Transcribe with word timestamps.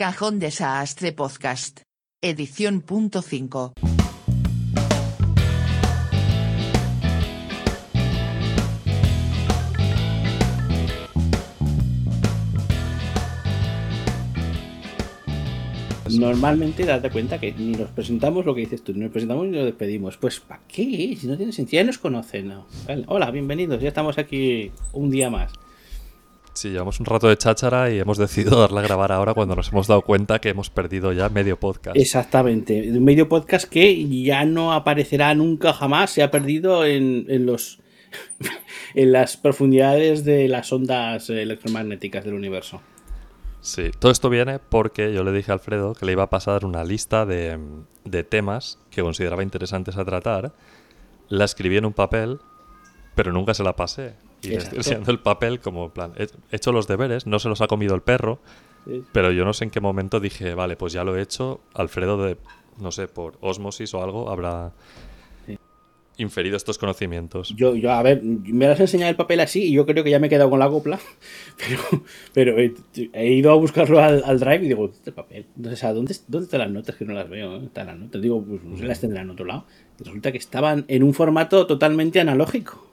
Cajón 0.00 0.38
Desastre 0.38 1.12
Podcast. 1.12 1.82
Edición 2.22 2.80
punto 2.80 3.20
5. 3.20 3.74
Normalmente 16.18 16.86
date 16.86 17.10
cuenta 17.10 17.38
que 17.38 17.52
ni 17.52 17.72
nos 17.72 17.90
presentamos 17.90 18.46
lo 18.46 18.54
que 18.54 18.62
dices 18.62 18.82
tú, 18.82 18.94
nos 18.94 19.10
presentamos 19.10 19.48
ni 19.48 19.58
nos 19.58 19.66
despedimos. 19.66 20.16
Pues 20.16 20.40
¿para 20.40 20.62
qué? 20.66 21.14
Si 21.20 21.26
no 21.26 21.36
tiene 21.36 21.52
sentido, 21.52 21.82
ya 21.82 21.86
nos 21.86 21.98
conocen. 21.98 22.48
¿no? 22.48 22.66
Hola, 23.06 23.30
bienvenidos, 23.30 23.82
ya 23.82 23.88
estamos 23.88 24.16
aquí 24.16 24.72
un 24.94 25.10
día 25.10 25.28
más. 25.28 25.52
Sí, 26.52 26.70
llevamos 26.70 26.98
un 27.00 27.06
rato 27.06 27.28
de 27.28 27.36
cháchara 27.36 27.90
y 27.90 27.98
hemos 27.98 28.18
decidido 28.18 28.58
darle 28.60 28.80
a 28.80 28.82
grabar 28.82 29.12
ahora 29.12 29.34
cuando 29.34 29.56
nos 29.56 29.68
hemos 29.68 29.86
dado 29.86 30.02
cuenta 30.02 30.40
que 30.40 30.50
hemos 30.50 30.70
perdido 30.70 31.12
ya 31.12 31.28
medio 31.28 31.58
podcast. 31.58 31.96
Exactamente, 31.96 32.90
un 32.90 33.04
medio 33.04 33.28
podcast 33.28 33.68
que 33.68 34.08
ya 34.22 34.44
no 34.44 34.72
aparecerá 34.72 35.34
nunca 35.34 35.72
jamás, 35.72 36.10
se 36.10 36.22
ha 36.22 36.30
perdido 36.30 36.84
en, 36.84 37.26
en 37.28 37.46
los 37.46 37.80
en 38.94 39.12
las 39.12 39.36
profundidades 39.36 40.24
de 40.24 40.48
las 40.48 40.72
ondas 40.72 41.30
electromagnéticas 41.30 42.24
del 42.24 42.34
universo. 42.34 42.80
Sí, 43.60 43.90
todo 43.98 44.10
esto 44.10 44.30
viene 44.30 44.58
porque 44.58 45.12
yo 45.12 45.22
le 45.22 45.32
dije 45.32 45.50
a 45.50 45.54
Alfredo 45.54 45.94
que 45.94 46.06
le 46.06 46.12
iba 46.12 46.22
a 46.22 46.30
pasar 46.30 46.64
una 46.64 46.82
lista 46.82 47.26
de, 47.26 47.58
de 48.04 48.24
temas 48.24 48.78
que 48.90 49.02
consideraba 49.02 49.42
interesantes 49.42 49.96
a 49.96 50.04
tratar. 50.04 50.54
La 51.28 51.44
escribí 51.44 51.76
en 51.76 51.84
un 51.84 51.92
papel, 51.92 52.38
pero 53.14 53.32
nunca 53.32 53.52
se 53.52 53.62
la 53.62 53.76
pasé. 53.76 54.14
Y 54.42 54.48
le 54.48 54.56
estoy 54.56 54.78
enseñando 54.78 55.10
el 55.12 55.18
papel 55.20 55.60
como 55.60 55.90
plan, 55.90 56.12
he 56.16 56.24
he 56.24 56.56
hecho 56.56 56.72
los 56.72 56.86
deberes, 56.86 57.26
no 57.26 57.38
se 57.38 57.48
los 57.48 57.60
ha 57.60 57.66
comido 57.66 57.94
el 57.94 58.02
perro, 58.02 58.38
Sí. 58.86 59.02
pero 59.12 59.30
yo 59.30 59.44
no 59.44 59.52
sé 59.52 59.64
en 59.64 59.70
qué 59.70 59.80
momento 59.80 60.20
dije, 60.20 60.54
vale, 60.54 60.74
pues 60.76 60.92
ya 60.94 61.04
lo 61.04 61.14
he 61.16 61.20
hecho. 61.20 61.60
Alfredo, 61.74 62.16
de, 62.24 62.38
no 62.80 62.90
sé, 62.90 63.08
por 63.08 63.36
osmosis 63.42 63.92
o 63.92 64.02
algo, 64.02 64.30
habrá 64.30 64.72
Sí. 65.46 65.58
inferido 66.16 66.56
estos 66.56 66.78
conocimientos. 66.78 67.54
Yo, 67.56 67.74
yo, 67.74 67.92
a 67.92 68.02
ver, 68.02 68.22
me 68.22 68.66
has 68.66 68.80
enseñado 68.80 69.10
el 69.10 69.16
papel 69.16 69.40
así 69.40 69.64
y 69.64 69.72
yo 69.72 69.84
creo 69.84 70.02
que 70.02 70.10
ya 70.10 70.18
me 70.18 70.28
he 70.28 70.30
quedado 70.30 70.48
con 70.48 70.58
la 70.60 70.68
copla, 70.70 70.98
pero, 71.58 72.02
pero 72.32 72.58
he, 72.58 72.72
he 73.12 73.32
ido 73.34 73.50
a 73.52 73.54
buscarlo 73.56 74.00
al, 74.00 74.22
al 74.24 74.40
drive 74.40 74.64
y 74.64 74.68
digo, 74.68 74.86
este 74.90 75.12
papel, 75.12 75.44
entonces, 75.56 75.84
¿a 75.84 75.92
dónde, 75.92 76.16
¿dónde 76.28 76.44
están 76.46 76.60
las 76.60 76.70
notas? 76.70 76.96
Que 76.96 77.04
no 77.04 77.12
las 77.12 77.28
veo, 77.28 77.56
¿eh? 77.56 77.64
están 77.66 77.86
las 77.88 77.98
notas, 77.98 78.22
digo, 78.22 78.42
pues 78.42 78.62
no 78.64 78.78
sé, 78.78 78.84
las 78.86 79.00
tendrán 79.00 79.24
en 79.26 79.30
otro 79.32 79.44
lado. 79.44 79.66
Y 80.00 80.04
resulta 80.04 80.32
que 80.32 80.38
estaban 80.38 80.86
en 80.88 81.02
un 81.02 81.12
formato 81.12 81.66
totalmente 81.66 82.18
analógico. 82.18 82.86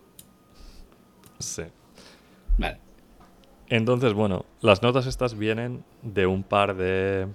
Sí. 1.40 1.64
Vale. 2.58 2.80
Entonces, 3.70 4.14
bueno, 4.14 4.46
las 4.62 4.82
notas 4.82 5.08
estas 5.08 5.38
vienen 5.38 5.84
de 6.02 6.26
un 6.26 6.44
par 6.44 6.76
de 6.76 7.28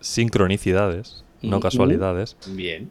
sincronicidades, 0.00 1.24
no 1.42 1.60
casualidades, 1.60 2.36
Bien. 2.48 2.90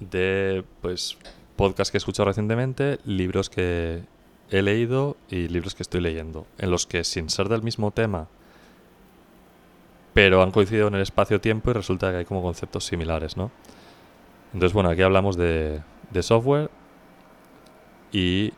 de 0.00 0.64
pues 0.80 1.18
podcasts 1.56 1.90
que 1.90 1.96
he 1.96 2.00
escuchado 2.00 2.28
recientemente, 2.28 2.98
libros 3.04 3.50
que 3.50 4.02
he 4.50 4.62
leído 4.62 5.16
y 5.28 5.48
libros 5.48 5.74
que 5.74 5.82
estoy 5.82 6.00
leyendo, 6.00 6.46
en 6.58 6.70
los 6.70 6.86
que 6.86 7.02
sin 7.04 7.28
ser 7.30 7.48
del 7.48 7.62
mismo 7.62 7.90
tema, 7.90 8.28
pero 10.14 10.42
han 10.42 10.52
coincidido 10.52 10.88
en 10.88 10.94
el 10.94 11.02
espacio-tiempo 11.02 11.70
y 11.70 11.74
resulta 11.74 12.10
que 12.10 12.18
hay 12.18 12.24
como 12.24 12.42
conceptos 12.42 12.84
similares, 12.84 13.36
¿no? 13.36 13.50
Entonces, 14.52 14.72
bueno, 14.72 14.88
aquí 14.88 15.02
hablamos 15.02 15.36
de, 15.36 15.82
de 16.10 16.22
software 16.22 16.70
y 18.12 18.52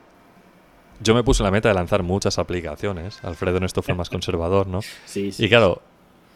yo 1.00 1.14
me 1.14 1.24
puse 1.24 1.42
la 1.42 1.50
meta 1.50 1.68
de 1.68 1.74
lanzar 1.74 2.02
muchas 2.02 2.38
aplicaciones. 2.38 3.22
Alfredo 3.24 3.56
en 3.56 3.64
esto 3.64 3.82
fue 3.82 3.94
más 3.94 4.10
conservador, 4.10 4.66
¿no? 4.66 4.80
Sí, 5.06 5.32
sí. 5.32 5.44
Y 5.44 5.48
claro, 5.48 5.82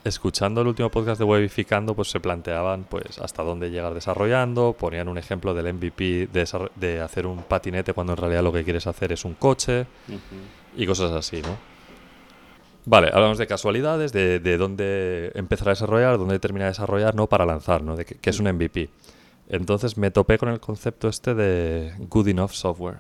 escuchando 0.05 0.61
el 0.61 0.69
último 0.69 0.91
podcast 0.91 1.19
de 1.19 1.25
Webificando, 1.25 1.95
pues 1.95 2.11
se 2.11 2.21
planteaban 2.21 2.85
pues 2.85 3.19
hasta 3.19 3.43
dónde 3.43 3.71
llegar 3.71 3.95
desarrollando, 3.95 4.75
ponían 4.79 5.09
un 5.09 5.19
ejemplo 5.19 5.55
del 5.55 5.73
MVP 5.73 6.29
de, 6.33 7.01
hacer 7.01 7.27
un 7.27 7.43
patinete 7.43 7.93
cuando 7.93 8.13
en 8.13 8.19
realidad 8.19 8.43
lo 8.43 8.53
que 8.53 8.65
quieres 8.65 8.87
hacer 8.87 9.13
es 9.13 9.25
un 9.25 9.35
coche 9.35 9.87
y 10.77 10.87
cosas 10.87 11.13
así, 11.13 11.41
¿no? 11.41 11.57
Vale, 12.87 13.09
hablamos 13.15 13.39
de 13.39 13.47
casualidades, 13.47 14.13
de, 14.13 14.41
de 14.41 14.59
dónde 14.59 15.33
empezar 15.35 15.69
a 15.69 15.71
desarrollar, 15.71 16.19
dónde 16.19 16.39
terminar 16.39 16.67
de 16.67 16.73
desarrollar, 16.73 17.15
no 17.15 17.27
para 17.29 17.47
lanzar, 17.47 17.83
¿no? 17.83 17.97
De 17.97 18.05
que, 18.05 18.17
que 18.17 18.29
es 18.29 18.39
un 18.39 18.53
MVP. 18.53 18.91
Entonces 19.49 19.97
me 19.97 20.11
topé 20.11 20.37
con 20.37 20.51
el 20.51 20.61
concepto 20.61 21.09
este 21.09 21.35
de 21.35 21.95
good 22.11 22.29
enough 22.29 22.51
software. 22.51 22.99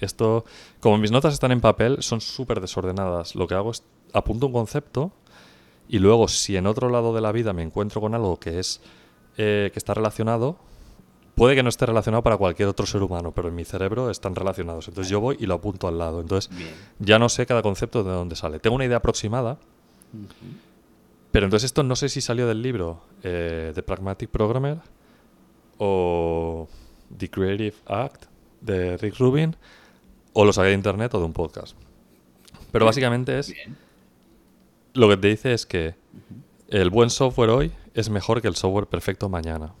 Esto, 0.00 0.44
como 0.80 0.98
mis 0.98 1.10
notas 1.10 1.34
están 1.34 1.52
en 1.52 1.60
papel, 1.60 1.98
son 2.00 2.20
súper 2.20 2.60
desordenadas. 2.60 3.34
Lo 3.34 3.46
que 3.46 3.54
hago 3.54 3.70
es 3.70 3.82
apunto 4.12 4.46
un 4.46 4.52
concepto 4.52 5.12
y 5.88 5.98
luego 5.98 6.28
si 6.28 6.56
en 6.56 6.66
otro 6.66 6.88
lado 6.88 7.14
de 7.14 7.20
la 7.20 7.32
vida 7.32 7.52
me 7.52 7.62
encuentro 7.62 8.00
con 8.00 8.14
algo 8.14 8.38
que 8.38 8.58
es 8.58 8.80
eh, 9.36 9.70
que 9.72 9.78
está 9.78 9.94
relacionado, 9.94 10.58
puede 11.34 11.54
que 11.54 11.62
no 11.62 11.68
esté 11.68 11.86
relacionado 11.86 12.22
para 12.22 12.36
cualquier 12.36 12.68
otro 12.68 12.84
ser 12.84 13.02
humano, 13.02 13.32
pero 13.32 13.48
en 13.48 13.54
mi 13.54 13.64
cerebro 13.64 14.10
están 14.10 14.34
relacionados. 14.34 14.88
Entonces 14.88 15.10
yo 15.10 15.20
voy 15.20 15.36
y 15.40 15.46
lo 15.46 15.54
apunto 15.54 15.88
al 15.88 15.98
lado. 15.98 16.20
Entonces 16.20 16.54
Bien. 16.54 16.74
ya 16.98 17.18
no 17.18 17.28
sé 17.28 17.46
cada 17.46 17.62
concepto 17.62 18.04
de 18.04 18.10
dónde 18.10 18.36
sale. 18.36 18.58
Tengo 18.58 18.76
una 18.76 18.84
idea 18.84 18.98
aproximada, 18.98 19.58
pero 21.30 21.46
entonces 21.46 21.66
esto 21.66 21.82
no 21.82 21.96
sé 21.96 22.08
si 22.08 22.20
salió 22.20 22.46
del 22.46 22.60
libro 22.62 23.02
eh, 23.22 23.72
The 23.74 23.82
Pragmatic 23.82 24.30
Programmer 24.30 24.78
o 25.78 26.68
The 27.16 27.30
Creative 27.30 27.76
Act 27.86 28.24
de 28.60 28.96
Rick 28.96 29.18
Rubin 29.18 29.56
o 30.32 30.44
lo 30.44 30.52
saqué 30.52 30.68
de 30.68 30.74
internet 30.74 31.14
o 31.14 31.18
de 31.18 31.24
un 31.24 31.32
podcast. 31.32 31.76
Pero 32.72 32.84
básicamente 32.84 33.38
es 33.38 33.52
Bien. 33.52 33.76
lo 34.94 35.08
que 35.08 35.16
te 35.16 35.28
dice 35.28 35.52
es 35.52 35.66
que 35.66 35.94
el 36.68 36.90
buen 36.90 37.10
software 37.10 37.50
hoy 37.50 37.72
es 37.94 38.10
mejor 38.10 38.42
que 38.42 38.48
el 38.48 38.56
software 38.56 38.86
perfecto 38.86 39.28
mañana. 39.28 39.74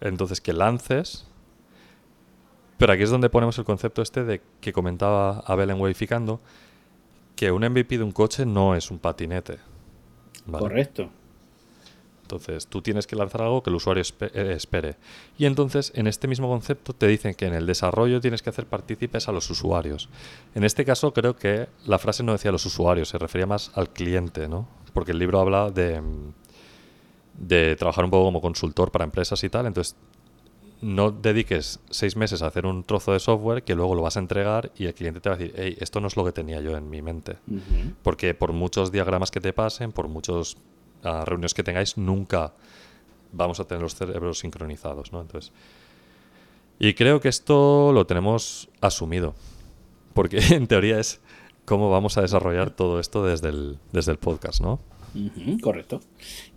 Entonces 0.00 0.40
que 0.40 0.52
lances. 0.52 1.26
Pero 2.78 2.92
aquí 2.92 3.02
es 3.02 3.10
donde 3.10 3.30
ponemos 3.30 3.56
el 3.58 3.64
concepto 3.64 4.02
este 4.02 4.24
de 4.24 4.42
que 4.60 4.72
comentaba 4.72 5.40
Abel 5.46 5.70
en 5.70 5.80
Wayficando, 5.80 6.40
que 7.34 7.50
un 7.50 7.62
MVP 7.62 7.96
de 7.96 8.04
un 8.04 8.12
coche 8.12 8.44
no 8.44 8.74
es 8.74 8.90
un 8.90 8.98
patinete. 8.98 9.58
¿vale? 10.44 10.62
Correcto. 10.62 11.10
Entonces 12.26 12.66
tú 12.66 12.82
tienes 12.82 13.06
que 13.06 13.14
lanzar 13.14 13.42
algo 13.42 13.62
que 13.62 13.70
el 13.70 13.76
usuario 13.76 14.02
eh, 14.20 14.52
espere. 14.56 14.96
Y 15.38 15.46
entonces 15.46 15.92
en 15.94 16.08
este 16.08 16.26
mismo 16.26 16.48
concepto 16.48 16.92
te 16.92 17.06
dicen 17.06 17.34
que 17.34 17.46
en 17.46 17.54
el 17.54 17.66
desarrollo 17.66 18.20
tienes 18.20 18.42
que 18.42 18.50
hacer 18.50 18.66
partícipes 18.66 19.28
a 19.28 19.32
los 19.32 19.48
usuarios. 19.48 20.08
En 20.56 20.64
este 20.64 20.84
caso 20.84 21.12
creo 21.12 21.36
que 21.36 21.68
la 21.84 22.00
frase 22.00 22.24
no 22.24 22.32
decía 22.32 22.50
los 22.50 22.66
usuarios, 22.66 23.10
se 23.10 23.18
refería 23.18 23.46
más 23.46 23.70
al 23.76 23.90
cliente, 23.90 24.48
¿no? 24.48 24.66
Porque 24.92 25.12
el 25.12 25.20
libro 25.20 25.38
habla 25.38 25.70
de, 25.70 26.02
de 27.38 27.76
trabajar 27.76 28.04
un 28.04 28.10
poco 28.10 28.24
como 28.24 28.40
consultor 28.40 28.90
para 28.90 29.04
empresas 29.04 29.44
y 29.44 29.48
tal. 29.48 29.66
Entonces 29.66 29.94
no 30.80 31.12
dediques 31.12 31.78
seis 31.90 32.16
meses 32.16 32.42
a 32.42 32.48
hacer 32.48 32.66
un 32.66 32.82
trozo 32.82 33.12
de 33.12 33.20
software 33.20 33.62
que 33.62 33.76
luego 33.76 33.94
lo 33.94 34.02
vas 34.02 34.16
a 34.16 34.20
entregar 34.20 34.72
y 34.76 34.86
el 34.86 34.94
cliente 34.94 35.20
te 35.20 35.28
va 35.28 35.36
a 35.36 35.38
decir, 35.38 35.54
hey, 35.56 35.76
esto 35.80 36.00
no 36.00 36.08
es 36.08 36.16
lo 36.16 36.24
que 36.24 36.32
tenía 36.32 36.60
yo 36.60 36.76
en 36.76 36.90
mi 36.90 37.02
mente. 37.02 37.36
Porque 38.02 38.34
por 38.34 38.52
muchos 38.52 38.90
diagramas 38.90 39.30
que 39.30 39.40
te 39.40 39.52
pasen, 39.52 39.92
por 39.92 40.08
muchos 40.08 40.56
ah, 41.02 41.24
reuniones 41.24 41.54
que 41.54 41.62
tengáis, 41.62 41.96
nunca 41.96 42.54
vamos 43.32 43.60
a 43.60 43.64
tener 43.66 43.82
los 43.82 43.94
cerebros 43.94 44.38
sincronizados, 44.38 45.12
¿no? 45.12 45.20
Entonces, 45.20 45.52
y 46.78 46.94
creo 46.94 47.20
que 47.20 47.28
esto 47.28 47.92
lo 47.92 48.06
tenemos 48.06 48.68
asumido. 48.80 49.34
Porque 50.14 50.38
en 50.50 50.66
teoría 50.66 50.98
es 50.98 51.20
cómo 51.64 51.90
vamos 51.90 52.18
a 52.18 52.22
desarrollar 52.22 52.70
todo 52.70 53.00
esto 53.00 53.24
desde 53.24 53.48
el, 53.48 53.78
desde 53.92 54.12
el 54.12 54.18
podcast, 54.18 54.60
¿no? 54.60 54.80
Correcto. 55.62 56.00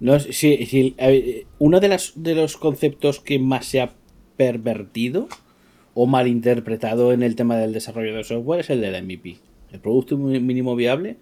No, 0.01 0.19
sí, 0.19 0.65
sí, 0.65 0.95
a 0.99 1.09
uno 1.59 1.79
de, 1.79 1.87
las, 1.87 2.11
de 2.15 2.35
los 2.35 2.57
conceptos 2.57 3.21
que 3.21 3.39
más 3.39 3.65
se 3.65 3.81
ha 3.81 3.93
pervertido 4.35 5.29
o 5.93 6.07
malinterpretado 6.07 7.13
en 7.13 7.23
el 7.23 7.35
tema 7.35 7.55
del 7.55 7.73
desarrollo 7.73 8.15
de 8.15 8.23
software 8.23 8.61
es 8.61 8.69
el 8.69 8.81
del 8.81 9.01
MVP. 9.03 9.37
El 9.71 9.79
producto 9.79 10.17
mínimo 10.17 10.75
viable, 10.75 11.17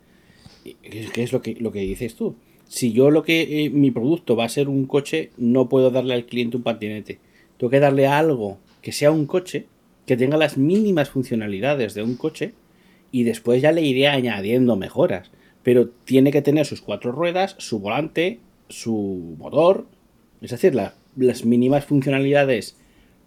que 0.64 1.24
es 1.24 1.32
lo 1.32 1.42
que, 1.42 1.56
lo 1.60 1.72
que 1.72 1.82
dices 1.82 2.16
tú. 2.16 2.36
Si 2.68 2.92
yo 2.92 3.12
lo 3.12 3.24
que 3.24 3.66
eh, 3.66 3.70
mi 3.70 3.92
producto 3.92 4.36
va 4.36 4.46
a 4.46 4.50
ser 4.50 4.68
un 4.70 4.86
coche, 4.86 5.32
no 5.38 5.70
puedo 5.70 5.90
darle 5.90 6.14
al 6.14 6.26
cliente 6.26 6.58
un 6.58 6.64
patinete. 6.64 7.20
Tengo 7.58 7.72
que 7.72 7.80
darle 7.80 8.08
algo 8.08 8.58
que 8.82 8.92
sea 8.92 9.12
un 9.12 9.26
coche, 9.26 9.68
que 10.06 10.18
tenga 10.18 10.38
las 10.38 10.58
mínimas 10.58 11.10
funcionalidades 11.10 11.94
de 11.94 12.04
un 12.04 12.16
coche, 12.16 12.54
y 13.12 13.24
después 13.24 13.62
ya 13.62 13.72
le 13.72 13.82
iré 13.82 14.08
añadiendo 14.08 14.76
mejoras. 14.76 15.32
Pero 15.64 15.90
tiene 15.90 16.32
que 16.32 16.42
tener 16.42 16.66
sus 16.66 16.82
cuatro 16.82 17.12
ruedas, 17.12 17.56
su 17.58 17.80
volante, 17.80 18.40
su 18.70 19.36
motor, 19.38 19.86
es 20.42 20.52
decir, 20.52 20.76
la- 20.76 20.94
las 21.16 21.46
mínimas 21.46 21.86
funcionalidades 21.86 22.78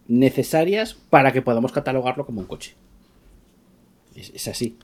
necesarias 0.07 0.95
para 1.09 1.33
que 1.33 1.43
podamos 1.43 1.73
catalogarlo 1.73 2.27
como 2.27 2.41
un 2.41 2.47
coche. 2.47 2.75
Es 4.15 4.49
así. 4.49 4.77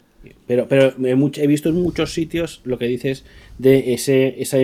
Pero, 0.46 0.66
pero 0.68 0.94
he, 1.04 1.46
visto 1.46 1.68
en 1.68 1.82
muchos 1.82 2.12
sitios 2.12 2.60
lo 2.64 2.78
que 2.78 2.86
dices 2.86 3.24
de 3.58 3.94
ese, 3.94 4.40
esa, 4.40 4.58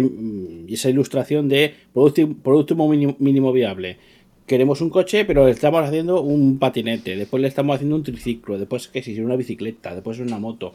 esa 0.69 0.91
ilustración 0.91 1.49
de 1.49 1.75
producto, 1.93 2.75
mínimo, 2.77 3.17
mínimo 3.19 3.53
viable. 3.53 3.99
Queremos 4.47 4.81
un 4.81 4.91
coche, 4.91 5.25
pero 5.25 5.47
le 5.47 5.53
estamos 5.53 5.85
haciendo 5.85 6.21
un 6.21 6.59
patinete, 6.59 7.17
después 7.17 7.41
le 7.41 7.49
estamos 7.49 7.77
haciendo 7.77 7.97
un 7.97 8.03
triciclo, 8.03 8.59
después 8.59 8.89
que 8.89 9.03
si 9.03 9.19
una 9.21 9.37
bicicleta, 9.37 9.95
después 9.95 10.19
una 10.19 10.39
moto. 10.39 10.75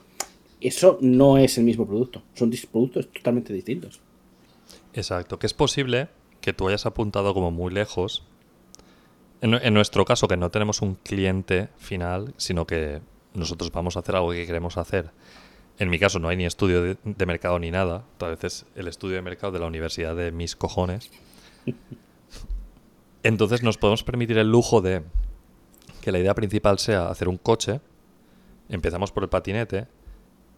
Eso 0.60 0.98
no 1.02 1.38
es 1.38 1.58
el 1.58 1.66
mismo 1.66 1.86
producto, 1.86 2.24
son 2.34 2.52
productos 2.72 3.12
totalmente 3.12 3.54
distintos. 3.54 4.00
Exacto, 4.94 5.38
que 5.38 5.46
es 5.46 5.54
posible 5.54 6.08
que 6.42 6.54
tú 6.54 6.68
hayas 6.68 6.86
apuntado 6.86 7.34
como 7.34 7.52
muy 7.52 7.72
lejos. 7.72 8.24
En 9.42 9.74
nuestro 9.76 10.04
caso, 10.06 10.28
que 10.28 10.36
no 10.36 10.50
tenemos 10.50 10.82
un 10.82 10.96
cliente 10.96 11.70
final, 11.78 12.34
sino 12.38 12.66
que 12.66 13.02
nosotros 13.38 13.72
vamos 13.72 13.96
a 13.96 14.00
hacer 14.00 14.16
algo 14.16 14.32
que 14.32 14.46
queremos 14.46 14.78
hacer. 14.78 15.12
En 15.80 15.90
mi 15.90 16.00
caso 16.00 16.20
no 16.20 16.28
hay 16.28 16.38
ni 16.38 16.46
estudio 16.46 16.82
de, 16.82 17.26
mercado 17.26 17.60
ni 17.60 17.72
nada. 17.72 18.04
A 18.20 18.28
veces 18.28 18.66
el 18.76 18.88
estudio 18.88 19.16
de 19.16 19.22
mercado 19.22 19.54
de 19.54 19.60
la 19.60 19.68
universidad 19.68 20.16
de 20.16 20.32
mis 20.32 20.56
cojones. 20.56 21.12
Entonces 23.24 23.64
nos 23.64 23.78
podemos 23.78 24.04
permitir 24.04 24.38
el 24.38 24.50
lujo 24.50 24.82
de 24.82 25.04
que 26.02 26.12
la 26.12 26.20
idea 26.20 26.34
principal 26.34 26.80
sea 26.80 27.10
hacer 27.10 27.28
un 27.28 27.38
coche. 27.38 27.80
Empezamos 28.70 29.12
por 29.12 29.24
el 29.24 29.30
patinete 29.30 29.88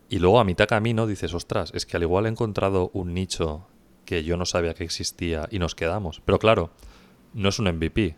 y 0.10 0.20
luego 0.20 0.40
a 0.40 0.44
mitad 0.44 0.68
camino 0.68 1.06
dices, 1.06 1.34
ostras, 1.34 1.72
es 1.76 1.86
que 1.86 1.98
al 1.98 2.04
igual 2.04 2.26
he 2.26 2.30
encontrado 2.30 2.90
un 2.94 3.14
nicho 3.14 3.68
que 4.06 4.24
yo 4.24 4.38
no 4.38 4.46
sabía 4.46 4.74
que 4.74 4.84
existía 4.84 5.48
y 5.52 5.60
nos 5.60 5.76
quedamos. 5.76 6.22
Pero 6.26 6.40
claro, 6.40 6.72
no 7.34 7.50
es 7.50 7.60
un 7.60 7.68
MVP. 7.68 8.16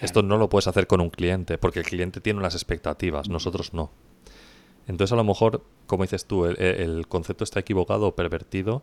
Esto 0.00 0.22
no 0.22 0.38
lo 0.38 0.48
puedes 0.48 0.68
hacer 0.68 0.86
con 0.86 1.00
un 1.00 1.10
cliente, 1.10 1.58
porque 1.58 1.80
el 1.80 1.86
cliente 1.86 2.20
tiene 2.20 2.38
unas 2.38 2.54
expectativas, 2.54 3.28
nosotros 3.28 3.74
no. 3.74 3.90
Entonces 4.86 5.12
a 5.12 5.16
lo 5.16 5.24
mejor, 5.24 5.64
como 5.86 6.04
dices 6.04 6.24
tú, 6.24 6.46
el, 6.46 6.60
el 6.60 7.08
concepto 7.08 7.44
está 7.44 7.60
equivocado 7.60 8.06
o 8.06 8.14
pervertido, 8.14 8.82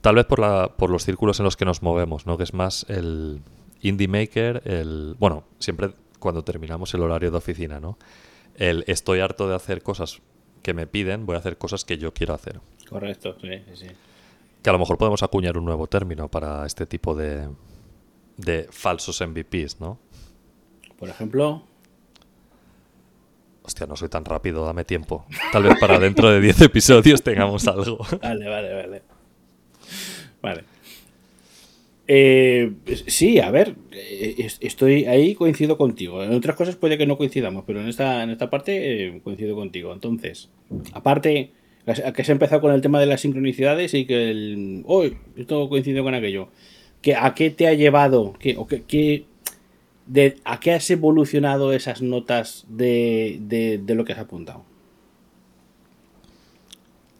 tal 0.00 0.16
vez 0.16 0.26
por, 0.26 0.38
la, 0.38 0.74
por 0.76 0.90
los 0.90 1.04
círculos 1.04 1.38
en 1.40 1.44
los 1.44 1.56
que 1.56 1.64
nos 1.64 1.82
movemos, 1.82 2.26
¿no? 2.26 2.36
Que 2.36 2.44
es 2.44 2.54
más 2.54 2.86
el 2.88 3.40
indie 3.80 4.08
maker, 4.08 4.62
el... 4.64 5.16
Bueno, 5.18 5.44
siempre 5.58 5.92
cuando 6.18 6.42
terminamos 6.44 6.92
el 6.94 7.02
horario 7.02 7.30
de 7.30 7.36
oficina, 7.36 7.80
¿no? 7.80 7.98
El 8.54 8.84
estoy 8.86 9.20
harto 9.20 9.48
de 9.48 9.54
hacer 9.54 9.82
cosas 9.82 10.20
que 10.62 10.74
me 10.74 10.86
piden, 10.86 11.24
voy 11.24 11.36
a 11.36 11.38
hacer 11.38 11.56
cosas 11.56 11.84
que 11.84 11.98
yo 11.98 12.12
quiero 12.12 12.34
hacer. 12.34 12.60
Correcto, 12.88 13.36
sí, 13.40 13.62
sí. 13.74 13.86
Que 14.62 14.70
a 14.70 14.72
lo 14.72 14.78
mejor 14.78 14.98
podemos 14.98 15.22
acuñar 15.22 15.56
un 15.56 15.64
nuevo 15.64 15.86
término 15.86 16.28
para 16.28 16.66
este 16.66 16.86
tipo 16.86 17.14
de, 17.14 17.48
de 18.40 18.66
falsos 18.70 19.20
MVPs, 19.20 19.80
¿no? 19.80 19.98
Por 20.98 21.08
ejemplo, 21.08 21.64
Hostia, 23.62 23.86
no 23.86 23.94
soy 23.96 24.08
tan 24.08 24.24
rápido, 24.24 24.64
dame 24.64 24.84
tiempo. 24.84 25.26
Tal 25.52 25.62
vez 25.62 25.74
para 25.78 25.98
dentro 25.98 26.30
de 26.30 26.40
10 26.40 26.60
episodios 26.62 27.22
tengamos 27.22 27.68
algo. 27.68 27.98
Vale, 28.22 28.48
vale, 28.48 28.74
vale. 28.74 29.02
Vale. 30.42 30.64
Eh, 32.08 32.72
sí, 33.06 33.38
a 33.38 33.50
ver, 33.52 33.76
eh, 33.92 34.34
es- 34.38 34.58
estoy 34.60 35.04
ahí, 35.04 35.34
coincido 35.36 35.76
contigo. 35.76 36.24
En 36.24 36.32
otras 36.32 36.56
cosas 36.56 36.74
puede 36.76 36.98
que 36.98 37.06
no 37.06 37.16
coincidamos, 37.16 37.62
pero 37.66 37.80
en 37.80 37.88
esta, 37.88 38.22
en 38.24 38.30
esta 38.30 38.50
parte 38.50 39.06
eh, 39.06 39.20
coincido 39.22 39.54
contigo. 39.54 39.92
Entonces, 39.92 40.48
aparte, 40.92 41.52
que 41.84 42.22
has 42.22 42.28
empezado 42.28 42.60
con 42.60 42.72
el 42.72 42.80
tema 42.80 42.98
de 42.98 43.06
las 43.06 43.20
sincronicidades 43.20 43.94
y 43.94 44.06
que 44.06 44.30
el. 44.30 44.82
¡Uy! 44.86 45.16
esto 45.36 45.68
coincidió 45.68 46.02
con 46.02 46.14
aquello. 46.14 46.48
Que, 47.02 47.14
¿A 47.16 47.34
qué 47.34 47.50
te 47.50 47.66
ha 47.66 47.74
llevado? 47.74 48.34
¿Qué, 48.38 48.56
o 48.58 48.66
qué, 48.66 48.82
qué- 48.82 49.24
de, 50.06 50.38
¿A 50.44 50.58
qué 50.60 50.72
has 50.72 50.90
evolucionado 50.90 51.72
esas 51.72 52.02
notas 52.02 52.64
de, 52.68 53.38
de, 53.42 53.78
de 53.78 53.94
lo 53.94 54.04
que 54.04 54.12
has 54.12 54.18
apuntado? 54.18 54.64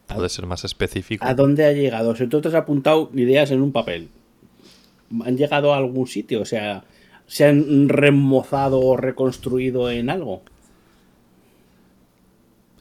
Puede 0.07 0.29
ser 0.29 0.47
más 0.47 0.65
específico. 0.65 1.25
¿A 1.25 1.35
dónde 1.35 1.65
ha 1.65 1.73
llegado? 1.73 2.11
O 2.11 2.17
sea, 2.17 2.29
tú 2.29 2.41
te 2.41 2.49
has 2.49 2.55
apuntado 2.55 3.11
ideas 3.15 3.51
en 3.53 3.63
un 3.63 3.71
papel. 3.71 4.09
¿Han 5.25 5.37
llegado 5.37 5.73
a 5.73 5.77
algún 5.77 6.07
sitio? 6.09 6.41
O 6.43 6.45
sea, 6.45 6.85
¿se 7.27 7.45
han 7.47 7.89
remozado 7.89 8.81
o 8.81 8.97
reconstruido 8.97 9.89
en 9.91 10.11
algo? 10.11 10.43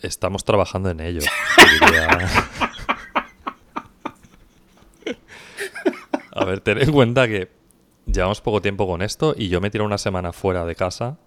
Estamos 0.02 0.44
trabajando 0.44 0.90
en 0.90 1.02
ello. 1.02 1.22
diría. 1.82 2.69
A 6.40 6.46
ver, 6.46 6.62
ten 6.62 6.78
en 6.78 6.92
cuenta 6.92 7.28
que 7.28 7.50
llevamos 8.06 8.42
poco 8.42 8.62
tiempo 8.62 8.88
con 8.88 9.02
esto 9.02 9.36
y 9.38 9.50
yo 9.50 9.62
me 9.62 9.70
tiro 9.70 9.86
una 9.86 9.98
semana 9.98 10.34
fuera 10.34 10.66
de 10.66 10.76
casa. 10.76 11.18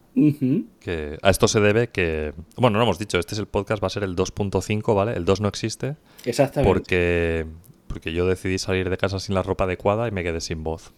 Que 0.80 1.18
a 1.22 1.30
esto 1.30 1.48
se 1.48 1.60
debe 1.60 1.88
que. 1.88 2.34
Bueno, 2.56 2.74
no 2.74 2.78
lo 2.80 2.84
hemos 2.84 2.98
dicho, 2.98 3.18
este 3.18 3.34
es 3.34 3.38
el 3.38 3.46
podcast, 3.46 3.82
va 3.82 3.86
a 3.86 3.90
ser 3.90 4.02
el 4.02 4.14
2.5, 4.14 4.94
¿vale? 4.94 5.14
El 5.14 5.24
2 5.24 5.40
no 5.40 5.48
existe 5.48 5.96
Exactamente. 6.26 6.68
porque, 6.70 7.46
porque 7.86 8.12
yo 8.12 8.26
decidí 8.26 8.58
salir 8.58 8.90
de 8.90 8.98
casa 8.98 9.18
sin 9.20 9.34
la 9.34 9.42
ropa 9.42 9.64
adecuada 9.64 10.06
y 10.08 10.10
me 10.10 10.22
quedé 10.22 10.42
sin 10.42 10.64
voz. 10.64 10.92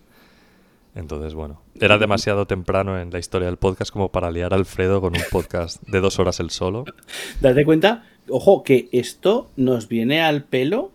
Entonces, 0.96 1.34
bueno, 1.34 1.60
era 1.80 1.98
demasiado 1.98 2.46
temprano 2.46 3.00
en 3.00 3.10
la 3.10 3.18
historia 3.18 3.46
del 3.46 3.56
podcast 3.56 3.92
como 3.92 4.10
para 4.10 4.30
liar 4.30 4.52
a 4.52 4.56
Alfredo 4.56 5.00
con 5.00 5.14
un 5.14 5.22
podcast 5.30 5.82
de 5.82 6.00
dos 6.00 6.18
horas 6.18 6.38
el 6.40 6.50
solo. 6.50 6.84
Date 7.40 7.64
cuenta, 7.64 8.04
ojo, 8.28 8.62
que 8.62 8.88
esto 8.92 9.50
nos 9.56 9.88
viene 9.88 10.22
al 10.22 10.44
pelo 10.44 10.92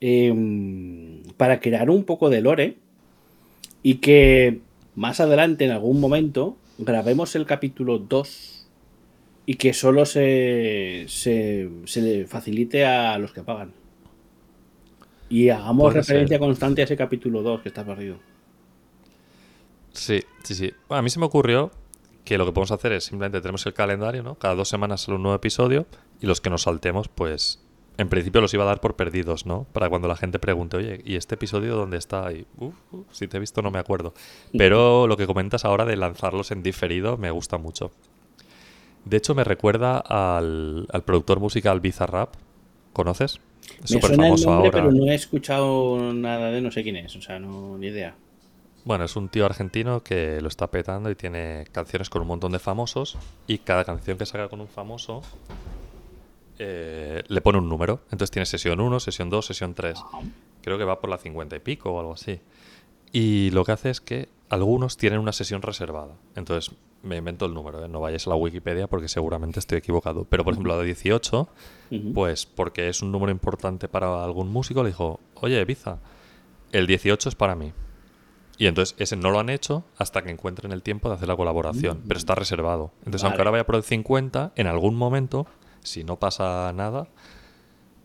em, 0.00 1.22
para 1.36 1.60
crear 1.60 1.90
un 1.90 2.04
poco 2.04 2.30
de 2.30 2.40
lore 2.40 2.76
y 3.82 3.96
que 3.96 4.60
más 4.94 5.20
adelante, 5.20 5.64
en 5.64 5.70
algún 5.70 6.00
momento, 6.00 6.56
grabemos 6.78 7.34
el 7.36 7.46
capítulo 7.46 7.98
2 7.98 8.68
y 9.46 9.54
que 9.54 9.72
solo 9.72 10.04
se, 10.04 11.06
se, 11.08 11.70
se 11.86 12.02
le 12.02 12.26
facilite 12.26 12.84
a 12.84 13.18
los 13.18 13.32
que 13.32 13.42
pagan. 13.42 13.72
Y 15.30 15.48
hagamos 15.50 15.92
Puede 15.92 16.00
referencia 16.00 16.36
ser. 16.36 16.40
constante 16.40 16.80
a 16.82 16.84
ese 16.84 16.96
capítulo 16.96 17.42
2 17.42 17.62
que 17.62 17.68
está 17.68 17.84
perdido. 17.84 18.18
Sí, 19.92 20.20
sí, 20.42 20.54
sí. 20.54 20.72
Bueno, 20.88 21.00
a 21.00 21.02
mí 21.02 21.10
se 21.10 21.18
me 21.18 21.26
ocurrió 21.26 21.70
que 22.24 22.38
lo 22.38 22.44
que 22.46 22.52
podemos 22.52 22.70
hacer 22.72 22.92
es 22.92 23.04
simplemente 23.04 23.40
tenemos 23.40 23.64
el 23.66 23.74
calendario, 23.74 24.22
¿no? 24.22 24.34
Cada 24.36 24.54
dos 24.54 24.68
semanas 24.68 25.02
sale 25.02 25.16
un 25.16 25.22
nuevo 25.22 25.36
episodio 25.36 25.86
y 26.20 26.26
los 26.26 26.40
que 26.40 26.50
nos 26.50 26.62
saltemos, 26.62 27.08
pues 27.08 27.60
en 27.98 28.08
principio 28.08 28.40
los 28.40 28.54
iba 28.54 28.62
a 28.64 28.66
dar 28.66 28.80
por 28.80 28.96
perdidos, 28.96 29.44
¿no? 29.44 29.66
Para 29.72 29.88
cuando 29.90 30.08
la 30.08 30.16
gente 30.16 30.38
pregunte, 30.38 30.76
oye, 30.78 31.02
¿y 31.04 31.16
este 31.16 31.34
episodio 31.34 31.76
dónde 31.76 31.98
está? 31.98 32.32
Y, 32.32 32.46
"Uf, 32.56 32.74
uf, 32.92 33.06
si 33.10 33.28
te 33.28 33.36
he 33.36 33.40
visto 33.40 33.60
no 33.60 33.70
me 33.70 33.78
acuerdo. 33.78 34.14
Pero 34.56 35.06
lo 35.06 35.16
que 35.16 35.26
comentas 35.26 35.64
ahora 35.64 35.84
de 35.84 35.96
lanzarlos 35.96 36.50
en 36.52 36.62
diferido 36.62 37.16
me 37.18 37.30
gusta 37.30 37.58
mucho. 37.58 37.90
De 39.04 39.16
hecho, 39.16 39.34
me 39.34 39.44
recuerda 39.44 39.98
al, 39.98 40.86
al 40.92 41.02
productor 41.02 41.40
musical 41.40 41.80
Bizarrap. 41.80 42.34
¿Conoces? 42.92 43.40
Es 43.74 43.80
Me 43.82 43.86
súper 44.00 44.08
suena 44.10 44.24
el 44.24 44.28
famoso 44.30 44.50
nombre, 44.50 44.68
ahora. 44.68 44.88
pero 44.90 44.92
no 45.04 45.10
he 45.10 45.14
escuchado 45.14 46.12
nada 46.14 46.50
de 46.50 46.60
no 46.60 46.70
sé 46.70 46.82
quién 46.82 46.96
es, 46.96 47.14
o 47.16 47.20
sea, 47.22 47.38
no, 47.38 47.76
ni 47.78 47.88
idea. 47.88 48.14
Bueno, 48.84 49.04
es 49.04 49.16
un 49.16 49.28
tío 49.28 49.44
argentino 49.44 50.02
que 50.02 50.40
lo 50.40 50.48
está 50.48 50.70
petando 50.70 51.10
y 51.10 51.14
tiene 51.14 51.66
canciones 51.72 52.08
con 52.10 52.22
un 52.22 52.28
montón 52.28 52.52
de 52.52 52.58
famosos 52.58 53.18
y 53.46 53.58
cada 53.58 53.84
canción 53.84 54.16
que 54.18 54.24
saca 54.26 54.48
con 54.48 54.60
un 54.60 54.68
famoso 54.68 55.22
eh, 56.58 57.22
le 57.26 57.40
pone 57.40 57.58
un 57.58 57.68
número. 57.68 58.00
Entonces 58.10 58.30
tiene 58.30 58.46
sesión 58.46 58.80
1, 58.80 59.00
sesión 59.00 59.30
2, 59.30 59.46
sesión 59.46 59.74
3. 59.74 59.98
Creo 60.62 60.78
que 60.78 60.84
va 60.84 61.00
por 61.00 61.10
la 61.10 61.18
50 61.18 61.56
y 61.56 61.60
pico 61.60 61.92
o 61.92 62.00
algo 62.00 62.12
así. 62.12 62.40
Y 63.12 63.50
lo 63.50 63.64
que 63.64 63.72
hace 63.72 63.90
es 63.90 64.00
que 64.00 64.28
algunos 64.48 64.96
tienen 64.96 65.20
una 65.20 65.32
sesión 65.32 65.62
reservada. 65.62 66.14
Entonces 66.34 66.74
me 67.02 67.16
invento 67.16 67.46
el 67.46 67.54
número, 67.54 67.84
¿eh? 67.84 67.88
no 67.88 68.00
vayáis 68.00 68.26
a 68.26 68.30
la 68.30 68.36
Wikipedia 68.36 68.88
porque 68.88 69.08
seguramente 69.08 69.60
estoy 69.60 69.78
equivocado. 69.78 70.24
Pero 70.24 70.44
por 70.44 70.52
ejemplo 70.52 70.74
la 70.74 70.80
de 70.80 70.86
18, 70.86 71.48
Ujú. 71.90 72.12
pues 72.12 72.44
porque 72.46 72.88
es 72.88 73.02
un 73.02 73.12
número 73.12 73.30
importante 73.30 73.88
para 73.88 74.24
algún 74.24 74.50
músico, 74.50 74.82
le 74.82 74.90
dijo, 74.90 75.20
oye, 75.34 75.60
Ibiza, 75.60 75.98
el 76.72 76.86
18 76.86 77.28
es 77.28 77.34
para 77.34 77.54
mí. 77.54 77.72
Y 78.58 78.66
entonces 78.66 78.96
ese 78.98 79.14
no 79.16 79.30
lo 79.30 79.38
han 79.38 79.50
hecho 79.50 79.84
hasta 79.96 80.22
que 80.22 80.30
encuentren 80.30 80.72
el 80.72 80.82
tiempo 80.82 81.08
de 81.08 81.14
hacer 81.14 81.28
la 81.28 81.36
colaboración, 81.36 82.02
pero 82.08 82.18
está 82.18 82.34
reservado. 82.34 82.90
Entonces, 83.04 83.22
aunque 83.22 83.38
ahora 83.38 83.52
vaya 83.52 83.64
por 83.64 83.76
el 83.76 83.84
50, 83.84 84.52
en 84.56 84.66
algún 84.66 84.96
momento, 84.96 85.46
si 85.82 86.04
no 86.04 86.16
pasa 86.16 86.72
nada, 86.72 87.08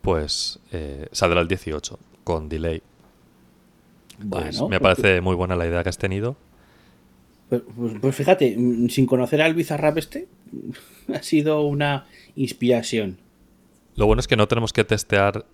pues 0.02 0.58
eh, 0.72 1.06
saldrá 1.12 1.40
el 1.40 1.48
18 1.48 1.98
con 2.24 2.48
delay. 2.48 2.82
Pues 4.28 4.60
me 4.62 4.80
parece 4.80 5.20
muy 5.20 5.34
buena 5.34 5.56
la 5.56 5.66
idea 5.66 5.82
que 5.82 5.88
has 5.88 5.98
tenido. 5.98 6.36
Pues, 7.48 7.62
pues- 7.76 7.94
pues 8.00 8.14
fíjate, 8.14 8.54
mm, 8.56 8.88
sin 8.88 9.06
conocer 9.06 9.42
al 9.42 9.54
Bizarrap 9.54 9.98
este, 9.98 10.28
ha 11.14 11.22
sido 11.22 11.62
una 11.62 12.06
inspiración. 12.36 13.18
Lo 13.96 14.06
bueno 14.06 14.20
es 14.20 14.28
que 14.28 14.36
no 14.36 14.48
tenemos 14.48 14.72
que 14.72 14.84
testear 14.84 15.44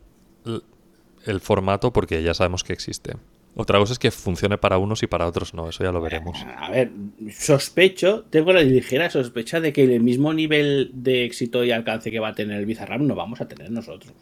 el 1.26 1.40
formato 1.40 1.92
porque 1.92 2.22
ya 2.22 2.32
sabemos 2.34 2.64
que 2.64 2.72
existe. 2.72 3.16
Otra 3.56 3.78
cosa 3.78 3.92
es 3.92 3.98
que 3.98 4.10
funcione 4.10 4.58
para 4.58 4.78
unos 4.78 5.02
y 5.02 5.06
para 5.06 5.26
otros 5.26 5.54
no, 5.54 5.68
eso 5.68 5.82
ya 5.82 5.90
lo 5.90 6.00
veremos. 6.00 6.38
A 6.56 6.70
ver, 6.70 6.90
sospecho, 7.32 8.24
tengo 8.30 8.52
la 8.52 8.62
ligera 8.62 9.10
sospecha 9.10 9.60
de 9.60 9.72
que 9.72 9.82
el 9.82 10.00
mismo 10.00 10.32
nivel 10.32 10.90
de 10.94 11.24
éxito 11.24 11.64
y 11.64 11.72
alcance 11.72 12.10
que 12.10 12.20
va 12.20 12.28
a 12.28 12.34
tener 12.34 12.58
el 12.58 12.66
Bizarrap 12.66 13.00
no 13.00 13.14
vamos 13.14 13.40
a 13.40 13.48
tener 13.48 13.70
nosotros. 13.70 14.12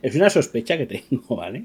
Es 0.00 0.14
una 0.14 0.30
sospecha 0.30 0.78
que 0.78 0.86
tengo, 0.86 1.36
¿vale? 1.36 1.64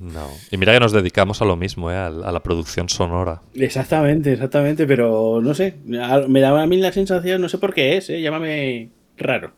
No. 0.00 0.28
Y 0.50 0.56
mira 0.56 0.72
que 0.72 0.80
nos 0.80 0.92
dedicamos 0.92 1.42
a 1.42 1.44
lo 1.44 1.56
mismo, 1.56 1.90
¿eh? 1.90 1.96
a, 1.96 2.10
la 2.10 2.42
producción 2.42 2.88
sonora. 2.88 3.42
Exactamente, 3.54 4.32
exactamente, 4.32 4.86
pero 4.86 5.40
no 5.42 5.54
sé, 5.54 5.76
me 5.84 6.40
da 6.40 6.62
a 6.62 6.66
mí 6.66 6.78
la 6.78 6.90
sensación, 6.90 7.42
no 7.42 7.48
sé 7.50 7.58
por 7.58 7.74
qué 7.74 7.98
es, 7.98 8.08
¿eh? 8.08 8.20
llámame 8.20 8.88
raro. 9.18 9.52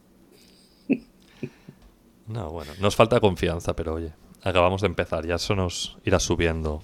No, 2.26 2.50
bueno, 2.50 2.72
nos 2.80 2.96
falta 2.96 3.20
confianza, 3.20 3.76
pero 3.76 3.94
oye, 3.94 4.12
acabamos 4.42 4.80
de 4.82 4.88
empezar, 4.88 5.26
ya 5.26 5.36
eso 5.36 5.54
nos 5.54 5.96
irá 6.04 6.18
subiendo 6.18 6.82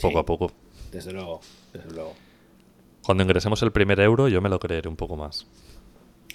poco 0.00 0.12
Sí. 0.14 0.18
a 0.18 0.22
poco. 0.24 0.52
Desde 0.92 1.12
luego, 1.12 1.40
desde 1.72 1.90
luego. 1.92 2.14
Cuando 3.02 3.22
ingresemos 3.24 3.62
el 3.62 3.72
primer 3.72 4.00
euro, 4.00 4.28
yo 4.28 4.40
me 4.40 4.48
lo 4.48 4.58
creeré 4.60 4.88
un 4.88 4.96
poco 4.96 5.16
más. 5.16 5.46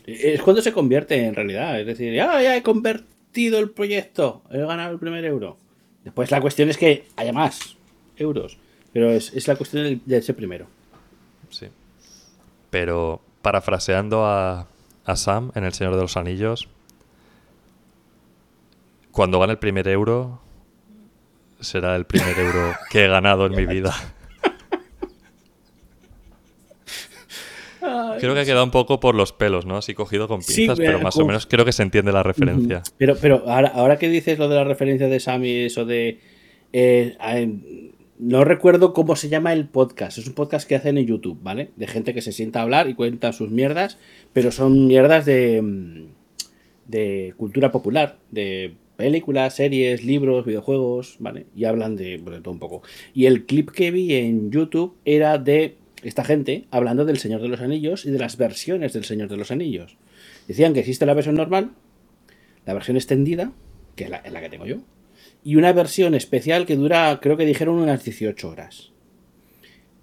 Es 0.06 0.42
cuando 0.42 0.62
se 0.62 0.72
convierte 0.72 1.24
en 1.26 1.34
realidad, 1.36 1.80
es 1.80 1.86
decir, 1.88 2.20
ah, 2.22 2.42
ya 2.42 2.56
he 2.56 2.64
convertido 2.64 3.60
el 3.60 3.72
proyecto, 3.72 4.44
he 4.52 4.58
ganado 4.60 4.92
el 4.92 5.00
primer 5.00 5.26
euro. 5.26 5.58
Después 6.04 6.30
la 6.32 6.42
cuestión 6.42 6.70
es 6.70 6.78
que 6.78 7.08
haya 7.16 7.34
más 7.34 7.76
euros. 8.18 8.58
Pero 8.94 9.12
es, 9.12 9.34
es 9.34 9.48
la 9.48 9.56
cuestión 9.56 10.02
de 10.06 10.18
ese 10.18 10.34
primero. 10.34 10.68
Sí. 11.50 11.68
Pero 12.70 13.20
parafraseando 13.42 14.26
a, 14.26 14.68
a 15.06 15.16
Sam 15.16 15.52
en 15.56 15.64
El 15.66 15.74
Señor 15.74 15.96
de 15.96 16.02
los 16.02 16.16
Anillos, 16.18 16.70
cuando 19.12 19.40
gane 19.40 19.54
el 19.54 19.60
primer 19.60 19.88
euro, 19.88 20.40
será 21.60 21.96
el 21.96 22.06
primer 22.06 22.38
euro 22.38 22.74
que 22.90 23.06
he 23.06 23.08
ganado 23.08 23.46
en 23.46 23.56
mi 23.56 23.66
vida. 23.74 23.94
Creo 28.20 28.34
que 28.34 28.40
ha 28.40 28.46
quedado 28.46 28.64
un 28.64 28.72
poco 28.72 29.00
por 29.00 29.14
los 29.14 29.32
pelos, 29.32 29.66
¿no? 29.66 29.78
Así 29.78 29.94
cogido 29.94 30.28
con 30.28 30.42
Sí, 30.42 30.62
pinzas, 30.62 30.80
pero 30.80 30.98
eh, 30.98 31.04
más 31.04 31.18
o 31.18 31.26
menos 31.26 31.46
creo 31.46 31.66
que 31.66 31.72
se 31.72 31.84
entiende 31.84 32.12
la 32.12 32.24
referencia. 32.24 32.82
Pero, 32.98 33.16
pero 33.22 33.44
ahora, 33.48 33.70
ahora 33.70 33.98
que 33.98 34.10
dices 34.10 34.40
lo 34.40 34.50
de 34.50 34.56
la 34.56 34.64
referencia 34.64 35.08
de 35.08 35.20
Sam 35.20 35.44
y 35.46 35.66
eso 35.66 35.86
de. 35.86 36.20
eh, 36.74 37.16
no 38.18 38.46
recuerdo 38.46 38.94
cómo 38.94 39.16
se 39.16 39.30
llama 39.30 39.54
el 39.54 39.68
podcast. 39.68 40.18
Es 40.18 40.26
un 40.28 40.34
podcast 40.34 40.68
que 40.68 40.76
hacen 40.76 40.98
en 40.98 41.06
YouTube, 41.06 41.38
¿vale? 41.44 41.72
De 41.76 41.86
gente 41.86 42.14
que 42.14 42.22
se 42.22 42.32
sienta 42.32 42.60
a 42.60 42.64
hablar 42.64 42.88
y 42.90 42.96
cuenta 42.96 43.34
sus 43.34 43.52
mierdas, 43.52 43.98
pero 44.34 44.52
son 44.52 44.88
mierdas 44.88 45.26
de. 45.26 45.62
mm, 45.62 46.06
de 46.88 47.34
cultura 47.38 47.72
popular, 47.72 48.18
de 48.32 48.76
películas, 48.96 49.56
series, 49.56 50.04
libros, 50.04 50.46
videojuegos, 50.46 51.18
¿vale? 51.20 51.46
Y 51.56 51.66
hablan 51.66 51.96
de, 51.96 52.18
bueno, 52.18 52.38
de 52.38 52.42
todo 52.42 52.54
un 52.54 52.60
poco. 52.60 52.82
Y 53.14 53.26
el 53.26 53.46
clip 53.46 53.72
que 53.72 53.92
vi 53.92 54.14
en 54.16 54.52
YouTube 54.52 54.96
era 55.06 55.38
de 55.38 55.78
esta 56.04 56.24
gente 56.24 56.66
hablando 56.72 57.06
del 57.06 57.18
Señor 57.18 57.42
de 57.42 57.48
los 57.48 57.62
Anillos 57.62 58.06
y 58.06 58.12
de 58.12 58.20
las 58.20 58.38
versiones 58.38 58.94
del 58.94 59.06
Señor 59.06 59.30
de 59.30 59.38
los 59.38 59.52
Anillos. 59.52 59.98
Decían 60.48 60.74
que 60.74 60.82
existe 60.82 61.06
la 61.06 61.14
versión 61.14 61.36
normal, 61.36 61.72
la 62.66 62.74
versión 62.74 62.98
extendida, 62.98 63.52
que 63.96 64.06
es 64.06 64.10
la, 64.10 64.18
es 64.18 64.32
la 64.32 64.42
que 64.42 64.50
tengo 64.50 64.66
yo, 64.66 64.78
y 65.44 65.56
una 65.56 65.74
versión 65.74 66.16
especial 66.16 66.66
que 66.66 66.76
dura, 66.76 67.20
creo 67.22 67.38
que 67.38 67.46
dijeron 67.46 67.76
unas 67.76 68.04
18 68.04 68.50
horas. 68.50 68.92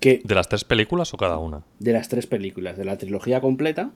Que 0.00 0.20
¿De 0.24 0.34
las 0.34 0.48
tres 0.48 0.64
películas 0.64 1.14
o 1.14 1.16
cada 1.16 1.38
una? 1.38 1.64
de 1.78 1.92
las 1.92 2.08
tres 2.08 2.26
películas, 2.26 2.76
de 2.76 2.84
la 2.84 2.98
trilogía 2.98 3.40
completa, 3.40 3.92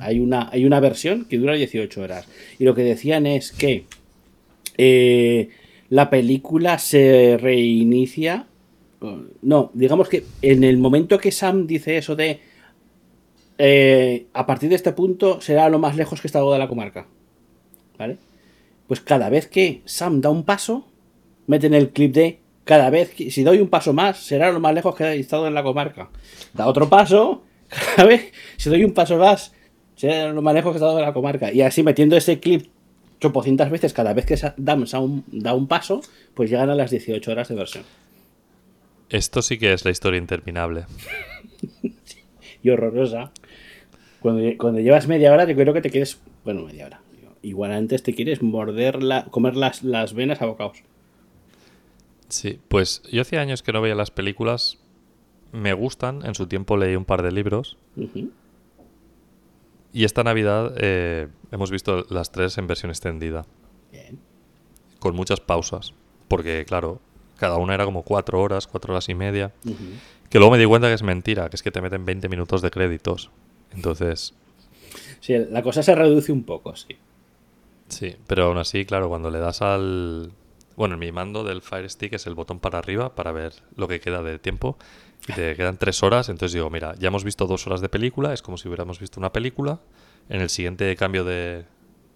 hay 0.00 0.20
una, 0.20 0.48
hay 0.52 0.64
una 0.64 0.80
versión 0.80 1.24
que 1.24 1.38
dura 1.38 1.54
18 1.54 2.02
horas. 2.02 2.26
Y 2.58 2.64
lo 2.64 2.74
que 2.74 2.82
decían 2.82 3.26
es 3.26 3.52
que 3.52 3.86
eh, 4.78 5.50
la 5.90 6.08
película 6.08 6.78
se 6.78 7.36
reinicia. 7.40 8.46
No, 9.42 9.70
digamos 9.74 10.08
que 10.08 10.24
en 10.42 10.64
el 10.64 10.78
momento 10.78 11.18
que 11.18 11.32
Sam 11.32 11.66
dice 11.66 11.98
eso 11.98 12.16
de. 12.16 12.40
eh, 13.58 14.26
a 14.32 14.46
partir 14.46 14.68
de 14.68 14.76
este 14.76 14.92
punto 14.92 15.40
será 15.40 15.68
lo 15.68 15.78
más 15.78 15.96
lejos 15.96 16.20
que 16.20 16.28
he 16.28 16.30
estado 16.30 16.52
de 16.52 16.58
la 16.58 16.68
comarca. 16.68 17.06
¿Vale? 17.98 18.18
Pues 18.86 19.00
cada 19.00 19.28
vez 19.28 19.46
que 19.48 19.82
Sam 19.84 20.20
da 20.20 20.30
un 20.30 20.44
paso, 20.44 20.86
meten 21.46 21.74
el 21.74 21.90
clip 21.90 22.14
de. 22.14 22.38
Cada 22.64 22.90
vez 22.90 23.10
que. 23.10 23.30
Si 23.30 23.42
doy 23.42 23.60
un 23.60 23.68
paso 23.68 23.92
más, 23.92 24.18
será 24.18 24.52
lo 24.52 24.60
más 24.60 24.74
lejos 24.74 24.94
que 24.94 25.04
he 25.04 25.18
estado 25.18 25.46
en 25.46 25.54
la 25.54 25.62
comarca. 25.62 26.10
Da 26.54 26.66
otro 26.66 26.88
paso. 26.88 27.42
Cada 27.96 28.08
vez. 28.08 28.32
Si 28.56 28.70
doy 28.70 28.84
un 28.84 28.92
paso 28.92 29.16
más, 29.16 29.52
será 29.96 30.32
lo 30.32 30.42
más 30.42 30.54
lejos 30.54 30.72
que 30.72 30.76
he 30.76 30.80
estado 30.80 30.98
en 30.98 31.04
la 31.04 31.12
comarca. 31.12 31.52
Y 31.52 31.62
así 31.62 31.82
metiendo 31.82 32.16
ese 32.16 32.40
clip 32.40 32.68
chopocientas 33.20 33.70
veces 33.70 33.92
cada 33.92 34.12
vez 34.12 34.26
que 34.26 34.36
Sam 34.36 34.54
da 34.56 34.74
un, 35.00 35.24
da 35.26 35.54
un 35.54 35.66
paso, 35.66 36.02
pues 36.34 36.50
llegan 36.50 36.70
a 36.70 36.74
las 36.74 36.90
18 36.90 37.30
horas 37.30 37.48
de 37.48 37.54
versión. 37.54 37.84
Esto 39.10 39.42
sí 39.42 39.58
que 39.58 39.72
es 39.72 39.84
la 39.84 39.90
historia 39.90 40.18
interminable. 40.18 40.84
y 42.62 42.70
horrorosa. 42.70 43.32
Cuando, 44.20 44.42
cuando 44.58 44.80
llevas 44.80 45.06
media 45.06 45.32
hora, 45.32 45.44
yo 45.44 45.54
creo 45.54 45.72
que 45.72 45.80
te 45.80 45.90
quieres. 45.90 46.18
Bueno, 46.44 46.62
media 46.64 46.86
hora. 46.86 47.00
Igual 47.42 47.72
antes 47.72 48.02
te 48.02 48.14
quieres 48.14 48.42
morder 48.42 49.02
la, 49.02 49.24
comer 49.26 49.56
las, 49.56 49.84
las 49.84 50.12
venas 50.12 50.42
a 50.42 50.46
bocados. 50.46 50.82
Sí, 52.28 52.60
pues 52.68 53.02
yo 53.10 53.22
hacía 53.22 53.40
años 53.40 53.62
que 53.62 53.72
no 53.72 53.80
veía 53.80 53.94
las 53.94 54.10
películas. 54.10 54.78
Me 55.52 55.72
gustan, 55.72 56.26
en 56.26 56.34
su 56.34 56.46
tiempo 56.46 56.76
leí 56.76 56.94
un 56.94 57.04
par 57.04 57.22
de 57.22 57.32
libros. 57.32 57.78
Y 59.92 60.04
esta 60.04 60.22
Navidad 60.22 60.74
eh, 60.76 61.28
hemos 61.50 61.70
visto 61.70 62.04
las 62.10 62.30
tres 62.30 62.58
en 62.58 62.66
versión 62.66 62.90
extendida, 62.90 63.46
Bien. 63.90 64.18
con 64.98 65.14
muchas 65.14 65.40
pausas. 65.40 65.94
Porque, 66.28 66.64
claro, 66.66 67.00
cada 67.38 67.56
una 67.56 67.74
era 67.74 67.84
como 67.84 68.02
cuatro 68.02 68.40
horas, 68.40 68.66
cuatro 68.66 68.92
horas 68.92 69.08
y 69.08 69.14
media. 69.14 69.52
Que 70.28 70.38
luego 70.38 70.52
me 70.52 70.58
di 70.58 70.66
cuenta 70.66 70.88
que 70.88 70.94
es 70.94 71.02
mentira, 71.02 71.48
que 71.48 71.56
es 71.56 71.62
que 71.62 71.70
te 71.70 71.80
meten 71.80 72.04
20 72.04 72.28
minutos 72.28 72.60
de 72.60 72.70
créditos. 72.70 73.30
Entonces, 73.72 74.34
Sí, 75.20 75.34
la 75.50 75.62
cosa 75.62 75.82
se 75.82 75.94
reduce 75.94 76.30
un 76.32 76.44
poco, 76.44 76.76
sí. 76.76 76.96
sí, 77.88 78.14
pero 78.26 78.44
aún 78.44 78.58
así, 78.58 78.84
claro, 78.84 79.08
cuando 79.08 79.30
le 79.30 79.38
das 79.38 79.62
al... 79.62 80.32
Bueno, 80.76 80.94
en 80.94 81.00
mi 81.00 81.10
mando 81.10 81.42
del 81.44 81.60
Fire 81.60 81.90
Stick 81.90 82.12
es 82.12 82.26
el 82.28 82.34
botón 82.34 82.60
para 82.60 82.78
arriba 82.78 83.14
para 83.16 83.32
ver 83.32 83.52
lo 83.74 83.88
que 83.88 84.00
queda 84.00 84.22
de 84.22 84.38
tiempo. 84.38 84.78
Y 85.26 85.32
te 85.32 85.56
quedan 85.56 85.76
tres 85.78 86.02
horas, 86.02 86.28
entonces 86.28 86.54
digo, 86.54 86.70
mira, 86.70 86.94
ya 86.98 87.08
hemos 87.08 87.24
visto 87.24 87.46
dos 87.46 87.66
horas 87.66 87.80
de 87.80 87.88
película, 87.88 88.32
es 88.32 88.40
como 88.42 88.56
si 88.56 88.68
hubiéramos 88.68 88.98
visto 89.00 89.20
una 89.20 89.32
película. 89.32 89.80
En 90.28 90.40
el 90.40 90.48
siguiente 90.48 90.94
cambio 90.96 91.24
de, 91.24 91.64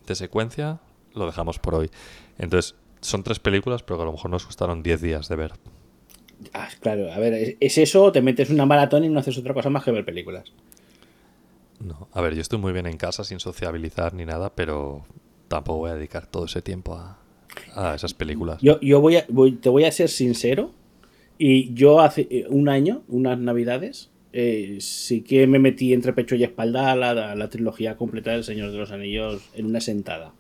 de 0.07 0.15
secuencia 0.15 0.81
lo 1.15 1.27
dejamos 1.27 1.59
por 1.59 1.75
hoy. 1.75 1.91
Entonces, 2.39 2.75
son 3.01 3.23
tres 3.23 3.39
películas, 3.39 3.83
pero 3.83 3.97
que 3.99 4.03
a 4.03 4.07
lo 4.07 4.13
mejor 4.13 4.31
nos 4.31 4.47
costaron 4.47 4.83
10 4.83 5.01
días 5.03 5.29
de 5.29 5.37
ver. 5.37 5.53
Ah, 6.55 6.69
claro, 6.81 7.13
a 7.13 7.19
ver, 7.19 7.35
es, 7.35 7.57
es 7.61 7.79
eso, 7.79 8.05
o 8.05 8.13
te 8.13 8.23
metes 8.23 8.51
una 8.51 8.67
maratón 8.67 9.05
y 9.05 9.09
no 9.09 9.21
haces 9.21 9.37
otra 9.39 9.55
cosa 9.55 9.69
más 9.71 9.85
que 9.85 9.91
ver 9.93 10.05
películas. 10.05 10.53
No, 11.81 12.09
a 12.13 12.21
ver, 12.21 12.35
yo 12.35 12.41
estoy 12.41 12.59
muy 12.59 12.73
bien 12.73 12.87
en 12.87 12.97
casa 12.97 13.25
sin 13.25 13.41
sociabilizar 13.41 14.15
ni 14.15 14.25
nada, 14.25 14.55
pero 14.55 15.05
tampoco 15.49 15.81
voy 15.81 15.91
a 15.91 15.95
dedicar 15.95 16.27
todo 16.27 16.45
ese 16.47 16.63
tiempo 16.63 16.95
a, 16.95 17.19
a 17.75 17.95
esas 17.95 18.15
películas. 18.15 18.61
Yo, 18.63 18.81
yo 18.81 19.01
voy 19.01 19.17
a, 19.17 19.27
voy- 19.29 19.53
te 19.53 19.69
voy 19.69 19.85
a 19.85 19.93
ser 19.93 20.09
sincero. 20.09 20.71
Y 21.45 21.75
yo 21.75 21.99
hace 22.01 22.29
eh, 22.31 22.47
un 22.49 22.69
año, 22.69 23.03
unas 23.09 23.37
navidades, 23.37 24.13
eh, 24.33 24.77
sí 24.79 25.23
que 25.23 25.49
me 25.49 25.59
metí 25.59 25.93
entre 25.93 26.13
pecho 26.13 26.37
y 26.37 26.45
espalda 26.45 26.93
a 26.93 26.95
la, 26.95 27.33
a 27.33 27.35
la 27.35 27.49
trilogía 27.49 27.97
completa 27.97 28.31
del 28.31 28.45
Señor 28.45 28.71
de 28.71 28.79
los 28.79 28.93
Anillos 28.93 29.43
en 29.57 29.67
una 29.67 29.81
sentada. 29.81 30.35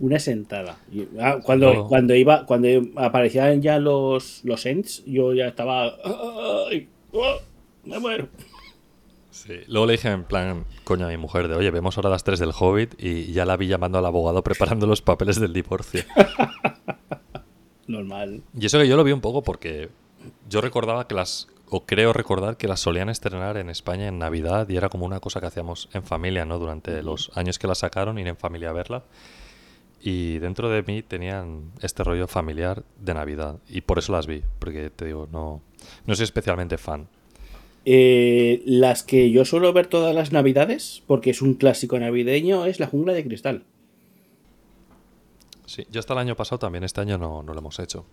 Una 0.00 0.18
sentada. 0.18 0.78
Y, 0.90 1.06
ah, 1.20 1.38
cuando, 1.44 1.72
No. 1.74 1.86
cuando 1.86 2.12
iba, 2.16 2.44
cuando 2.44 2.66
aparecían 2.96 3.62
ya 3.62 3.78
los, 3.78 4.40
los 4.42 4.66
ends, 4.66 5.04
yo 5.06 5.32
ya 5.32 5.46
estaba. 5.46 5.94
¡Ay! 6.68 6.88
¡Oh! 7.12 7.36
¡Me 7.84 8.00
muero! 8.00 8.26
Sí. 9.30 9.52
Luego 9.68 9.86
le 9.86 9.92
dije 9.92 10.08
en 10.08 10.24
plan, 10.24 10.64
coño, 10.82 11.06
a 11.06 11.08
mi 11.08 11.18
mujer 11.18 11.46
de, 11.46 11.54
oye, 11.54 11.70
vemos 11.70 11.96
ahora 11.96 12.10
las 12.10 12.24
3 12.24 12.40
del 12.40 12.50
Hobbit 12.58 12.94
y 12.98 13.32
ya 13.32 13.44
la 13.44 13.56
vi 13.56 13.68
llamando 13.68 13.98
al 13.98 14.06
abogado 14.06 14.42
preparando 14.42 14.88
los 14.88 15.02
papeles 15.02 15.38
del 15.38 15.52
divorcio. 15.52 16.02
Normal. 17.92 18.42
Y 18.58 18.66
eso 18.66 18.78
que 18.78 18.88
yo 18.88 18.96
lo 18.96 19.04
vi 19.04 19.12
un 19.12 19.20
poco 19.20 19.42
porque 19.42 19.90
yo 20.48 20.60
recordaba 20.60 21.06
que 21.06 21.14
las, 21.14 21.48
o 21.68 21.84
creo 21.84 22.12
recordar 22.12 22.56
que 22.56 22.68
las 22.68 22.80
solían 22.80 23.08
estrenar 23.08 23.56
en 23.56 23.68
España 23.68 24.08
en 24.08 24.18
Navidad 24.18 24.68
y 24.68 24.76
era 24.76 24.88
como 24.88 25.06
una 25.06 25.20
cosa 25.20 25.40
que 25.40 25.46
hacíamos 25.46 25.88
en 25.92 26.02
familia, 26.02 26.44
¿no? 26.44 26.58
Durante 26.58 27.02
los 27.02 27.30
años 27.36 27.58
que 27.58 27.66
la 27.66 27.74
sacaron, 27.74 28.18
ir 28.18 28.26
en 28.26 28.36
familia 28.36 28.70
a 28.70 28.72
verla. 28.72 29.04
Y 30.00 30.38
dentro 30.38 30.68
de 30.68 30.82
mí 30.82 31.02
tenían 31.02 31.70
este 31.80 32.02
rollo 32.02 32.26
familiar 32.26 32.82
de 32.98 33.14
Navidad. 33.14 33.58
Y 33.68 33.82
por 33.82 33.98
eso 33.98 34.12
las 34.12 34.26
vi, 34.26 34.42
porque 34.58 34.90
te 34.90 35.04
digo, 35.04 35.28
no, 35.30 35.62
no 36.06 36.14
soy 36.16 36.24
especialmente 36.24 36.76
fan. 36.76 37.06
Eh, 37.84 38.62
las 38.64 39.02
que 39.02 39.30
yo 39.30 39.44
suelo 39.44 39.72
ver 39.72 39.86
todas 39.86 40.14
las 40.14 40.32
navidades, 40.32 41.02
porque 41.06 41.30
es 41.30 41.42
un 41.42 41.54
clásico 41.54 41.98
navideño, 41.98 42.64
es 42.66 42.80
La 42.80 42.86
Jungla 42.86 43.12
de 43.12 43.24
Cristal. 43.24 43.64
Sí, 45.72 45.86
yo 45.90 46.00
hasta 46.00 46.12
el 46.12 46.18
año 46.18 46.36
pasado 46.36 46.58
también, 46.58 46.84
este 46.84 47.00
año 47.00 47.16
no, 47.16 47.42
no 47.42 47.54
lo 47.54 47.58
hemos 47.60 47.78
hecho. 47.78 48.04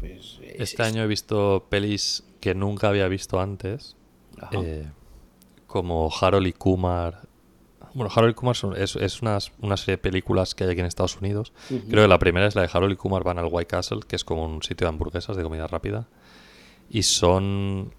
Pues, 0.00 0.38
es- 0.42 0.60
Este 0.72 0.82
es- 0.82 0.88
año 0.88 1.02
he 1.02 1.06
visto 1.06 1.66
pelis 1.68 2.24
que 2.40 2.54
nunca 2.54 2.88
había 2.88 3.08
visto 3.08 3.40
antes, 3.40 3.94
eh, 4.52 4.88
como 5.66 6.10
Harold 6.18 6.46
y 6.46 6.52
Kumar. 6.54 7.28
Bueno, 7.94 8.10
Harold 8.14 8.32
y 8.32 8.34
Kumar 8.34 8.56
es, 8.76 8.96
es 8.96 9.20
unas- 9.22 9.52
una 9.60 9.76
serie 9.76 9.96
de 9.96 9.98
películas 9.98 10.54
que 10.54 10.64
hay 10.64 10.70
aquí 10.70 10.80
en 10.80 10.86
Estados 10.86 11.16
Unidos. 11.18 11.52
Creo 11.68 12.04
que 12.04 12.08
la 12.08 12.18
primera 12.18 12.46
es 12.46 12.54
la 12.54 12.62
de 12.62 12.70
Harold 12.72 12.92
y 12.92 12.96
Kumar 12.96 13.24
van 13.24 13.38
al 13.38 13.48
White 13.50 13.66
Castle, 13.66 14.00
que 14.06 14.16
es 14.16 14.24
como 14.24 14.44
un 14.46 14.62
sitio 14.62 14.86
de 14.86 14.90
hamburguesas 14.90 15.36
de 15.36 15.42
comida 15.42 15.66
rápida. 15.66 16.06
Y 16.88 17.02
son... 17.02 17.92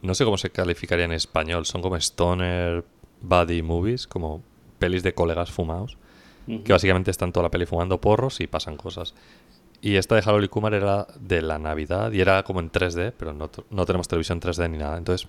No 0.00 0.14
sé 0.14 0.24
cómo 0.24 0.38
se 0.38 0.50
calificaría 0.50 1.04
en 1.06 1.12
español. 1.12 1.66
Son 1.66 1.82
como 1.82 1.96
stoner 1.96 2.84
buddy 3.20 3.62
movies, 3.62 4.06
como 4.06 4.42
pelis 4.78 5.02
de 5.02 5.12
colegas 5.14 5.50
fumados 5.50 5.96
Que 6.46 6.72
básicamente 6.72 7.10
están 7.10 7.32
toda 7.32 7.44
la 7.44 7.50
peli 7.50 7.64
fumando 7.66 8.00
porros 8.00 8.40
y 8.40 8.46
pasan 8.46 8.76
cosas. 8.76 9.14
Y 9.80 9.96
esta 9.96 10.14
de 10.14 10.22
Harold 10.24 10.44
y 10.44 10.48
Kumar 10.48 10.74
era 10.74 11.06
de 11.18 11.42
la 11.42 11.58
Navidad 11.58 12.12
y 12.12 12.20
era 12.20 12.42
como 12.42 12.60
en 12.60 12.70
3D, 12.70 13.12
pero 13.18 13.32
no, 13.32 13.50
no 13.70 13.86
tenemos 13.86 14.08
televisión 14.08 14.40
3D 14.40 14.70
ni 14.70 14.78
nada. 14.78 14.96
Entonces, 14.98 15.28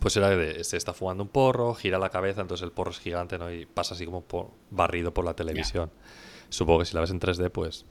pues 0.00 0.16
era 0.16 0.30
de, 0.30 0.64
se 0.64 0.76
está 0.76 0.92
fumando 0.92 1.22
un 1.22 1.28
porro, 1.28 1.74
gira 1.74 1.98
la 1.98 2.08
cabeza, 2.10 2.40
entonces 2.40 2.64
el 2.64 2.72
porro 2.72 2.90
es 2.90 3.00
gigante, 3.00 3.38
¿no? 3.38 3.52
Y 3.52 3.66
pasa 3.66 3.94
así 3.94 4.04
como 4.06 4.22
por- 4.22 4.48
barrido 4.70 5.12
por 5.14 5.24
la 5.24 5.34
televisión. 5.34 5.90
Supongo 6.50 6.80
que 6.80 6.84
si 6.86 6.94
la 6.94 7.00
ves 7.00 7.10
en 7.10 7.20
3D, 7.20 7.50
pues 7.50 7.84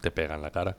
te 0.00 0.10
pega 0.10 0.34
en 0.36 0.42
la 0.42 0.50
cara. 0.50 0.76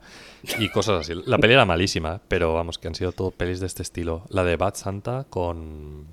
Y 0.58 0.68
cosas 0.70 1.00
así. 1.00 1.12
La 1.26 1.38
peli 1.38 1.52
era 1.54 1.64
malísima, 1.66 2.20
pero 2.28 2.54
vamos, 2.54 2.78
que 2.78 2.88
han 2.88 2.94
sido 2.94 3.12
todo 3.12 3.30
pelis 3.30 3.60
de 3.60 3.66
este 3.66 3.82
estilo. 3.82 4.24
La 4.30 4.44
de 4.44 4.56
Bad 4.56 4.74
Santa 4.76 5.24
con... 5.28 6.06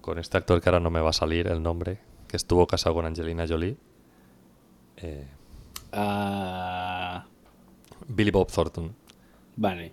Con 0.00 0.18
este 0.18 0.36
actor 0.36 0.60
que 0.60 0.68
ahora 0.68 0.80
no 0.80 0.90
me 0.90 1.00
va 1.00 1.10
a 1.10 1.12
salir 1.12 1.46
el 1.46 1.62
nombre, 1.62 1.98
que 2.32 2.38
estuvo 2.38 2.66
casado 2.66 2.94
con 2.96 3.04
Angelina 3.04 3.46
Jolie. 3.46 3.76
eh, 4.96 5.28
Ah, 5.92 7.26
Billy 8.08 8.30
Bob 8.30 8.50
Thornton. 8.50 8.94
vale. 9.56 9.92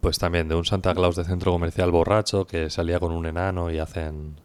Pues 0.00 0.18
también 0.20 0.46
de 0.48 0.54
un 0.54 0.64
Santa 0.64 0.94
Claus 0.94 1.16
de 1.16 1.24
centro 1.24 1.50
comercial 1.52 1.90
borracho 1.90 2.46
que 2.46 2.70
salía 2.70 3.00
con 3.00 3.10
un 3.12 3.26
enano 3.26 3.70
y 3.72 3.78
hacen 3.80 4.36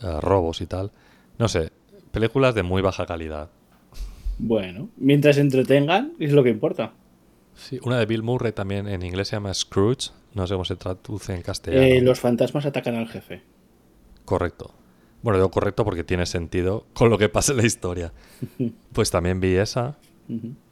eh, 0.00 0.20
robos 0.22 0.62
y 0.62 0.66
tal. 0.66 0.90
No 1.38 1.48
sé, 1.48 1.70
películas 2.10 2.54
de 2.54 2.62
muy 2.62 2.80
baja 2.80 3.04
calidad. 3.04 3.50
Bueno, 4.38 4.88
mientras 4.96 5.36
entretengan, 5.36 6.14
es 6.18 6.32
lo 6.32 6.42
que 6.42 6.48
importa. 6.48 6.94
Sí, 7.54 7.78
una 7.84 7.98
de 7.98 8.06
Bill 8.06 8.22
Murray 8.22 8.52
también 8.52 8.88
en 8.88 9.02
inglés 9.02 9.28
se 9.28 9.36
llama 9.36 9.52
Scrooge. 9.52 10.12
No 10.32 10.46
sé 10.46 10.54
cómo 10.54 10.64
se 10.64 10.76
traduce 10.76 11.34
en 11.34 11.42
castellano. 11.42 11.82
Eh, 11.84 12.00
los 12.00 12.18
fantasmas 12.18 12.64
atacan 12.64 12.94
al 12.94 13.06
jefe. 13.08 13.42
Correcto. 14.24 14.72
Bueno, 15.22 15.38
digo 15.38 15.50
correcto 15.50 15.84
porque 15.84 16.04
tiene 16.04 16.24
sentido 16.26 16.86
con 16.94 17.10
lo 17.10 17.18
que 17.18 17.28
pasa 17.28 17.52
en 17.52 17.58
la 17.58 17.66
historia. 17.66 18.12
Pues 18.92 19.10
también 19.10 19.40
vi 19.40 19.54
esa. 19.56 19.96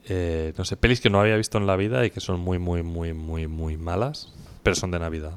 Eh, 0.08 0.52
no 0.56 0.64
sé, 0.64 0.76
pelis 0.76 1.00
que 1.00 1.10
no 1.10 1.20
había 1.20 1.36
visto 1.36 1.58
en 1.58 1.66
la 1.66 1.76
vida 1.76 2.04
y 2.06 2.10
que 2.10 2.20
son 2.20 2.40
muy, 2.40 2.58
muy, 2.58 2.82
muy, 2.82 3.12
muy, 3.12 3.46
muy 3.48 3.76
malas, 3.76 4.32
pero 4.62 4.74
son 4.76 4.90
de 4.90 4.98
Navidad. 4.98 5.32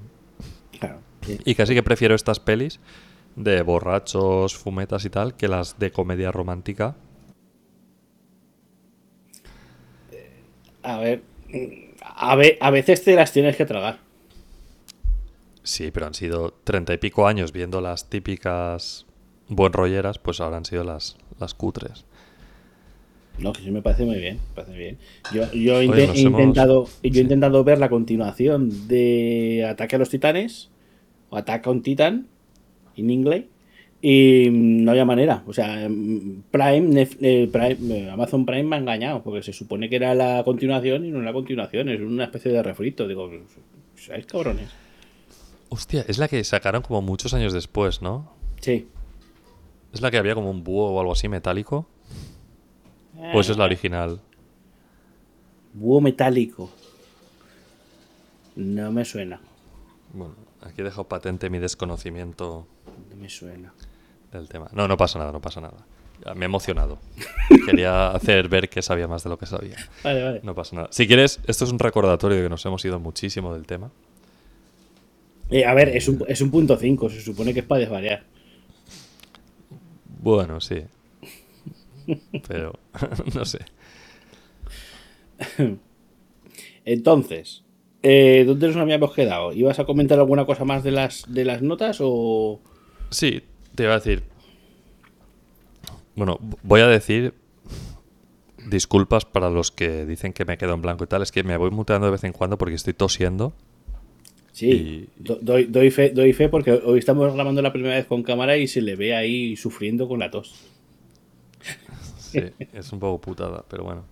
Claro. 0.79 0.99
sí. 1.25 1.37
Y 1.45 1.55
casi 1.55 1.73
que 1.73 1.83
prefiero 1.83 2.15
estas 2.15 2.39
pelis 2.39 2.79
de 3.35 3.61
borrachos, 3.63 4.55
fumetas 4.55 5.05
y 5.05 5.09
tal, 5.09 5.35
que 5.35 5.47
las 5.47 5.77
de 5.79 5.91
comedia 5.91 6.31
romántica. 6.31 6.95
A 10.83 10.97
ver, 10.97 11.21
a 12.03 12.35
ve- 12.35 12.57
a 12.59 12.71
veces 12.71 13.03
te 13.03 13.15
las 13.15 13.31
tienes 13.31 13.55
que 13.55 13.65
tragar. 13.65 13.99
Sí, 15.63 15.91
pero 15.91 16.07
han 16.07 16.13
sido 16.13 16.53
treinta 16.63 16.93
y 16.93 16.97
pico 16.97 17.27
años 17.27 17.51
viendo 17.51 17.81
las 17.81 18.09
típicas 18.09 19.05
buen 19.47 19.73
rolleras, 19.73 20.17
pues 20.17 20.39
ahora 20.41 20.57
han 20.57 20.65
sido 20.65 20.83
las, 20.83 21.17
las 21.39 21.53
cutres. 21.53 22.05
No, 23.37 23.53
que 23.53 23.61
sí 23.61 23.71
me 23.71 23.81
parece 23.81 24.03
muy 24.05 24.17
bien. 24.17 24.35
me 24.37 24.55
parece 24.55 24.77
bien. 24.77 24.97
Yo, 25.33 25.51
yo 25.53 25.81
he, 25.81 25.87
Oye, 25.89 26.03
inte- 26.03 26.07
nos 26.07 26.17
he 26.17 26.21
hemos- 26.21 26.41
intentado, 26.41 26.85
yo 26.85 26.91
he 27.03 27.13
sí. 27.13 27.19
intentado 27.21 27.63
ver 27.63 27.79
la 27.79 27.89
continuación 27.89 28.87
de 28.87 29.65
Ataque 29.69 29.95
a 29.95 29.99
los 29.99 30.09
Titanes 30.09 30.69
o 31.29 31.37
Ataque 31.37 31.69
a 31.69 31.71
un 31.71 31.81
Titán 31.81 32.27
en 32.97 33.09
inglés 33.09 33.45
y 34.01 34.47
no 34.51 34.91
había 34.91 35.05
manera. 35.05 35.43
O 35.47 35.53
sea, 35.53 35.87
mm, 35.89 36.43
Prime, 36.51 36.81
Nef- 36.89 37.17
eh, 37.21 37.47
Prime, 37.51 37.95
eh, 37.99 38.09
Amazon 38.09 38.45
Prime 38.45 38.63
me 38.63 38.75
ha 38.75 38.79
engañado 38.79 39.23
porque 39.23 39.41
se 39.43 39.53
supone 39.53 39.89
que 39.89 39.95
era 39.95 40.13
la 40.15 40.43
continuación 40.43 41.05
y 41.05 41.11
no 41.11 41.17
era 41.17 41.27
la 41.27 41.33
continuación, 41.33 41.87
es 41.89 42.01
una 42.01 42.25
especie 42.25 42.51
de 42.51 42.61
refrito. 42.63 43.07
Digo, 43.07 43.29
¿sabéis 43.95 44.25
cabrones? 44.25 44.69
Hostia, 45.73 46.03
es 46.09 46.17
la 46.17 46.27
que 46.27 46.43
sacaron 46.43 46.81
como 46.81 47.01
muchos 47.01 47.33
años 47.33 47.53
después, 47.53 48.01
¿no? 48.01 48.29
Sí. 48.59 48.89
Es 49.93 50.01
la 50.01 50.11
que 50.11 50.17
había 50.17 50.35
como 50.35 50.51
un 50.51 50.65
búho 50.65 50.91
o 50.91 50.99
algo 50.99 51.13
así 51.13 51.29
metálico. 51.29 51.87
¿O 53.33 53.39
esa 53.39 53.53
es 53.53 53.57
la 53.57 53.63
original? 53.63 54.19
Búho 55.73 56.01
metálico. 56.01 56.69
No 58.57 58.91
me 58.91 59.05
suena. 59.05 59.39
Bueno, 60.13 60.35
aquí 60.61 60.81
he 60.81 60.83
dejado 60.83 61.05
patente 61.05 61.49
mi 61.49 61.59
desconocimiento 61.59 62.67
No 63.09 63.15
me 63.15 63.29
suena. 63.29 63.73
del 64.33 64.49
tema. 64.49 64.67
No, 64.73 64.89
no 64.89 64.97
pasa 64.97 65.19
nada, 65.19 65.31
no 65.31 65.39
pasa 65.39 65.61
nada. 65.61 65.85
Me 66.35 66.41
he 66.41 66.45
emocionado. 66.45 66.99
Quería 67.65 68.11
hacer 68.11 68.49
ver 68.49 68.67
que 68.69 68.81
sabía 68.81 69.07
más 69.07 69.23
de 69.23 69.29
lo 69.29 69.37
que 69.37 69.45
sabía. 69.45 69.77
Vale, 70.03 70.21
vale. 70.23 70.41
No 70.43 70.53
pasa 70.53 70.75
nada. 70.75 70.87
Si 70.91 71.07
quieres, 71.07 71.39
esto 71.47 71.63
es 71.63 71.71
un 71.71 71.79
recordatorio 71.79 72.37
de 72.37 72.43
que 72.43 72.49
nos 72.49 72.65
hemos 72.65 72.83
ido 72.83 72.99
muchísimo 72.99 73.53
del 73.53 73.65
tema. 73.65 73.89
Eh, 75.51 75.65
a 75.65 75.73
ver, 75.73 75.89
es 75.89 76.07
un, 76.07 76.23
es 76.27 76.39
un 76.41 76.49
punto 76.49 76.77
5, 76.77 77.09
se 77.09 77.21
supone 77.21 77.53
que 77.53 77.59
es 77.59 77.65
para 77.65 77.81
desvariar. 77.81 78.23
Bueno, 80.21 80.61
sí. 80.61 80.81
Pero, 82.47 82.73
no 83.35 83.43
sé. 83.43 83.59
Entonces, 86.85 87.63
eh, 88.01 88.43
¿dónde 88.47 88.67
nos 88.67 88.77
habíamos 88.77 89.13
quedado? 89.13 89.51
¿Ibas 89.51 89.79
a 89.79 89.85
comentar 89.85 90.17
alguna 90.19 90.45
cosa 90.45 90.63
más 90.63 90.83
de 90.83 90.91
las, 90.91 91.25
de 91.27 91.45
las 91.45 91.61
notas 91.61 91.97
o...? 91.99 92.61
Sí, 93.09 93.43
te 93.75 93.83
iba 93.83 93.93
a 93.93 93.99
decir. 93.99 94.23
Bueno, 96.15 96.39
voy 96.63 96.81
a 96.81 96.87
decir 96.87 97.33
disculpas 98.67 99.25
para 99.25 99.49
los 99.49 99.71
que 99.71 100.05
dicen 100.05 100.33
que 100.33 100.45
me 100.45 100.57
quedo 100.57 100.73
en 100.73 100.81
blanco 100.81 101.03
y 101.03 101.07
tal. 101.07 101.21
Es 101.21 101.31
que 101.31 101.43
me 101.43 101.57
voy 101.57 101.71
muteando 101.71 102.07
de 102.07 102.11
vez 102.11 102.23
en 102.23 102.31
cuando 102.31 102.57
porque 102.57 102.75
estoy 102.75 102.93
tosiendo. 102.93 103.53
Sí, 104.51 105.07
do- 105.17 105.39
doy, 105.41 105.65
doy, 105.65 105.91
fe, 105.91 106.09
doy 106.09 106.33
fe 106.33 106.49
porque 106.49 106.71
hoy 106.73 106.99
estamos 106.99 107.33
grabando 107.33 107.61
la 107.61 107.71
primera 107.71 107.95
vez 107.95 108.05
con 108.05 108.21
cámara 108.23 108.57
y 108.57 108.67
se 108.67 108.81
le 108.81 108.95
ve 108.95 109.15
ahí 109.15 109.55
sufriendo 109.55 110.07
con 110.07 110.19
la 110.19 110.29
tos. 110.29 110.53
Sí, 112.17 112.39
es 112.73 112.91
un 112.91 112.99
poco 112.99 113.21
putada, 113.21 113.63
pero 113.69 113.83
bueno. 113.83 114.03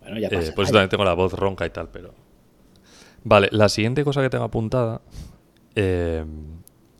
Bueno, 0.00 0.18
ya 0.18 0.28
Eh, 0.28 0.30
pasa. 0.30 0.54
por 0.54 0.64
eso 0.64 0.72
también 0.72 0.88
tengo 0.90 1.04
la 1.04 1.14
voz 1.14 1.32
ronca 1.32 1.66
y 1.66 1.70
tal, 1.70 1.88
pero. 1.90 2.14
Vale, 3.24 3.48
la 3.52 3.68
siguiente 3.68 4.04
cosa 4.04 4.22
que 4.22 4.30
tengo 4.30 4.44
apuntada 4.44 5.00
eh, 5.74 6.24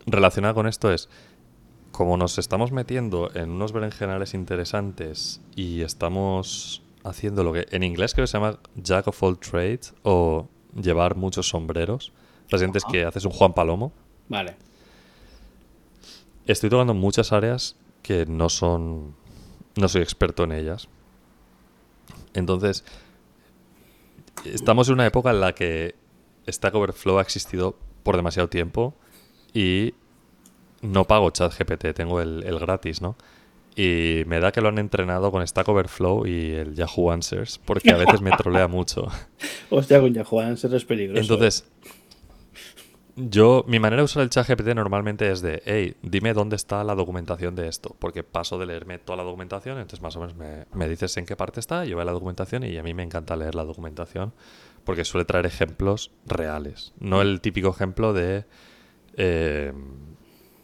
relacionada 0.07 0.55
con 0.55 0.67
esto 0.67 0.93
es. 0.93 1.09
Como 1.91 2.17
nos 2.17 2.39
estamos 2.39 2.71
metiendo 2.71 3.31
en 3.35 3.51
unos 3.51 3.73
berenjenales 3.73 4.35
interesantes 4.35 5.41
y 5.57 5.81
estamos 5.81 6.83
haciendo 7.03 7.43
lo 7.43 7.53
que 7.53 7.67
en 7.73 7.83
inglés 7.83 8.15
creo 8.15 8.25
que 8.25 8.29
se 8.29 8.39
llama 8.39 8.59
Jack 8.77 9.09
of 9.09 9.21
all 9.23 9.39
trades 9.39 9.95
o 10.05 10.49
llevar 10.81 11.17
muchos 11.17 11.49
sombreros. 11.49 12.13
La 12.51 12.59
siguiente 12.59 12.79
es 12.79 12.85
que 12.85 13.05
haces 13.05 13.25
un 13.25 13.33
Juan 13.33 13.53
Palomo. 13.53 13.93
Vale. 14.29 14.57
Estoy 16.47 16.71
tocando 16.71 16.95
muchas 16.95 17.33
áreas 17.33 17.77
que 18.03 18.27
no 18.27 18.49
son. 18.49 19.15
No 19.77 19.89
soy 19.89 20.03
experto 20.03 20.45
en 20.45 20.53
ellas. 20.53 20.89
Entonces. 22.35 22.85
Estamos 24.45 24.89
en 24.89 24.95
una 24.95 25.07
época 25.07 25.31
en 25.31 25.41
la 25.41 25.53
que 25.53 25.97
Stack 26.49 26.75
Overflow 26.75 27.19
ha 27.19 27.23
existido 27.23 27.77
por 28.05 28.17
demasiado 28.17 28.49
tiempo 28.49 28.95
y 29.53 29.95
no 30.81 31.05
pago 31.05 31.31
ChatGPT, 31.31 31.93
tengo 31.95 32.21
el, 32.21 32.45
el 32.47 32.59
gratis, 32.59 33.03
¿no? 33.03 33.17
Y 33.77 34.25
me 34.27 34.41
da 34.41 34.51
que 34.51 34.61
lo 34.61 34.69
han 34.69 34.79
entrenado 34.79 35.31
con 35.31 35.47
Stack 35.47 35.69
Overflow 35.69 36.27
y 36.27 36.51
el 36.51 36.75
Yahoo 36.75 37.13
Answers, 37.13 37.59
porque 37.59 37.93
a 37.93 37.97
veces 37.97 38.21
me 38.21 38.33
trolea 38.33 38.67
mucho. 38.67 39.07
Hostia, 39.71 40.01
con 40.01 40.13
Yahoo 40.13 40.41
Answers 40.41 40.75
es 40.75 40.85
peligroso. 40.85 41.21
Entonces, 41.21 41.65
yo, 43.19 43.65
mi 43.67 43.81
manera 43.81 44.03
de 44.03 44.05
usar 44.05 44.23
el 44.23 44.31
chat 44.31 44.49
GPT 44.49 44.75
normalmente 44.75 45.31
es 45.31 45.43
de, 45.43 45.61
hey, 45.67 45.97
dime 46.03 46.35
dónde 46.35 46.55
está 46.55 46.85
la 46.85 46.95
documentación 46.95 47.57
de 47.57 47.67
esto, 47.67 47.97
porque 47.99 48.23
paso 48.23 48.59
de 48.59 48.67
leerme 48.67 48.99
toda 48.99 49.17
la 49.17 49.25
documentación, 49.25 49.79
entonces 49.79 50.01
más 50.01 50.15
o 50.17 50.21
menos 50.21 50.37
me, 50.37 50.67
me 50.73 50.89
dices 50.89 51.17
en 51.17 51.27
qué 51.27 51.35
parte 51.35 51.59
está, 51.59 51.85
yo 51.85 51.97
veo 51.97 52.05
la 52.05 52.13
documentación 52.13 52.63
y 52.63 52.77
a 52.77 52.83
mí 52.83 52.95
me 52.95 53.03
encanta 53.03 53.35
leer 53.35 53.57
la 53.57 53.65
documentación, 53.65 54.33
porque 54.85 55.05
suele 55.05 55.25
traer 55.25 55.47
ejemplos 55.47 56.13
reales, 56.27 56.93
no 57.01 57.21
el 57.21 57.41
típico 57.41 57.71
ejemplo 57.71 58.13
de, 58.13 58.45
eh, 59.17 59.73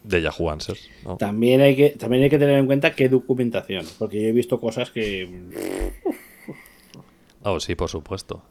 de 0.05 0.23
Yahoo 0.23 0.51
Answers. 0.51 0.89
¿no? 1.05 1.17
También 1.17 1.61
hay, 1.61 1.75
que, 1.75 1.91
también 1.91 2.23
hay 2.23 2.31
que 2.31 2.39
tener 2.39 2.59
en 2.59 2.67
cuenta 2.67 2.95
qué 2.95 3.09
documentación, 3.09 3.85
porque 3.99 4.23
yo 4.23 4.29
he 4.29 4.33
visto 4.33 4.61
cosas 4.61 4.91
que... 4.91 5.51
Oh, 7.43 7.61
sí, 7.61 7.75
por 7.75 7.91
supuesto. 7.91 8.43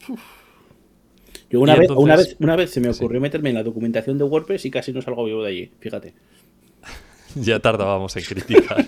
Yo 1.54 1.62
una, 1.62 1.76
vez, 1.76 1.90
una, 1.92 2.16
vez, 2.18 2.36
una 2.40 2.56
vez 2.56 2.72
se 2.72 2.82
me 2.82 2.92
Sí. 2.94 3.00
ocurrió 3.04 3.22
meterme 3.22 3.50
en 3.50 3.56
la 3.56 3.64
documentación 3.64 4.18
de 4.18 4.24
WordPress 4.24 4.66
y 4.66 4.72
casi 4.72 4.92
no 4.92 5.02
salgo 5.02 5.24
vivo 5.24 5.44
de 5.44 5.50
allí, 5.50 5.72
fíjate. 5.80 6.14
ya 7.36 7.60
tardábamos 7.60 8.16
en 8.18 8.24
criticar. 8.24 8.86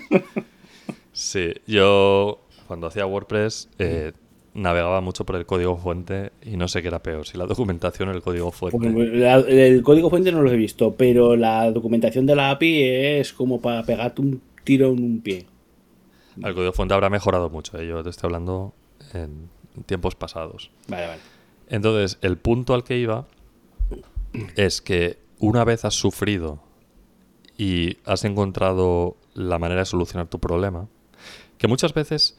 Sí, 1.12 1.52
yo 1.66 2.40
cuando 2.66 2.88
hacía 2.88 3.06
WordPress 3.06 3.68
eh, 3.78 4.12
navegaba 4.54 5.00
mucho 5.00 5.24
por 5.24 5.36
el 5.36 5.46
código 5.46 5.76
fuente 5.76 6.32
y 6.42 6.56
no 6.56 6.66
sé 6.68 6.82
qué 6.82 6.88
era 6.88 7.02
peor, 7.02 7.26
si 7.26 7.38
la 7.38 7.46
documentación 7.46 8.08
o 8.08 8.12
el 8.12 8.20
código 8.20 8.50
fuente. 8.52 8.90
La- 9.16 9.36
el 9.38 9.82
código 9.82 10.10
fuente 10.10 10.32
no 10.32 10.42
lo 10.42 10.50
he 10.50 10.56
visto, 10.56 10.94
pero 10.94 11.36
la 11.36 11.70
documentación 11.70 12.26
de 12.26 12.34
la 12.34 12.50
API 12.50 12.82
es 12.82 13.32
como 13.32 13.60
para 13.60 13.82
pegarte 13.84 14.20
un 14.22 14.40
tiro 14.64 14.88
en 14.88 15.02
un 15.04 15.20
pie. 15.20 15.46
El 16.42 16.52
código 16.54 16.72
fuente 16.72 16.94
habrá 16.94 17.08
mejorado 17.10 17.48
mucho, 17.48 17.78
eh, 17.78 17.86
yo 17.86 18.02
te 18.02 18.10
estoy 18.10 18.26
hablando 18.28 18.74
en 19.14 19.48
tiempos 19.86 20.14
pasados. 20.16 20.70
Vale, 20.88 21.06
vale. 21.06 21.20
Entonces, 21.68 22.18
el 22.22 22.38
punto 22.38 22.74
al 22.74 22.84
que 22.84 22.98
iba 22.98 23.26
es 24.56 24.80
que 24.80 25.18
una 25.38 25.64
vez 25.64 25.84
has 25.84 25.94
sufrido 25.94 26.60
y 27.56 27.98
has 28.04 28.24
encontrado 28.24 29.16
la 29.34 29.58
manera 29.58 29.80
de 29.80 29.86
solucionar 29.86 30.28
tu 30.28 30.38
problema, 30.38 30.88
que 31.58 31.68
muchas 31.68 31.94
veces 31.94 32.36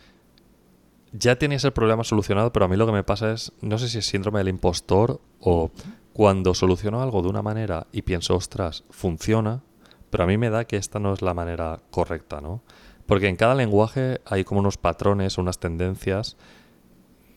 ya 1.12 1.38
tienes 1.38 1.64
el 1.64 1.74
problema 1.74 2.04
solucionado, 2.04 2.52
pero 2.52 2.66
a 2.66 2.68
mí 2.68 2.76
lo 2.76 2.86
que 2.86 2.92
me 2.92 3.04
pasa 3.04 3.32
es, 3.32 3.52
no 3.62 3.78
sé 3.78 3.90
si 3.90 4.00
es 4.00 4.06
síndrome 4.06 4.40
del 4.40 4.50
impostor 4.50 5.20
o 5.40 5.72
cuando 6.14 6.54
soluciono 6.54 7.02
algo 7.02 7.22
de 7.22 7.30
una 7.30 7.42
manera 7.42 7.88
y 7.92 8.02
pienso, 8.02 8.36
ostras, 8.36 8.84
funciona, 8.90 9.64
pero 10.10 10.24
a 10.24 10.28
mí 10.28 10.38
me 10.38 10.50
da 10.50 10.66
que 10.66 10.78
esta 10.78 11.00
no 11.00 11.14
es 11.14 11.22
la 11.22 11.34
manera 11.34 11.80
correcta, 11.92 12.42
¿no? 12.42 12.62
Porque 13.06 13.28
en 13.28 13.36
cada 13.36 13.56
lenguaje 13.56 14.22
hay 14.26 14.44
como 14.44 14.60
unos 14.60 14.78
patrones, 14.78 15.38
unas 15.38 15.60
tendencias 15.60 16.36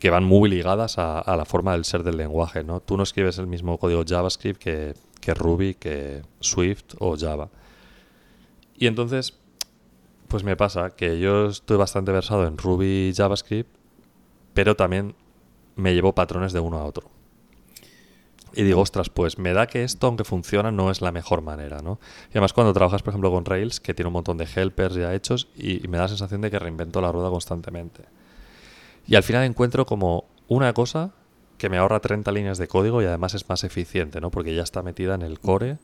que 0.01 0.11
van 0.11 0.25
muy 0.25 0.51
ligadas 0.51 0.99
a, 0.99 1.21
a 1.21 1.37
la 1.37 1.45
forma 1.45 1.73
del 1.73 1.85
ser 1.85 2.03
del 2.03 2.17
lenguaje, 2.17 2.65
¿no? 2.65 2.81
Tú 2.81 2.97
no 2.97 3.05
escribes 3.05 3.39
el 3.39 3.47
mismo 3.47 3.79
código 3.79 4.03
JavaScript 4.05 4.59
que, 4.61 4.95
que 5.21 5.35
Ruby, 5.35 5.75
que 5.75 6.23
Swift 6.41 6.95
o 6.99 7.17
Java. 7.17 7.51
Y 8.77 8.87
entonces, 8.89 9.39
Pues 10.31 10.45
me 10.45 10.55
pasa 10.57 10.91
que 10.91 11.19
yo 11.19 11.47
estoy 11.49 11.77
bastante 11.77 12.13
versado 12.13 12.47
en 12.47 12.57
Ruby 12.57 13.09
y 13.11 13.15
JavaScript, 13.15 13.69
pero 14.55 14.77
también 14.77 15.17
me 15.75 15.93
llevo 15.93 16.15
patrones 16.15 16.53
de 16.53 16.61
uno 16.61 16.79
a 16.79 16.85
otro. 16.85 17.11
Y 18.53 18.63
digo, 18.63 18.81
ostras, 18.81 19.11
pues 19.11 19.39
me 19.39 19.53
da 19.53 19.67
que 19.67 19.83
esto, 19.83 20.07
aunque 20.07 20.23
funciona, 20.25 20.71
no 20.71 20.91
es 20.93 21.01
la 21.01 21.11
mejor 21.11 21.43
manera, 21.43 21.83
¿no? 21.83 21.99
Y 22.29 22.33
además 22.33 22.53
cuando 22.53 22.73
trabajas, 22.73 23.03
por 23.03 23.11
ejemplo, 23.11 23.31
con 23.33 23.45
Rails, 23.45 23.81
que 23.81 23.93
tiene 23.93 24.07
un 24.07 24.13
montón 24.13 24.39
de 24.39 24.47
helpers 24.55 24.95
ya 24.95 25.13
hechos, 25.15 25.49
y, 25.57 25.85
y 25.85 25.89
me 25.89 25.99
da 25.99 26.05
la 26.05 26.09
sensación 26.09 26.41
de 26.43 26.51
que 26.51 26.59
reinvento 26.61 27.01
la 27.01 27.11
rueda 27.11 27.29
constantemente. 27.31 28.05
Y 29.11 29.17
al 29.17 29.25
final 29.25 29.45
encuentro 29.45 29.85
como 29.85 30.25
una 30.47 30.73
cosa 30.73 31.11
que 31.59 31.69
me 31.69 31.79
ahorra 31.79 31.99
30 32.01 32.31
líneas 32.31 32.59
de 32.59 32.69
código 32.69 33.03
y 33.03 33.07
además 33.07 33.35
es 33.35 33.49
más 33.49 33.65
eficiente, 33.65 34.21
¿no? 34.21 34.31
Porque 34.31 34.55
ya 34.55 34.63
está 34.63 34.83
metida 34.83 35.17
en 35.17 35.23
el 35.23 35.41
core 35.41 35.79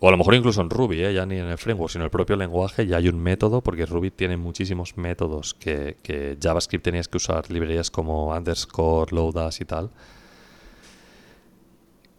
o 0.00 0.08
a 0.08 0.10
lo 0.10 0.18
mejor 0.18 0.34
incluso 0.34 0.60
en 0.60 0.68
Ruby, 0.68 1.02
¿eh? 1.04 1.14
ya 1.14 1.24
ni 1.24 1.38
en 1.38 1.46
el 1.46 1.56
framework, 1.56 1.90
sino 1.92 2.02
en 2.02 2.06
el 2.06 2.10
propio 2.10 2.36
lenguaje 2.36 2.86
ya 2.86 2.96
hay 2.96 3.08
un 3.08 3.18
método, 3.18 3.62
porque 3.62 3.86
Ruby 3.86 4.10
tiene 4.10 4.36
muchísimos 4.36 4.96
métodos 4.98 5.54
que, 5.54 5.96
que 6.02 6.36
JavaScript 6.42 6.84
tenías 6.84 7.08
que 7.08 7.16
usar, 7.16 7.50
librerías 7.50 7.90
como 7.90 8.36
underscore, 8.36 9.14
loadas 9.14 9.60
y 9.60 9.64
tal. 9.64 9.90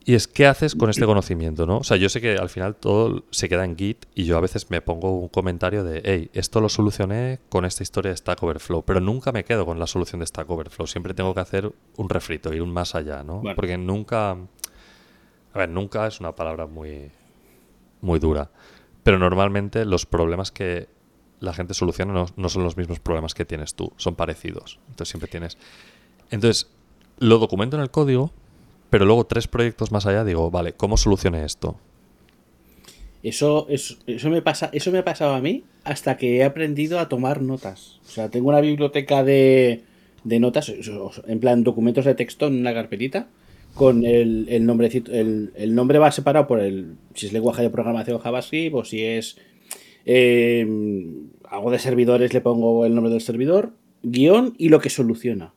Y 0.07 0.15
es, 0.15 0.29
¿qué 0.29 0.47
haces 0.47 0.73
con 0.73 0.89
este 0.89 1.05
conocimiento? 1.05 1.65
¿no? 1.65 1.79
O 1.79 1.83
sea, 1.83 1.97
yo 1.97 2.07
sé 2.07 2.21
que 2.21 2.37
al 2.37 2.47
final 2.47 2.77
todo 2.77 3.25
se 3.29 3.49
queda 3.49 3.65
en 3.65 3.75
Git 3.75 4.05
y 4.15 4.23
yo 4.23 4.37
a 4.37 4.39
veces 4.39 4.69
me 4.69 4.79
pongo 4.81 5.11
un 5.11 5.27
comentario 5.27 5.83
de, 5.83 6.01
hey, 6.05 6.29
esto 6.31 6.61
lo 6.61 6.69
solucioné 6.69 7.41
con 7.49 7.65
esta 7.65 7.83
historia 7.83 8.11
de 8.11 8.15
Stack 8.15 8.41
Overflow, 8.41 8.85
pero 8.85 9.01
nunca 9.01 9.33
me 9.33 9.43
quedo 9.43 9.65
con 9.65 9.79
la 9.79 9.85
solución 9.85 10.21
de 10.21 10.25
Stack 10.25 10.49
Overflow. 10.49 10.87
Siempre 10.87 11.13
tengo 11.13 11.33
que 11.33 11.41
hacer 11.41 11.73
un 11.97 12.07
refrito, 12.07 12.53
ir 12.53 12.61
un 12.61 12.71
más 12.71 12.95
allá, 12.95 13.21
¿no? 13.21 13.43
Porque 13.53 13.77
nunca... 13.77 14.31
A 14.31 15.57
ver, 15.59 15.67
nunca 15.67 16.07
es 16.07 16.21
una 16.21 16.33
palabra 16.33 16.67
muy, 16.67 17.11
muy 17.99 18.19
dura. 18.19 18.49
Pero 19.03 19.19
normalmente 19.19 19.83
los 19.83 20.05
problemas 20.05 20.51
que 20.51 20.87
la 21.41 21.53
gente 21.53 21.73
soluciona 21.73 22.13
no, 22.13 22.27
no, 22.33 22.47
son 22.47 22.63
los 22.63 22.77
mismos 22.77 23.01
problemas 23.01 23.33
que 23.33 23.43
tienes 23.43 23.75
tú, 23.75 23.91
son 23.97 24.15
parecidos. 24.15 24.79
Entonces 24.87 25.09
siempre 25.09 25.27
tienes... 25.27 25.57
Entonces, 26.31 26.71
lo 27.19 27.39
documento 27.39 27.75
en 27.75 27.81
el 27.83 27.91
código, 27.91 28.31
pero 28.89 29.05
luego 29.05 29.25
tres 29.25 29.47
proyectos 29.47 29.91
más 29.91 30.05
allá 30.05 30.23
digo, 30.23 30.49
vale, 30.51 30.73
¿cómo 30.73 30.97
solucione 30.97 31.43
esto? 31.43 31.77
Eso, 33.23 33.67
eso, 33.69 34.29
me 34.29 34.41
pasa, 34.41 34.69
eso 34.71 34.91
me 34.91 34.99
ha 34.99 35.03
pasado 35.03 35.33
a 35.33 35.41
mí 35.41 35.63
hasta 35.83 36.17
que 36.17 36.37
he 36.37 36.43
aprendido 36.43 36.99
a 36.99 37.09
tomar 37.09 37.41
notas. 37.41 37.99
O 38.05 38.09
sea, 38.09 38.29
tengo 38.29 38.49
una 38.49 38.61
biblioteca 38.61 39.23
de, 39.23 39.83
de 40.23 40.39
notas, 40.39 40.71
en 41.27 41.39
plan 41.39 41.63
documentos 41.63 42.05
de 42.05 42.15
texto 42.15 42.47
en 42.47 42.59
una 42.59 42.73
carpetita, 42.73 43.27
con 43.73 44.05
el, 44.05 44.47
el 44.49 44.65
nombrecito, 44.65 45.11
el, 45.11 45.51
el, 45.55 45.75
nombre 45.75 45.99
va 45.99 46.11
separado 46.11 46.47
por 46.47 46.59
el, 46.59 46.95
si 47.15 47.27
es 47.27 47.33
lenguaje 47.33 47.61
de 47.61 47.69
programación 47.69 48.17
JavaScript 48.17 48.75
o 48.75 48.83
si 48.85 49.03
es 49.03 49.37
eh, 50.05 50.65
algo 51.49 51.69
de 51.69 51.79
servidores, 51.79 52.33
le 52.33 52.41
pongo 52.41 52.85
el 52.85 52.95
nombre 52.95 53.11
del 53.11 53.21
servidor, 53.21 53.73
guion 54.03 54.55
y 54.57 54.69
lo 54.69 54.79
que 54.79 54.89
soluciona. 54.89 55.53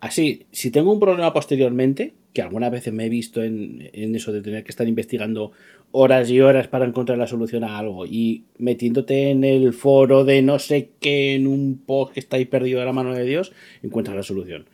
Así, 0.00 0.46
si 0.52 0.70
tengo 0.70 0.92
un 0.92 1.00
problema 1.00 1.32
posteriormente, 1.32 2.14
que 2.34 2.42
algunas 2.42 2.70
veces 2.70 2.92
me 2.92 3.06
he 3.06 3.08
visto 3.08 3.42
en, 3.42 3.88
en, 3.92 4.14
eso 4.14 4.32
de 4.32 4.42
tener 4.42 4.64
que 4.64 4.70
estar 4.70 4.86
investigando 4.86 5.52
horas 5.92 6.28
y 6.28 6.40
horas 6.40 6.66
para 6.66 6.84
encontrar 6.84 7.16
la 7.16 7.28
solución 7.28 7.62
a 7.62 7.78
algo 7.78 8.04
y 8.04 8.44
metiéndote 8.58 9.30
en 9.30 9.44
el 9.44 9.72
foro 9.72 10.24
de 10.24 10.42
no 10.42 10.58
sé 10.58 10.90
qué, 11.00 11.34
en 11.34 11.46
un 11.46 11.80
post 11.86 12.12
que 12.12 12.20
está 12.20 12.36
ahí 12.36 12.44
perdido 12.44 12.80
de 12.80 12.86
la 12.86 12.92
mano 12.92 13.14
de 13.14 13.24
Dios, 13.24 13.52
encuentras 13.82 14.16
la 14.16 14.24
solución. 14.24 14.66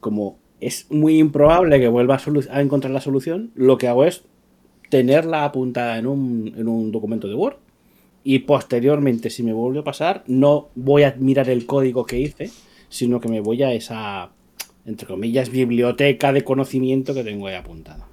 Como 0.00 0.38
es 0.60 0.86
muy 0.90 1.18
improbable 1.18 1.80
que 1.80 1.88
vuelva 1.88 2.16
a, 2.16 2.56
a, 2.56 2.60
encontrar 2.60 2.92
la 2.92 3.00
solución, 3.00 3.50
lo 3.54 3.78
que 3.78 3.88
hago 3.88 4.04
es 4.04 4.24
tenerla 4.90 5.44
apuntada 5.44 5.98
en 5.98 6.06
un, 6.06 6.54
en 6.56 6.68
un 6.68 6.92
documento 6.92 7.26
de 7.26 7.34
Word 7.34 7.56
y 8.22 8.40
posteriormente, 8.40 9.30
si 9.30 9.42
me 9.42 9.54
vuelve 9.54 9.78
a 9.78 9.84
pasar, 9.84 10.24
no 10.26 10.68
voy 10.74 11.04
a 11.04 11.14
mirar 11.18 11.48
el 11.48 11.64
código 11.64 12.04
que 12.04 12.20
hice, 12.20 12.50
sino 12.90 13.20
que 13.20 13.28
me 13.28 13.40
voy 13.40 13.62
a 13.62 13.72
esa, 13.72 14.32
entre 14.88 15.06
comillas, 15.06 15.50
biblioteca 15.50 16.32
de 16.32 16.42
conocimiento 16.42 17.12
que 17.12 17.22
tengo 17.22 17.46
ahí 17.46 17.54
apuntada. 17.54 18.08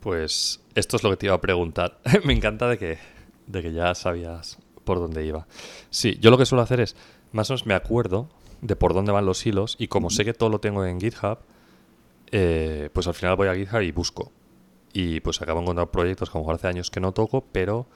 Pues 0.00 0.62
esto 0.74 0.96
es 0.96 1.02
lo 1.02 1.10
que 1.10 1.16
te 1.16 1.26
iba 1.26 1.34
a 1.34 1.40
preguntar. 1.40 1.98
me 2.24 2.32
encanta 2.32 2.68
de 2.68 2.78
que, 2.78 2.98
de 3.46 3.62
que 3.62 3.72
ya 3.72 3.94
sabías 3.94 4.58
por 4.84 4.98
dónde 4.98 5.26
iba. 5.26 5.46
Sí, 5.90 6.16
yo 6.20 6.30
lo 6.30 6.38
que 6.38 6.46
suelo 6.46 6.62
hacer 6.62 6.80
es, 6.80 6.96
más 7.32 7.50
o 7.50 7.52
menos 7.52 7.66
me 7.66 7.74
acuerdo 7.74 8.30
de 8.62 8.76
por 8.76 8.94
dónde 8.94 9.12
van 9.12 9.26
los 9.26 9.44
hilos 9.44 9.76
y 9.78 9.88
como 9.88 10.08
sé 10.08 10.24
que 10.24 10.32
todo 10.32 10.48
lo 10.48 10.58
tengo 10.58 10.86
en 10.86 10.98
GitHub, 10.98 11.38
eh, 12.32 12.88
pues 12.92 13.06
al 13.06 13.14
final 13.14 13.36
voy 13.36 13.48
a 13.48 13.54
GitHub 13.54 13.82
y 13.82 13.92
busco. 13.92 14.32
Y 14.94 15.20
pues 15.20 15.42
acabo 15.42 15.60
encontrando 15.60 15.92
proyectos 15.92 16.30
que 16.30 16.38
a 16.38 16.40
lo 16.40 16.44
mejor 16.44 16.54
hace 16.54 16.68
años 16.68 16.90
que 16.90 17.00
no 17.00 17.12
toco, 17.12 17.44
pero 17.52 17.88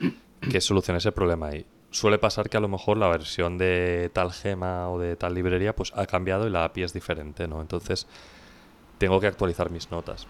que 0.50 0.60
solucionen 0.60 0.98
ese 0.98 1.12
problema 1.12 1.48
ahí. 1.48 1.64
Suele 1.90 2.18
pasar 2.18 2.48
que 2.48 2.56
a 2.56 2.60
lo 2.60 2.68
mejor 2.68 2.96
la 2.96 3.08
versión 3.08 3.58
de 3.58 4.10
tal 4.12 4.32
gema 4.32 4.88
o 4.90 4.98
de 4.98 5.16
tal 5.16 5.34
librería 5.34 5.74
pues 5.74 5.92
ha 5.96 6.06
cambiado 6.06 6.46
y 6.46 6.50
la 6.50 6.64
API 6.64 6.84
es 6.84 6.92
diferente, 6.92 7.48
¿no? 7.48 7.60
Entonces 7.60 8.06
tengo 8.98 9.18
que 9.20 9.26
actualizar 9.26 9.70
mis 9.70 9.90
notas. 9.90 10.26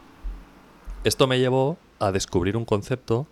Esto 1.05 1.27
me 1.27 1.39
llevó 1.39 1.79
a 1.99 2.13
descubrir 2.13 2.57
un 2.57 2.65
concepto 2.65 3.27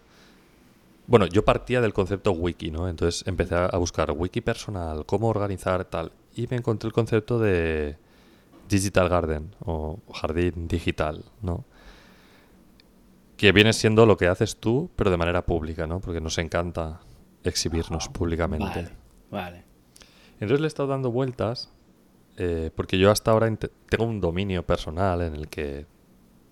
bueno, 1.08 1.26
yo 1.26 1.42
partía 1.42 1.80
del 1.80 1.94
concepto 1.94 2.32
wiki, 2.32 2.70
¿no? 2.70 2.86
Entonces 2.86 3.26
empecé 3.26 3.54
a 3.54 3.76
buscar 3.78 4.10
wiki 4.12 4.42
personal, 4.42 5.06
cómo 5.06 5.28
organizar 5.28 5.86
tal 5.86 6.12
y 6.36 6.46
me 6.46 6.56
encontré 6.56 6.86
el 6.86 6.92
concepto 6.92 7.40
de 7.40 7.96
Digital 8.68 9.08
Garden 9.08 9.56
o 9.64 9.98
jardín 10.14 10.68
digital, 10.68 11.24
¿no? 11.42 11.64
Que 13.36 13.52
viene 13.52 13.72
siendo 13.72 14.06
lo 14.06 14.16
que 14.16 14.28
haces 14.28 14.56
tú, 14.56 14.90
pero 14.94 15.10
de 15.10 15.16
manera 15.16 15.46
pública, 15.46 15.86
¿no? 15.86 15.98
Porque 15.98 16.20
nos 16.20 16.38
encanta 16.38 17.00
exhibirnos 17.48 18.08
oh, 18.08 18.12
públicamente. 18.12 18.66
Vale, 18.66 18.90
vale. 19.30 19.64
Entonces 20.34 20.60
le 20.60 20.66
he 20.66 20.68
estado 20.68 20.88
dando 20.88 21.10
vueltas 21.10 21.70
eh, 22.40 22.70
porque 22.74 22.98
yo 22.98 23.10
hasta 23.10 23.32
ahora 23.32 23.52
tengo 23.88 24.04
un 24.04 24.20
dominio 24.20 24.64
personal 24.64 25.22
en 25.22 25.34
el 25.34 25.48
que, 25.48 25.86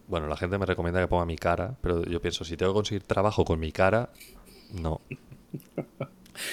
bueno, 0.08 0.26
la 0.26 0.36
gente 0.36 0.58
me 0.58 0.66
recomienda 0.66 1.00
que 1.00 1.06
ponga 1.06 1.24
mi 1.24 1.36
cara, 1.36 1.76
pero 1.80 2.02
yo 2.04 2.20
pienso, 2.20 2.44
si 2.44 2.56
tengo 2.56 2.72
que 2.72 2.78
conseguir 2.78 3.04
trabajo 3.04 3.44
con 3.44 3.60
mi 3.60 3.70
cara, 3.70 4.10
no. 4.72 5.00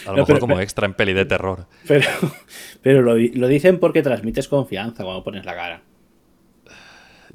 A 0.06 0.12
lo 0.12 0.12
no, 0.12 0.14
mejor 0.14 0.28
pero, 0.28 0.40
como 0.40 0.60
extra 0.60 0.86
en 0.86 0.94
peli 0.94 1.14
de 1.14 1.26
terror. 1.26 1.66
Pero, 1.88 2.08
pero 2.84 3.02
lo, 3.02 3.16
lo, 3.16 3.48
dicen 3.48 3.80
porque 3.80 4.04
transmites 4.04 4.48
confianza 4.48 5.04
cuando 5.04 5.24
pones 5.24 5.46
la 5.46 5.56
cara. 5.56 5.82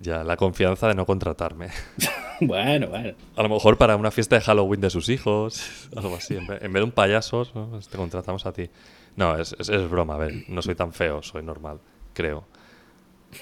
Ya, 0.00 0.22
la 0.22 0.36
confianza 0.36 0.86
de 0.88 0.94
no 0.94 1.04
contratarme. 1.06 1.68
bueno, 2.40 2.88
bueno. 2.88 3.14
A 3.36 3.42
lo 3.42 3.48
mejor 3.48 3.76
para 3.78 3.96
una 3.96 4.10
fiesta 4.10 4.36
de 4.36 4.42
Halloween 4.42 4.80
de 4.80 4.90
sus 4.90 5.08
hijos, 5.08 5.88
algo 5.96 6.16
así. 6.16 6.36
En 6.36 6.46
vez, 6.46 6.60
de 6.60 6.82
un 6.82 6.92
payaso, 6.92 7.46
¿no? 7.54 7.68
Pues 7.70 7.88
te 7.88 7.96
contratamos 7.96 8.46
a 8.46 8.52
ti. 8.52 8.70
No, 9.16 9.36
es, 9.36 9.56
es, 9.58 9.68
es, 9.68 9.90
broma, 9.90 10.14
a 10.14 10.18
ver. 10.18 10.44
No 10.48 10.62
soy 10.62 10.76
tan 10.76 10.92
feo, 10.92 11.22
soy 11.22 11.42
normal, 11.42 11.80
creo. 12.14 12.44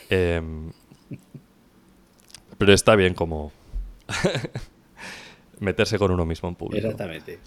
Eh, 0.09 0.40
pero 2.59 2.73
está 2.73 2.97
bien 2.97 3.14
como 3.14 3.53
meterse 5.61 5.99
con 5.99 6.11
uno 6.11 6.25
mismo 6.25 6.49
en 6.49 6.55
público. 6.55 6.87
Exactamente. 6.87 7.38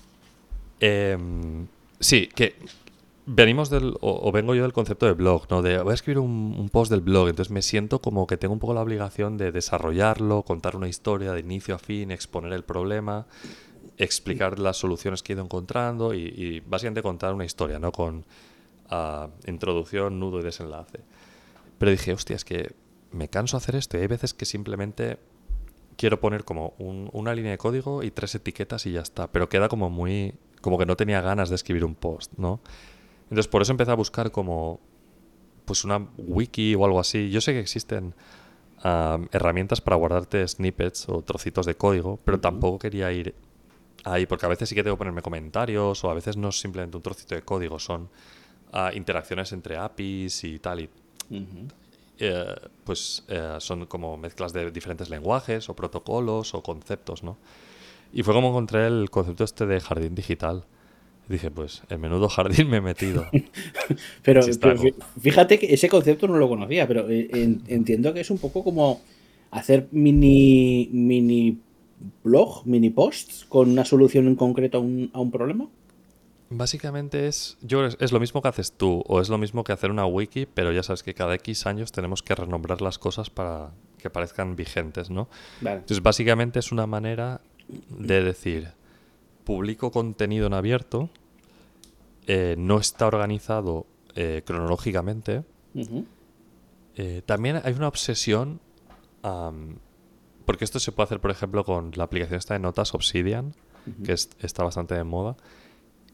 Eh, 0.80 1.18
sí, 2.00 2.28
que 2.28 2.56
venimos 3.32 3.70
del, 3.70 3.96
o, 4.02 4.28
o, 4.28 4.32
vengo 4.32 4.56
yo 4.56 4.64
del 4.64 4.74
concepto 4.74 5.06
de 5.06 5.14
blog, 5.14 5.46
¿no? 5.50 5.62
De 5.62 5.82
voy 5.82 5.92
a 5.92 5.94
escribir 5.94 6.20
un, 6.20 6.56
un, 6.58 6.70
post 6.70 6.90
del 6.90 7.02
blog, 7.02 7.30
entonces 7.30 7.52
me 7.52 7.62
siento 7.62 8.02
como 8.02 8.26
que 8.26 8.38
tengo 8.38 8.54
un 8.54 8.60
poco 8.60 8.74
la 8.74 8.82
obligación 8.82 9.38
de 9.38 9.52
desarrollarlo, 9.52 10.44
contar 10.44 10.76
una 10.76 10.88
historia 10.88 11.32
de 11.34 11.40
inicio 11.40 11.76
a 11.76 11.80
fin, 11.80 12.12
exponer 12.12 12.54
el 12.54 12.64
problema, 12.64 13.28
explicar 13.98 14.58
las 14.58 14.78
soluciones 14.78 15.22
que 15.22 15.34
he 15.34 15.36
ido 15.36 15.44
encontrando 15.44 16.14
y, 16.14 16.22
y 16.22 16.60
básicamente 16.62 17.04
contar 17.04 17.34
una 17.34 17.46
historia, 17.46 17.78
¿no? 17.78 17.92
Con 17.92 18.26
uh, 18.92 19.30
introducción, 19.48 20.20
nudo 20.20 20.40
y 20.40 20.44
desenlace. 20.44 21.00
Pero 21.78 21.92
dije, 21.92 22.14
hostia, 22.14 22.36
es 22.36 22.44
que 22.44 22.74
me 23.12 23.28
canso 23.28 23.58
hacer 23.58 23.76
esto 23.76 23.98
y 23.98 24.02
hay 24.02 24.08
veces 24.08 24.34
que 24.34 24.46
simplemente 24.46 25.18
quiero 25.98 26.20
poner 26.20 26.46
como 26.46 26.74
un, 26.80 27.10
una 27.14 27.36
línea 27.36 27.52
de 27.52 27.58
código 27.58 28.02
y 28.04 28.12
tres 28.12 28.34
etiquetas 28.34 28.86
y 28.86 28.94
ya 28.94 29.02
está, 29.02 29.32
pero 29.32 29.50
queda 29.50 29.70
como 29.70 29.90
muy 29.90 30.34
como 30.62 30.78
que 30.78 30.86
no 30.86 30.98
tenía 30.98 31.22
ganas 31.22 31.50
de 31.50 31.56
escribir 31.56 31.86
un 31.86 31.96
post, 31.96 32.34
¿no? 32.38 32.60
Entonces 33.30 33.48
por 33.48 33.62
eso 33.62 33.72
empecé 33.72 33.92
a 33.92 33.96
buscar 33.96 34.32
como 34.32 34.80
pues 35.66 35.84
una 35.84 36.08
wiki 36.18 36.76
o 36.76 36.86
algo 36.86 37.00
así. 37.00 37.30
Yo 37.30 37.42
sé 37.42 37.54
que 37.54 37.60
existen 37.60 38.16
uh, 38.84 39.26
herramientas 39.32 39.82
para 39.82 39.96
guardarte 39.98 40.48
snippets 40.48 41.08
o 41.10 41.22
trocitos 41.22 41.66
de 41.66 41.76
código, 41.76 42.20
pero 42.26 42.38
uh 42.38 42.40
-huh. 42.40 42.44
tampoco 42.44 42.80
quería 42.80 43.12
ir 43.12 43.36
ahí, 44.04 44.26
porque 44.26 44.46
a 44.46 44.50
veces 44.50 44.70
sí 44.70 44.76
que 44.76 44.84
tengo 44.84 44.96
que 44.96 45.00
ponerme 45.00 45.22
comentarios 45.22 46.04
o 46.04 46.10
a 46.10 46.14
veces 46.14 46.38
no 46.38 46.50
es 46.50 46.60
simplemente 46.60 46.98
un 46.98 47.04
trocito 47.04 47.36
de 47.36 47.44
código, 47.44 47.78
son 47.80 48.10
uh, 48.74 48.96
interacciones 48.96 49.52
entre 49.52 49.78
APIs 49.78 50.44
y 50.44 50.60
tal. 50.60 50.80
Y, 50.80 50.90
-huh. 51.30 51.72
eh, 52.18 52.56
pues 52.84 53.24
eh, 53.28 53.58
son 53.60 53.86
como 53.86 54.18
mezclas 54.18 54.54
de 54.54 54.72
diferentes 54.72 55.10
lenguajes 55.10 55.70
o 55.70 55.76
protocolos 55.76 56.54
o 56.54 56.64
conceptos, 56.64 57.24
¿no? 57.24 57.38
Y 58.12 58.24
fue 58.24 58.34
como 58.34 58.50
encontré 58.50 58.88
el 58.88 59.10
concepto 59.10 59.44
este 59.44 59.66
de 59.68 59.80
jardín 59.80 60.16
digital. 60.16 60.66
Dije, 61.30 61.52
pues, 61.52 61.84
en 61.90 62.02
menudo 62.02 62.28
jardín 62.28 62.70
me 62.70 62.78
he 62.78 62.82
metido. 62.82 63.28
pero, 64.24 64.42
pero, 64.60 64.82
fíjate 65.22 65.60
que 65.60 65.72
ese 65.72 65.88
concepto 65.88 66.28
no 66.28 66.38
lo 66.38 66.50
conocía, 66.50 66.88
pero 66.88 67.08
eh, 67.08 67.30
en, 67.32 67.62
entiendo 67.68 68.14
que 68.16 68.22
es 68.22 68.32
un 68.32 68.40
poco 68.40 68.64
como 68.64 69.00
hacer 69.52 69.88
mini, 69.92 70.90
mini 70.92 71.60
blog, 72.24 72.66
mini 72.66 72.90
posts 72.90 73.46
con 73.48 73.70
una 73.70 73.86
solución 73.86 74.26
en 74.26 74.36
concreto 74.36 74.80
a 74.80 74.82
un, 74.82 75.12
a 75.14 75.20
un 75.20 75.30
problema. 75.30 75.68
Básicamente 76.50 77.28
es, 77.28 77.60
yo 77.62 77.88
que 77.88 78.04
es 78.04 78.12
lo 78.12 78.20
mismo 78.20 78.42
que 78.42 78.48
haces 78.48 78.72
tú, 78.72 79.04
o 79.06 79.22
es 79.22 79.30
lo 79.30 79.38
mismo 79.38 79.64
que 79.64 79.72
hacer 79.72 79.92
una 79.92 80.08
wiki, 80.08 80.48
pero 80.48 80.72
ya 80.72 80.82
sabes 80.82 81.04
que 81.04 81.14
cada 81.14 81.36
X 81.36 81.68
años 81.68 81.92
tenemos 81.92 82.24
que 82.24 82.34
renombrar 82.34 82.82
las 82.82 82.98
cosas 82.98 83.30
para 83.30 83.70
que 84.00 84.10
parezcan 84.10 84.56
vigentes, 84.56 85.12
¿no? 85.12 85.30
Vale. 85.62 85.82
Entonces, 85.82 86.02
básicamente 86.02 86.58
es 86.58 86.72
una 86.72 86.88
manera 86.88 87.42
de 87.90 88.24
decir, 88.24 88.79
publico 89.50 89.90
contenido 89.90 90.46
en 90.46 90.54
abierto, 90.54 91.10
eh, 92.28 92.54
no 92.58 92.78
está 92.78 93.08
organizado 93.08 93.88
eh, 94.16 94.44
cronológicamente. 94.46 95.44
Eh, 96.96 97.22
también 97.26 97.60
hay 97.64 97.74
una 97.74 97.88
obsesión, 97.88 98.60
porque 100.46 100.66
esto 100.66 100.80
se 100.80 100.92
puede 100.92 101.06
hacer, 101.06 101.20
por 101.20 101.32
ejemplo, 101.32 101.64
con 101.66 101.92
la 101.96 102.04
aplicación 102.04 102.38
esta 102.38 102.54
de 102.54 102.60
notas 102.60 102.94
Obsidian, 102.94 103.54
que 104.04 104.14
es- 104.14 104.30
está 104.40 104.64
bastante 104.64 104.94
de 104.96 105.04
moda. 105.04 105.36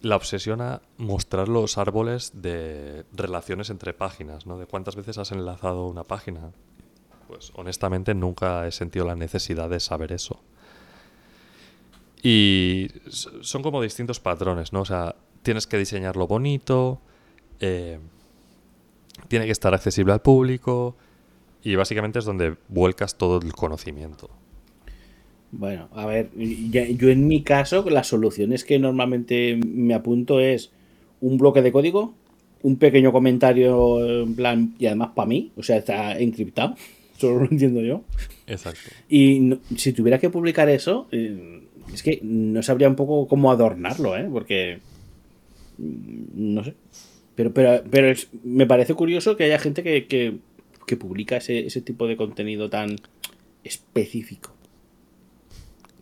La 0.02 0.16
obsesión 0.16 0.62
a 0.62 0.82
mostrar 0.98 1.50
los 1.50 1.78
árboles 1.78 2.32
de 2.42 3.04
relaciones 3.12 3.70
entre 3.70 3.94
páginas, 3.94 4.46
¿no? 4.46 4.58
De 4.58 4.66
cuántas 4.66 4.96
veces 4.96 5.18
has 5.18 5.32
enlazado 5.34 5.88
una 5.88 6.04
página. 6.04 6.52
Pues 7.28 7.52
honestamente 7.56 8.14
nunca 8.14 8.66
he 8.68 8.72
sentido 8.72 9.06
la 9.06 9.16
necesidad 9.16 9.70
de 9.70 9.80
saber 9.80 10.12
eso. 10.14 10.40
Y 12.28 12.88
son 13.42 13.62
como 13.62 13.84
distintos 13.84 14.20
patrones, 14.20 14.74
¿no? 14.74 14.82
O 14.82 14.86
sea, 14.86 15.16
tienes 15.44 15.68
que 15.68 15.78
diseñarlo 15.78 16.26
bonito, 16.26 17.00
eh, 17.60 18.00
tiene 19.28 19.46
que 19.46 19.52
estar 19.52 19.76
accesible 19.76 20.12
al 20.12 20.22
público 20.24 20.96
y 21.64 21.76
básicamente 21.76 22.18
es 22.18 22.26
donde 22.26 22.56
vuelcas 22.68 23.16
todo 23.20 23.40
el 23.40 23.54
conocimiento. 23.54 24.32
Bueno, 25.52 25.88
a 25.94 26.08
ver, 26.08 26.32
ya- 26.72 26.88
yo 26.90 27.10
en 27.10 27.28
mi 27.28 27.44
caso, 27.44 27.88
las 27.92 28.08
soluciones 28.08 28.66
que 28.66 28.80
normalmente 28.80 29.60
me 29.64 29.94
apunto 29.94 30.40
es 30.40 30.72
un 31.22 31.38
bloque 31.38 31.62
de 31.62 31.72
código, 31.72 32.16
un 32.64 32.78
pequeño 32.78 33.12
comentario 33.12 34.04
en 34.24 34.36
plan, 34.36 34.74
y 34.80 34.88
además 34.88 35.12
para 35.16 35.28
mí, 35.28 35.52
o 35.56 35.62
sea, 35.62 35.78
está 35.78 36.18
encriptado, 36.18 36.76
solo 37.20 37.42
lo 37.44 37.52
entiendo 37.52 37.82
yo. 37.82 38.02
Exacto. 38.48 38.90
Y 39.10 39.40
no- 39.42 39.60
si 39.78 39.94
tuviera 39.94 40.18
que 40.18 40.32
publicar 40.32 40.68
eso, 40.70 41.08
eh, 41.12 41.65
es 41.94 42.04
que 42.04 42.20
no 42.24 42.62
sabría 42.64 42.88
un 42.90 42.96
poco 42.96 43.28
cómo 43.28 43.52
adornarlo, 43.52 44.16
¿eh? 44.18 44.28
Porque. 44.32 44.80
mm, 45.78 46.54
No 46.54 46.64
sé. 46.64 46.76
Pero, 47.36 47.54
pero, 47.54 47.84
pero 47.90 48.08
es- 48.10 48.30
me 48.44 48.66
parece 48.66 48.94
curioso 48.94 49.36
que 49.36 49.44
haya 49.46 49.60
gente 49.60 49.84
que, 49.84 50.08
que, 50.08 50.38
que 50.88 50.96
publica 50.98 51.38
ese, 51.38 51.66
ese 51.68 51.82
tipo 51.82 52.08
de 52.08 52.16
contenido 52.18 52.70
tan 52.70 52.96
específico. 53.64 54.52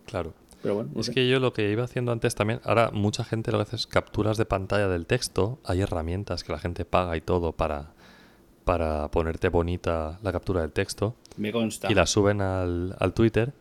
Claro. 0.06 0.34
Pero 0.62 0.76
bueno, 0.76 0.90
no 0.94 1.00
Es 1.00 1.06
sé. 1.06 1.12
que 1.12 1.28
yo 1.28 1.40
lo 1.40 1.52
que 1.52 1.70
iba 1.70 1.84
haciendo 1.84 2.12
antes 2.12 2.34
también, 2.34 2.60
ahora 2.64 2.90
mucha 2.92 3.24
gente 3.24 3.50
lo 3.52 3.58
que 3.58 3.62
hace 3.62 3.76
es 3.76 3.86
capturas 3.86 4.38
de 4.38 4.46
pantalla 4.46 4.88
del 4.88 5.06
texto, 5.06 5.58
hay 5.64 5.80
herramientas 5.82 6.42
que 6.44 6.52
la 6.52 6.58
gente 6.58 6.84
paga 6.86 7.16
y 7.16 7.20
todo 7.20 7.52
para, 7.52 7.92
para 8.64 9.10
ponerte 9.10 9.48
bonita 9.50 10.18
la 10.22 10.32
captura 10.32 10.62
del 10.62 10.72
texto 10.72 11.16
me 11.36 11.52
consta. 11.52 11.90
y 11.90 11.94
la 11.94 12.06
suben 12.06 12.40
al, 12.40 12.96
al 12.98 13.12
Twitter 13.12 13.52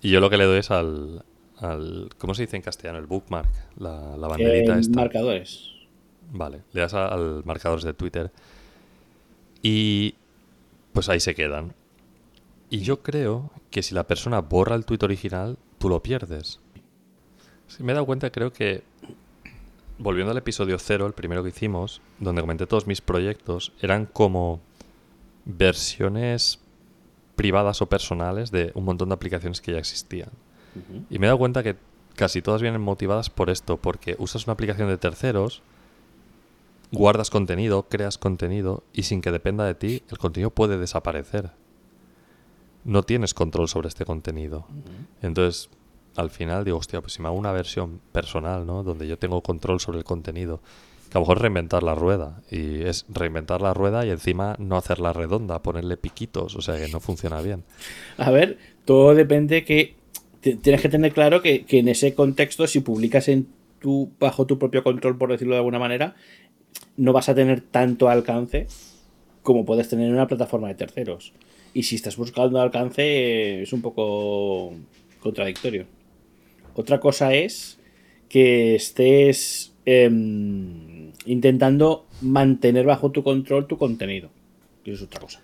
y 0.00 0.10
yo 0.10 0.20
lo 0.20 0.30
que 0.30 0.38
le 0.38 0.44
doy 0.44 0.60
es 0.60 0.70
al, 0.70 1.24
al 1.60 2.10
¿cómo 2.18 2.34
se 2.34 2.42
dice 2.42 2.56
en 2.56 2.62
castellano? 2.62 2.98
El 2.98 3.06
bookmark, 3.06 3.48
la, 3.78 4.16
la 4.16 4.28
banderita 4.28 4.76
Eh, 4.76 4.80
esta. 4.80 4.96
marcadores. 4.96 5.70
Vale, 6.32 6.62
le 6.72 6.80
das 6.80 6.94
a- 6.94 7.08
al 7.08 7.42
marcadores 7.44 7.84
de 7.84 7.92
Twitter 7.94 8.30
y 9.62 10.14
pues 10.92 11.08
ahí 11.08 11.20
se 11.20 11.34
quedan. 11.34 11.74
Y 12.70 12.80
yo 12.80 13.02
creo 13.02 13.50
que 13.70 13.82
si 13.82 13.94
la 13.94 14.04
persona 14.06 14.40
borra 14.40 14.76
el 14.76 14.84
tweet 14.84 15.00
original, 15.02 15.58
tú 15.78 15.88
lo 15.88 16.02
pierdes. 16.02 16.60
Si 17.66 17.82
me 17.82 17.92
he 17.92 17.94
dado 17.94 18.06
cuenta, 18.06 18.30
creo 18.30 18.52
que 18.52 18.82
volviendo 19.98 20.30
al 20.30 20.38
episodio 20.38 20.78
cero, 20.78 21.06
el 21.06 21.12
primero 21.12 21.42
que 21.42 21.50
hicimos, 21.50 22.00
donde 22.18 22.40
comenté 22.40 22.66
todos 22.66 22.86
mis 22.86 23.00
proyectos, 23.00 23.72
eran 23.80 24.06
como 24.06 24.60
versiones 25.44 26.60
privadas 27.36 27.82
o 27.82 27.86
personales 27.86 28.50
de 28.50 28.70
un 28.74 28.84
montón 28.84 29.08
de 29.08 29.14
aplicaciones 29.14 29.60
que 29.60 29.72
ya 29.72 29.78
existían. 29.78 30.30
Y 31.10 31.18
me 31.18 31.26
he 31.26 31.28
dado 31.28 31.38
cuenta 31.38 31.62
que 31.62 31.76
casi 32.16 32.42
todas 32.42 32.62
vienen 32.62 32.80
motivadas 32.80 33.30
por 33.30 33.50
esto, 33.50 33.76
porque 33.76 34.16
usas 34.18 34.46
una 34.46 34.52
aplicación 34.52 34.88
de 34.88 34.98
terceros, 34.98 35.62
guardas 36.92 37.30
contenido, 37.30 37.84
creas 37.88 38.18
contenido 38.18 38.82
y 38.92 39.04
sin 39.04 39.20
que 39.22 39.30
dependa 39.30 39.64
de 39.64 39.74
ti, 39.74 40.02
el 40.10 40.18
contenido 40.18 40.50
puede 40.50 40.78
desaparecer. 40.78 41.50
No 42.84 43.02
tienes 43.02 43.34
control 43.34 43.68
sobre 43.68 43.88
este 43.88 44.04
contenido. 44.04 44.66
Entonces, 45.22 45.70
al 46.16 46.30
final 46.30 46.64
digo, 46.64 46.78
hostia, 46.78 47.00
pues 47.00 47.14
si 47.14 47.22
me 47.22 47.28
hago 47.28 47.36
una 47.36 47.52
versión 47.52 48.00
personal, 48.12 48.66
¿no? 48.66 48.82
Donde 48.82 49.06
yo 49.06 49.18
tengo 49.18 49.42
control 49.42 49.80
sobre 49.80 49.98
el 49.98 50.04
contenido, 50.04 50.60
que 51.10 51.18
a 51.18 51.20
lo 51.20 51.22
mejor 51.22 51.38
es 51.38 51.42
reinventar 51.42 51.82
la 51.82 51.94
rueda. 51.94 52.42
Y 52.50 52.82
es 52.82 53.04
reinventar 53.08 53.60
la 53.60 53.74
rueda 53.74 54.06
y 54.06 54.10
encima 54.10 54.56
no 54.58 54.76
hacerla 54.76 55.12
redonda, 55.12 55.62
ponerle 55.62 55.96
piquitos, 55.96 56.56
o 56.56 56.62
sea 56.62 56.76
que 56.76 56.88
no 56.88 57.00
funciona 57.00 57.40
bien. 57.42 57.64
A 58.16 58.30
ver, 58.30 58.58
todo 58.84 59.14
depende 59.14 59.64
que 59.64 59.99
tienes 60.40 60.80
que 60.80 60.88
tener 60.88 61.12
claro 61.12 61.42
que, 61.42 61.64
que 61.64 61.78
en 61.78 61.88
ese 61.88 62.14
contexto, 62.14 62.66
si 62.66 62.80
publicas 62.80 63.28
en 63.28 63.46
tu, 63.80 64.12
bajo 64.18 64.46
tu 64.46 64.58
propio 64.58 64.82
control, 64.82 65.18
por 65.18 65.30
decirlo 65.30 65.54
de 65.54 65.58
alguna 65.58 65.78
manera, 65.78 66.14
no 66.96 67.12
vas 67.12 67.28
a 67.28 67.34
tener 67.34 67.60
tanto 67.60 68.08
alcance 68.08 68.66
como 69.42 69.64
puedes 69.64 69.88
tener 69.88 70.08
en 70.08 70.14
una 70.14 70.26
plataforma 70.26 70.68
de 70.68 70.74
terceros. 70.74 71.32
Y 71.72 71.84
si 71.84 71.96
estás 71.96 72.16
buscando 72.16 72.60
alcance, 72.60 73.62
es 73.62 73.72
un 73.72 73.80
poco 73.80 74.74
contradictorio. 75.20 75.86
Otra 76.74 77.00
cosa 77.00 77.34
es 77.34 77.78
que 78.28 78.74
estés 78.74 79.72
em, 79.84 81.12
intentando 81.26 82.06
mantener 82.20 82.86
bajo 82.86 83.10
tu 83.10 83.22
control 83.22 83.66
tu 83.66 83.78
contenido. 83.78 84.30
Eso 84.84 84.94
es 84.94 85.02
otra 85.02 85.20
cosa. 85.20 85.40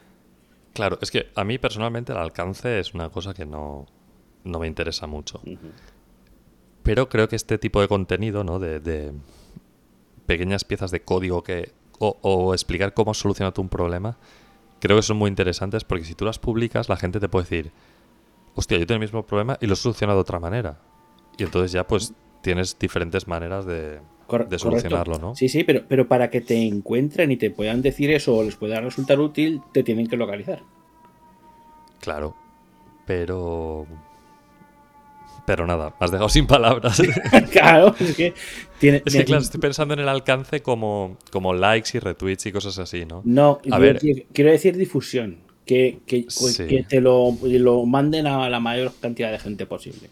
Claro, 0.72 0.98
es 1.00 1.10
que 1.10 1.26
a 1.34 1.44
mí 1.44 1.58
personalmente 1.58 2.12
el 2.12 2.18
alcance 2.18 2.80
es 2.80 2.92
una 2.92 3.08
cosa 3.08 3.32
que 3.32 3.46
no, 3.46 3.86
no 4.46 4.58
me 4.58 4.66
interesa 4.66 5.06
mucho. 5.06 5.40
Pero 6.82 7.08
creo 7.08 7.28
que 7.28 7.36
este 7.36 7.58
tipo 7.58 7.80
de 7.80 7.88
contenido, 7.88 8.44
¿no? 8.44 8.58
De, 8.58 8.80
de 8.80 9.12
pequeñas 10.26 10.64
piezas 10.64 10.90
de 10.90 11.00
código 11.00 11.42
que. 11.42 11.72
O, 11.98 12.18
o 12.20 12.52
explicar 12.52 12.92
cómo 12.92 13.12
has 13.12 13.16
solucionado 13.16 13.62
un 13.62 13.70
problema, 13.70 14.18
creo 14.80 14.96
que 14.96 15.02
son 15.02 15.16
muy 15.16 15.28
interesantes 15.30 15.82
porque 15.82 16.04
si 16.04 16.14
tú 16.14 16.26
las 16.26 16.38
publicas, 16.38 16.90
la 16.90 16.96
gente 16.98 17.18
te 17.20 17.28
puede 17.30 17.44
decir, 17.44 17.72
hostia, 18.54 18.76
yo 18.76 18.86
tengo 18.86 18.96
el 18.96 19.00
mismo 19.00 19.24
problema 19.24 19.56
y 19.62 19.66
lo 19.66 19.72
he 19.72 19.76
solucionado 19.76 20.18
de 20.18 20.20
otra 20.20 20.38
manera. 20.38 20.78
Y 21.38 21.44
entonces 21.44 21.72
ya 21.72 21.86
pues 21.86 22.12
tienes 22.42 22.78
diferentes 22.78 23.26
maneras 23.26 23.64
de, 23.64 24.00
Cor- 24.26 24.46
de 24.46 24.58
solucionarlo, 24.58 25.04
correcto. 25.14 25.26
¿no? 25.30 25.34
Sí, 25.34 25.48
sí, 25.48 25.64
pero, 25.64 25.86
pero 25.88 26.06
para 26.06 26.28
que 26.28 26.42
te 26.42 26.66
encuentren 26.66 27.32
y 27.32 27.38
te 27.38 27.50
puedan 27.50 27.80
decir 27.80 28.10
eso 28.10 28.36
o 28.36 28.42
les 28.42 28.56
pueda 28.56 28.78
resultar 28.82 29.18
útil, 29.18 29.62
te 29.72 29.82
tienen 29.82 30.06
que 30.08 30.18
localizar. 30.18 30.60
Claro. 32.00 32.36
Pero. 33.06 33.86
Pero 35.46 35.66
nada, 35.66 35.90
me 36.00 36.04
has 36.04 36.10
dejado 36.10 36.28
sin 36.28 36.46
palabras. 36.46 37.00
claro, 37.52 37.94
es 38.00 38.16
que 38.16 38.34
tiene. 38.80 39.02
Es 39.06 39.14
que 39.14 39.24
claro, 39.24 39.42
estoy 39.42 39.60
pensando 39.60 39.94
en 39.94 40.00
el 40.00 40.08
alcance 40.08 40.60
como, 40.60 41.16
como 41.30 41.54
likes 41.54 41.96
y 41.96 42.00
retweets 42.00 42.46
y 42.46 42.52
cosas 42.52 42.78
así, 42.78 43.04
¿no? 43.06 43.22
No, 43.24 43.52
A 43.52 43.60
quiero, 43.62 43.78
ver. 43.80 43.94
decir, 43.94 44.26
quiero 44.32 44.50
decir 44.50 44.76
difusión. 44.76 45.38
Que, 45.64 45.98
que, 46.06 46.26
Sí. 46.28 46.66
que 46.68 46.84
te 46.84 47.00
lo, 47.00 47.36
lo 47.42 47.86
manden 47.86 48.28
a 48.28 48.48
la 48.48 48.60
mayor 48.60 48.92
cantidad 49.00 49.32
de 49.32 49.38
gente 49.40 49.66
posible. 49.66 50.10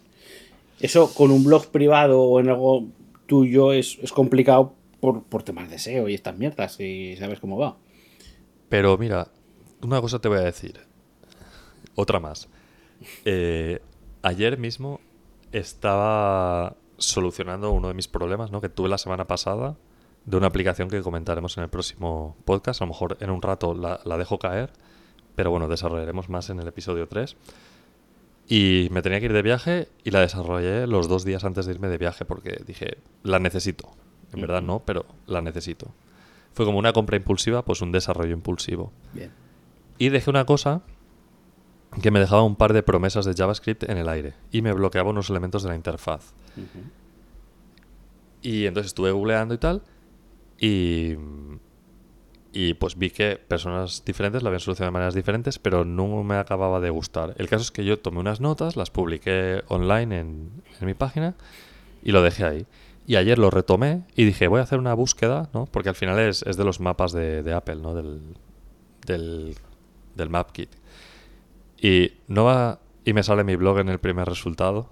Eso 0.81 1.14
con 1.14 1.31
un 1.31 1.44
blog 1.44 1.68
privado 1.68 2.20
o 2.23 2.40
en 2.40 2.49
algo 2.49 2.88
tuyo 3.27 3.73
es, 3.73 3.99
es 4.03 4.12
complicado 4.12 4.75
por, 4.99 5.23
por 5.23 5.44
temas 5.44 5.70
de 5.70 5.79
SEO 5.79 6.09
y 6.09 6.14
estas 6.14 6.37
mierdas, 6.37 6.81
y 6.81 7.16
sabes 7.18 7.38
cómo 7.38 7.57
va. 7.57 7.77
Pero 8.68 8.99
mira, 8.99 9.29
una 9.83 10.01
cosa 10.01 10.18
te 10.18 10.27
voy 10.29 10.38
a 10.38 10.42
decir. 10.42 10.81
Otra 11.94 12.18
más. 12.18 12.49
Eh, 13.25 13.79
ayer 14.23 14.59
mismo 14.59 15.01
estaba 15.54 16.76
solucionando 16.96 17.70
uno 17.70 17.88
de 17.88 17.94
mis 17.94 18.08
problemas, 18.08 18.50
¿no? 18.50 18.60
Que 18.60 18.68
tuve 18.68 18.88
la 18.88 18.98
semana 18.98 19.26
pasada 19.26 19.76
de 20.24 20.36
una 20.36 20.48
aplicación 20.48 20.88
que 20.88 21.00
comentaremos 21.00 21.56
en 21.56 21.64
el 21.64 21.68
próximo 21.68 22.36
podcast. 22.44 22.82
A 22.82 22.84
lo 22.84 22.88
mejor 22.88 23.16
en 23.20 23.30
un 23.30 23.40
rato 23.40 23.74
la, 23.74 24.00
la 24.04 24.16
dejo 24.18 24.38
caer, 24.38 24.72
pero 25.36 25.50
bueno, 25.50 25.68
desarrollaremos 25.68 26.28
más 26.28 26.50
en 26.50 26.60
el 26.60 26.66
episodio 26.66 27.06
3. 27.06 27.36
Y 28.48 28.88
me 28.90 29.00
tenía 29.00 29.20
que 29.20 29.26
ir 29.26 29.32
de 29.32 29.42
viaje 29.42 29.88
y 30.02 30.10
la 30.10 30.20
desarrollé 30.20 30.86
los 30.86 31.08
dos 31.08 31.24
días 31.24 31.44
antes 31.44 31.66
de 31.66 31.72
irme 31.72 31.88
de 31.88 31.98
viaje 31.98 32.24
porque 32.24 32.62
dije, 32.66 32.98
la 33.22 33.38
necesito. 33.38 33.88
En 34.32 34.40
verdad 34.40 34.60
no, 34.60 34.80
pero 34.80 35.06
la 35.26 35.40
necesito. 35.40 35.94
Fue 36.52 36.66
como 36.66 36.78
una 36.78 36.92
compra 36.92 37.16
impulsiva, 37.16 37.64
pues 37.64 37.80
un 37.80 37.92
desarrollo 37.92 38.32
impulsivo. 38.32 38.92
Bien. 39.12 39.32
Y 39.98 40.08
dejé 40.08 40.30
una 40.30 40.44
cosa 40.44 40.82
que 42.02 42.11
me 42.11 42.20
dejaba 42.20 42.42
un 42.42 42.57
par 42.57 42.72
de 42.72 42.83
promesas 42.83 43.24
de 43.24 43.35
JavaScript 43.35 43.85
en 43.85 43.98
el 43.98 44.09
aire 44.09 44.35
y 44.50 44.62
me 44.62 44.72
bloqueaba 44.72 45.11
unos 45.11 45.30
elementos 45.30 45.62
de 45.62 45.68
la 45.68 45.74
interfaz. 45.76 46.33
Y 48.42 48.66
entonces 48.66 48.88
estuve 48.88 49.11
googleando 49.11 49.54
y 49.54 49.59
tal 49.59 49.83
y, 50.59 51.14
y 52.52 52.74
pues 52.74 52.96
vi 52.96 53.11
que 53.11 53.37
personas 53.37 54.04
diferentes 54.04 54.42
lo 54.42 54.48
habían 54.48 54.61
solucionado 54.61 54.90
de 54.90 54.92
maneras 54.92 55.14
diferentes, 55.14 55.59
pero 55.59 55.85
no 55.85 56.22
me 56.22 56.37
acababa 56.37 56.80
de 56.80 56.90
gustar. 56.90 57.35
El 57.38 57.48
caso 57.48 57.62
es 57.62 57.70
que 57.70 57.85
yo 57.85 57.98
tomé 57.98 58.20
unas 58.20 58.40
notas, 58.40 58.76
las 58.76 58.90
publiqué 58.90 59.62
online 59.68 60.20
en, 60.20 60.50
en 60.80 60.87
mi 60.87 60.94
página 60.94 61.35
y 62.02 62.12
lo 62.12 62.22
dejé 62.22 62.44
ahí. 62.44 62.66
Y 63.07 63.16
ayer 63.16 63.38
lo 63.38 63.50
retomé 63.50 64.04
y 64.16 64.24
dije, 64.24 64.48
voy 64.48 64.61
a 64.61 64.62
hacer 64.62 64.78
una 64.78 64.94
búsqueda, 64.94 65.50
¿no? 65.52 65.66
Porque 65.66 65.90
al 65.90 65.94
final 65.94 66.18
es, 66.18 66.42
es 66.42 66.57
de 66.57 66.64
los 66.64 66.80
mapas 66.80 67.12
de, 67.12 67.42
de 67.42 67.52
Apple, 67.52 67.76
¿no? 67.76 67.94
Del, 67.94 68.20
del, 69.07 69.54
del 70.14 70.30
MapKit. 70.30 70.70
Y 71.80 72.12
no 72.28 72.44
va. 72.44 72.80
Y 73.04 73.12
me 73.12 73.22
sale 73.22 73.44
mi 73.44 73.56
blog 73.56 73.78
en 73.78 73.88
el 73.88 73.98
primer 73.98 74.28
resultado. 74.28 74.88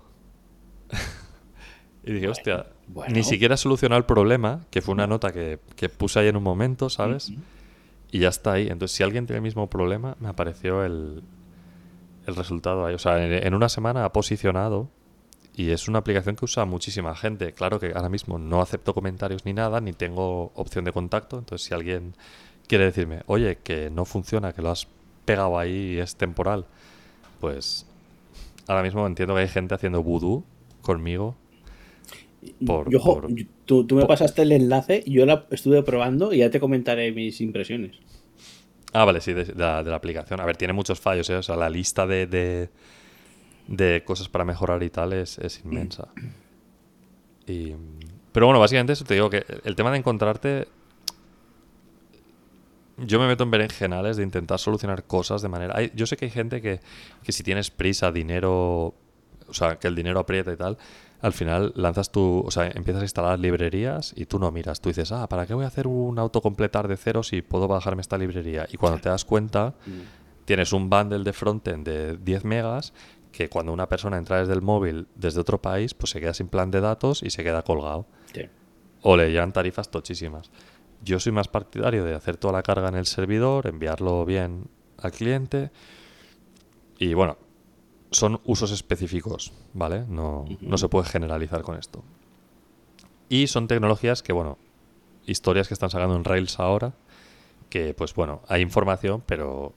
y 2.05 2.12
dije, 2.12 2.29
hostia, 2.29 2.66
bueno. 2.87 3.14
ni 3.14 3.23
siquiera 3.23 3.57
solucionó 3.57 3.97
el 3.97 4.05
problema, 4.05 4.66
que 4.71 4.83
fue 4.83 4.92
una 4.92 5.07
nota 5.07 5.33
que, 5.33 5.61
que 5.77 5.88
puse 5.88 6.21
ahí 6.21 6.29
en 6.29 6.37
un 6.37 6.42
momento, 6.42 6.90
¿sabes? 6.90 7.33
Y 8.11 8.18
ya 8.18 8.29
está 8.29 8.53
ahí. 8.53 8.68
Entonces, 8.68 8.97
si 8.97 9.03
alguien 9.03 9.27
tiene 9.27 9.38
el 9.38 9.42
mismo 9.42 9.71
problema, 9.71 10.16
me 10.21 10.29
apareció 10.29 10.85
el, 10.85 11.23
el 12.27 12.37
resultado 12.37 12.85
ahí. 12.85 12.95
O 12.95 12.99
sea, 12.99 13.25
en, 13.25 13.33
en 13.33 13.55
una 13.55 13.68
semana 13.68 14.05
ha 14.05 14.12
posicionado 14.12 14.90
y 15.55 15.71
es 15.71 15.88
una 15.88 15.99
aplicación 15.99 16.37
que 16.37 16.45
usa 16.45 16.64
muchísima 16.64 17.14
gente. 17.14 17.53
Claro 17.53 17.79
que 17.79 17.92
ahora 17.95 18.09
mismo 18.09 18.38
no 18.38 18.61
acepto 18.62 18.95
comentarios 18.95 19.45
ni 19.45 19.53
nada, 19.53 19.81
ni 19.81 19.92
tengo 19.92 20.53
opción 20.55 20.85
de 20.85 20.92
contacto. 20.92 21.38
Entonces, 21.38 21.66
si 21.66 21.75
alguien 21.75 22.14
quiere 22.66 22.85
decirme, 22.85 23.23
oye, 23.27 23.59
que 23.62 23.90
no 23.90 24.05
funciona, 24.05 24.53
que 24.53 24.62
lo 24.62 24.71
has 24.71 24.88
pegado 25.25 25.59
ahí 25.59 25.95
y 25.95 25.99
es 25.99 26.17
temporal, 26.17 26.67
pues 27.41 27.87
ahora 28.67 28.83
mismo 28.83 29.07
entiendo 29.07 29.35
que 29.35 29.43
hay 29.43 29.49
gente 29.49 29.75
haciendo 29.75 30.03
vudú 30.03 30.45
conmigo. 30.83 31.37
Por- 32.67 32.91
Yo, 32.91 32.99
ojo, 32.99 33.21
por- 33.21 33.35
yo- 33.35 33.47
tú, 33.67 33.87
tú 33.87 33.95
me 33.95 34.03
por- 34.03 34.09
pasaste 34.09 34.43
el 34.43 34.53
enlace, 34.53 35.05
yo 35.07 35.25
la 35.27 35.47
estuve 35.51 35.83
probando 35.83 36.33
y 36.33 36.39
ya 36.39 36.51
te 36.51 36.59
comentaré 36.61 37.13
mis 37.13 37.41
impresiones. 37.41 37.97
Ah, 38.93 39.05
vale, 39.05 39.21
sí, 39.21 39.33
de, 39.33 39.45
de 39.45 39.55
la, 39.55 39.83
de 39.83 39.91
la 39.91 39.97
aplicación. 39.97 40.41
A 40.41 40.45
ver, 40.45 40.57
tiene 40.57 40.73
muchos 40.75 41.01
fallos, 41.01 41.31
¿eh? 41.31 41.37
O 41.37 41.43
sea, 41.43 41.57
la 41.57 41.71
lista 41.71 42.07
de, 42.07 42.27
de, 42.27 42.69
de 43.69 44.03
cosas 44.05 44.29
para 44.29 44.45
mejorar 44.45 44.83
y 44.83 44.91
tal 44.91 45.13
es, 45.13 45.39
es 45.39 45.61
inmensa. 45.65 46.09
Y, 47.45 47.75
pero 48.31 48.47
bueno, 48.47 48.61
básicamente 48.61 48.93
eso 48.93 49.05
te 49.05 49.15
digo 49.15 49.29
que 49.29 49.45
el 49.65 49.75
tema 49.75 49.91
de 49.91 49.99
encontrarte... 49.99 50.69
Yo 52.99 53.19
me 53.19 53.27
meto 53.27 53.45
en 53.45 53.51
berenjenales 53.51 54.17
de 54.17 54.23
intentar 54.23 54.59
solucionar 54.59 55.05
cosas 55.05 55.43
de 55.43 55.49
manera... 55.49 55.75
hay- 55.77 55.93
yo 55.95 56.07
sé 56.07 56.17
que 56.17 56.27
hay 56.27 56.31
gente 56.31 56.61
que, 56.61 56.81
que 57.23 57.33
si 57.33 57.43
tienes 57.43 57.71
prisa, 57.71 58.13
dinero... 58.13 58.95
O 59.49 59.55
sea, 59.55 59.79
que 59.79 59.89
el 59.89 59.95
dinero 59.95 60.21
aprieta 60.21 60.53
y 60.53 60.57
tal, 60.57 60.79
al 61.21 61.33
final 61.33 61.73
lanzas 61.77 62.11
tu... 62.13 62.43
O 62.47 62.51
sea, 62.51 62.67
empiezas 62.75 63.03
a 63.03 63.05
instalar 63.05 63.39
librerías 63.39 64.13
y 64.17 64.27
tú 64.27 64.39
no 64.39 64.51
miras. 64.53 64.81
Tú 64.81 64.89
dices, 64.91 65.11
ah, 65.13 65.29
¿para 65.29 65.47
qué 65.47 65.55
voy 65.55 65.65
a 65.65 65.69
hacer 65.69 65.87
un 65.87 66.19
autocompletar 66.19 66.87
de 66.89 66.97
cero 66.97 67.23
si 67.23 67.43
puedo 67.43 67.67
bajarme 67.69 68.03
esta 68.03 68.17
librería? 68.19 68.67
Y 68.71 68.77
cuando 68.77 68.99
te 69.01 69.09
das 69.09 69.25
cuenta, 69.25 69.75
tienes 70.45 70.73
un 70.73 70.89
bundle 70.91 71.25
de 71.25 71.33
frontend 71.33 71.87
de 71.87 72.17
10 72.19 72.45
megas 72.45 72.93
que 73.31 73.49
cuando 73.49 73.73
una 73.73 73.89
persona 73.89 74.19
entra 74.19 74.41
desde 74.41 74.53
el 74.53 74.61
móvil 74.63 75.07
desde 75.15 75.41
otro 75.41 75.61
país, 75.61 75.95
pues 75.95 76.11
se 76.11 76.21
queda 76.21 76.35
sin 76.35 76.49
plan 76.49 76.71
de 76.71 76.81
datos 76.83 77.23
y 77.23 77.31
se 77.31 77.43
queda 77.43 77.63
colgado. 77.63 78.07
Sí. 78.35 78.43
O 79.03 79.17
le 79.17 79.31
llegan 79.31 79.53
tarifas 79.53 79.91
tochísimas. 79.91 80.51
Yo 81.03 81.19
soy 81.19 81.33
más 81.33 81.49
partidario 81.49 82.05
de 82.05 82.15
hacer 82.15 82.37
toda 82.37 82.53
la 82.55 82.62
carga 82.62 82.88
en 82.88 82.95
el 82.95 83.07
servidor, 83.07 83.67
enviarlo 83.67 84.25
bien 84.25 84.69
al 84.99 85.12
cliente. 85.12 85.71
Y 86.99 87.15
bueno, 87.15 87.37
son 88.12 88.41
usos 88.45 88.71
específicos, 88.71 89.53
¿vale? 89.73 90.05
No, 90.09 90.45
no 90.61 90.79
se 90.79 90.88
puede 90.88 91.09
generalizar 91.09 91.62
con 91.62 91.77
esto. 91.77 92.05
Y 93.29 93.47
son 93.47 93.67
tecnologías 93.67 94.23
que, 94.23 94.33
bueno, 94.33 94.59
historias 95.27 95.69
que 95.69 95.75
están 95.75 95.91
sacando 95.91 96.17
en 96.17 96.25
Rails 96.25 96.61
ahora, 96.61 96.95
que 97.69 97.95
pues 97.95 98.15
bueno, 98.15 98.43
hay 98.49 98.61
información, 98.61 99.23
pero 99.27 99.73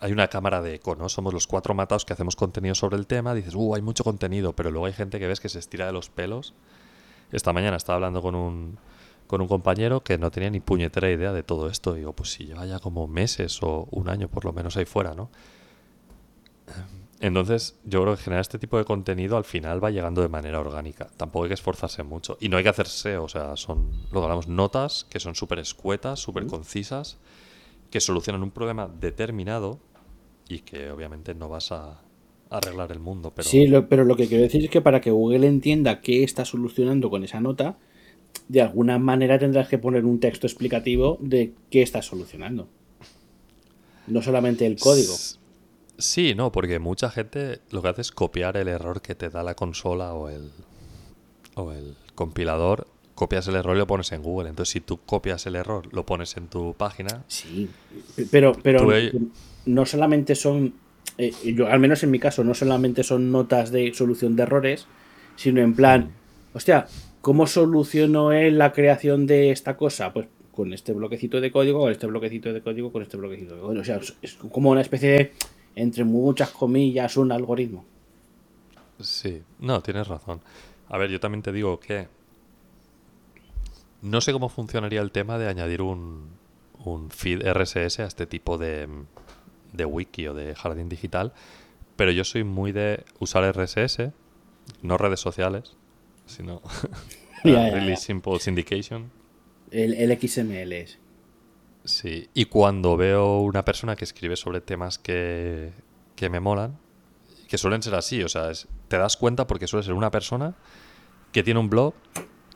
hay 0.00 0.12
una 0.12 0.28
cámara 0.28 0.62
de 0.62 0.74
eco, 0.74 0.96
¿no? 0.96 1.08
Somos 1.08 1.32
los 1.32 1.46
cuatro 1.46 1.74
matados 1.74 2.04
que 2.04 2.12
hacemos 2.12 2.36
contenido 2.36 2.74
sobre 2.74 2.96
el 2.96 3.06
tema, 3.06 3.34
dices, 3.34 3.54
uh, 3.54 3.74
hay 3.74 3.82
mucho 3.82 4.04
contenido, 4.04 4.54
pero 4.54 4.70
luego 4.70 4.86
hay 4.86 4.92
gente 4.92 5.18
que 5.18 5.26
ves 5.26 5.40
que 5.40 5.48
se 5.48 5.58
estira 5.58 5.86
de 5.86 5.92
los 5.92 6.10
pelos. 6.10 6.54
Esta 7.32 7.52
mañana 7.52 7.76
estaba 7.76 7.96
hablando 7.96 8.22
con 8.22 8.34
un, 8.34 8.78
con 9.30 9.40
un 9.40 9.48
compañero 9.48 10.02
que 10.02 10.18
no 10.18 10.30
tenía 10.32 10.50
ni 10.50 10.60
puñetera 10.60 11.10
idea 11.10 11.32
de 11.32 11.44
todo 11.44 11.68
esto. 11.68 11.94
Digo, 11.94 12.12
pues 12.14 12.32
si 12.32 12.46
lleva 12.46 12.66
ya 12.66 12.80
como 12.80 13.06
meses 13.08 13.62
o 13.62 13.86
un 13.92 14.08
año 14.10 14.28
por 14.28 14.44
lo 14.44 14.52
menos 14.52 14.76
ahí 14.76 14.84
fuera, 14.86 15.14
¿no? 15.14 15.30
Entonces, 17.20 17.78
yo 17.84 18.00
creo 18.02 18.16
que 18.16 18.22
generar 18.22 18.40
este 18.40 18.58
tipo 18.58 18.78
de 18.78 18.84
contenido 18.86 19.36
al 19.36 19.44
final 19.44 19.82
va 19.84 19.90
llegando 19.90 20.22
de 20.22 20.28
manera 20.28 20.58
orgánica. 20.58 21.08
Tampoco 21.18 21.44
hay 21.44 21.48
que 21.48 21.54
esforzarse 21.54 22.02
mucho. 22.02 22.38
Y 22.40 22.48
no 22.48 22.56
hay 22.56 22.62
que 22.62 22.70
hacer 22.70 22.86
SEO, 22.86 23.24
o 23.24 23.28
sea, 23.28 23.56
son, 23.56 23.90
lo 24.10 24.20
que 24.20 24.24
hablamos, 24.24 24.48
notas 24.48 25.06
que 25.10 25.20
son 25.20 25.34
súper 25.34 25.58
escuetas, 25.58 26.18
súper 26.18 26.46
concisas, 26.46 27.18
que 27.90 28.00
solucionan 28.00 28.42
un 28.42 28.50
problema 28.50 28.88
determinado 28.88 29.78
y 30.48 30.60
que 30.60 30.90
obviamente 30.90 31.34
no 31.34 31.48
vas 31.50 31.72
a 31.72 32.00
arreglar 32.50 32.90
el 32.92 33.00
mundo. 33.00 33.32
Pero 33.36 33.48
Sí, 33.48 33.66
lo- 33.66 33.88
pero 33.88 34.04
lo 34.04 34.16
que 34.16 34.26
quiero 34.26 34.42
decir 34.44 34.64
es 34.64 34.70
que 34.70 34.80
para 34.80 35.00
que 35.02 35.10
Google 35.10 35.46
entienda 35.46 36.00
qué 36.00 36.24
está 36.24 36.44
solucionando 36.46 37.10
con 37.10 37.22
esa 37.24 37.40
nota, 37.40 37.76
de 38.48 38.62
alguna 38.62 38.98
manera 38.98 39.38
tendrás 39.38 39.68
que 39.68 39.78
poner 39.78 40.04
un 40.04 40.18
texto 40.18 40.46
explicativo 40.46 41.18
de 41.20 41.52
qué 41.70 41.82
está 41.82 42.02
solucionando. 42.02 42.68
No 44.06 44.22
solamente 44.22 44.66
el 44.66 44.76
código. 44.76 45.14
Sí, 45.98 46.34
no, 46.34 46.50
porque 46.50 46.78
mucha 46.78 47.10
gente 47.10 47.60
lo 47.70 47.82
que 47.82 47.88
hace 47.88 48.00
es 48.00 48.10
copiar 48.10 48.56
el 48.56 48.68
error 48.68 49.02
que 49.02 49.14
te 49.14 49.28
da 49.28 49.42
la 49.42 49.54
consola 49.54 50.14
o 50.14 50.28
el, 50.28 50.50
o 51.54 51.72
el 51.72 51.94
compilador. 52.14 52.88
Copias 53.14 53.46
el 53.48 53.54
error 53.54 53.76
y 53.76 53.78
lo 53.78 53.86
pones 53.86 54.10
en 54.12 54.22
Google. 54.22 54.48
Entonces, 54.48 54.72
si 54.72 54.80
tú 54.80 54.98
copias 55.04 55.46
el 55.46 55.54
error, 55.54 55.92
lo 55.92 56.06
pones 56.06 56.36
en 56.36 56.48
tu 56.48 56.74
página. 56.74 57.22
Sí, 57.28 57.68
pero, 58.30 58.52
pero 58.62 58.88
no 59.66 59.84
solamente 59.86 60.34
son, 60.34 60.74
eh, 61.18 61.32
yo, 61.54 61.68
al 61.68 61.80
menos 61.80 62.02
en 62.02 62.10
mi 62.10 62.18
caso, 62.18 62.42
no 62.42 62.54
solamente 62.54 63.04
son 63.04 63.30
notas 63.30 63.70
de 63.70 63.92
solución 63.94 64.36
de 64.36 64.42
errores, 64.42 64.86
sino 65.36 65.60
en 65.60 65.74
plan, 65.74 66.10
hostia, 66.54 66.86
¿cómo 67.20 67.46
soluciono 67.46 68.32
él 68.32 68.58
la 68.58 68.72
creación 68.72 69.26
de 69.26 69.50
esta 69.50 69.76
cosa? 69.76 70.12
Pues 70.12 70.26
con 70.52 70.72
este 70.72 70.92
bloquecito 70.92 71.40
de 71.40 71.50
código, 71.52 71.80
con 71.80 71.92
este 71.92 72.06
bloquecito 72.06 72.52
de 72.52 72.60
código, 72.62 72.92
con 72.92 73.02
este 73.02 73.16
bloquecito 73.16 73.54
de 73.54 73.60
código. 73.60 73.80
O 73.80 73.84
sea, 73.84 74.00
es- 74.22 74.34
como 74.34 74.70
una 74.70 74.80
especie 74.80 75.08
de, 75.10 75.32
entre 75.76 76.04
muchas 76.04 76.50
comillas, 76.50 77.16
un 77.16 77.32
algoritmo. 77.32 77.84
Sí, 79.00 79.42
no, 79.60 79.80
tienes 79.82 80.08
razón. 80.08 80.40
A 80.88 80.98
ver, 80.98 81.10
yo 81.10 81.20
también 81.20 81.42
te 81.42 81.52
digo 81.52 81.78
que 81.80 82.08
no 84.02 84.20
sé 84.20 84.32
cómo 84.32 84.48
funcionaría 84.48 85.00
el 85.00 85.12
tema 85.12 85.38
de 85.38 85.48
añadir 85.48 85.82
un, 85.82 86.28
un 86.84 87.10
feed 87.10 87.42
RSS 87.46 88.00
a 88.00 88.06
este 88.06 88.26
tipo 88.26 88.58
de, 88.58 88.88
de 89.72 89.84
wiki 89.84 90.26
o 90.26 90.34
de 90.34 90.54
jardín 90.54 90.88
digital, 90.88 91.32
pero 91.96 92.10
yo 92.10 92.24
soy 92.24 92.44
muy 92.44 92.72
de 92.72 93.04
usar 93.18 93.44
RSS, 93.44 94.10
no 94.82 94.96
redes 94.98 95.20
sociales, 95.20 95.76
sino 96.30 96.62
ya, 97.44 97.70
really 97.72 97.96
simple 97.96 98.38
syndication. 98.40 99.10
El, 99.70 99.94
el 99.94 100.18
XML 100.18 100.72
es. 100.72 100.98
Sí, 101.84 102.28
y 102.34 102.46
cuando 102.46 102.96
veo 102.96 103.40
una 103.40 103.64
persona 103.64 103.96
que 103.96 104.04
escribe 104.04 104.36
sobre 104.36 104.60
temas 104.60 104.98
que, 104.98 105.72
que 106.16 106.28
me 106.28 106.40
molan, 106.40 106.76
que 107.48 107.56
suelen 107.58 107.82
ser 107.82 107.94
así, 107.94 108.22
o 108.22 108.28
sea, 108.28 108.50
es- 108.50 108.68
te 108.88 108.98
das 108.98 109.16
cuenta 109.16 109.46
porque 109.46 109.66
suele 109.66 109.84
ser 109.84 109.94
una 109.94 110.10
persona 110.10 110.54
que 111.32 111.42
tiene 111.42 111.60
un 111.60 111.70
blog 111.70 111.94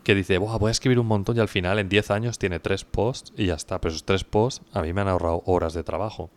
que 0.02 0.14
dice, 0.14 0.36
"Buah, 0.36 0.58
voy 0.58 0.68
a 0.68 0.72
escribir 0.72 0.98
un 0.98 1.06
montón 1.06 1.36
y 1.36 1.40
al 1.40 1.48
final 1.48 1.78
en 1.78 1.88
10 1.88 2.10
años 2.10 2.38
tiene 2.38 2.60
tres 2.60 2.84
posts 2.84 3.32
y 3.38 3.46
ya 3.46 3.54
está, 3.54 3.80
pero 3.80 3.90
esos 3.90 4.04
tres 4.04 4.24
posts 4.24 4.62
a 4.74 4.82
mí 4.82 4.92
me 4.92 5.00
han 5.00 5.08
ahorrado 5.08 5.42
horas 5.46 5.72
de 5.72 5.82
trabajo. 5.84 6.30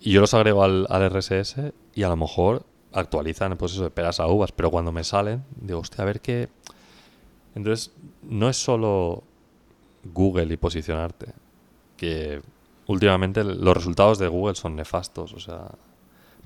Y 0.00 0.12
yo 0.12 0.20
los 0.20 0.32
agrego 0.34 0.62
al, 0.64 0.86
al 0.88 1.02
RSS 1.10 1.72
y 1.94 2.02
a 2.04 2.08
lo 2.08 2.16
mejor 2.16 2.64
actualizan, 2.92 3.56
pues 3.56 3.72
eso, 3.72 3.84
de 3.84 3.90
peras 3.90 4.20
a 4.20 4.26
uvas, 4.26 4.52
pero 4.52 4.70
cuando 4.70 4.92
me 4.92 5.04
salen, 5.04 5.44
digo, 5.60 5.80
hostia, 5.80 6.02
a 6.02 6.06
ver 6.06 6.20
qué... 6.20 6.48
Entonces, 7.54 7.92
no 8.22 8.48
es 8.48 8.56
solo 8.56 9.22
Google 10.04 10.52
y 10.52 10.56
posicionarte, 10.56 11.32
que 11.96 12.40
últimamente 12.86 13.44
los 13.44 13.76
resultados 13.76 14.18
de 14.18 14.28
Google 14.28 14.54
son 14.54 14.74
nefastos, 14.76 15.32
o 15.34 15.40
sea, 15.40 15.70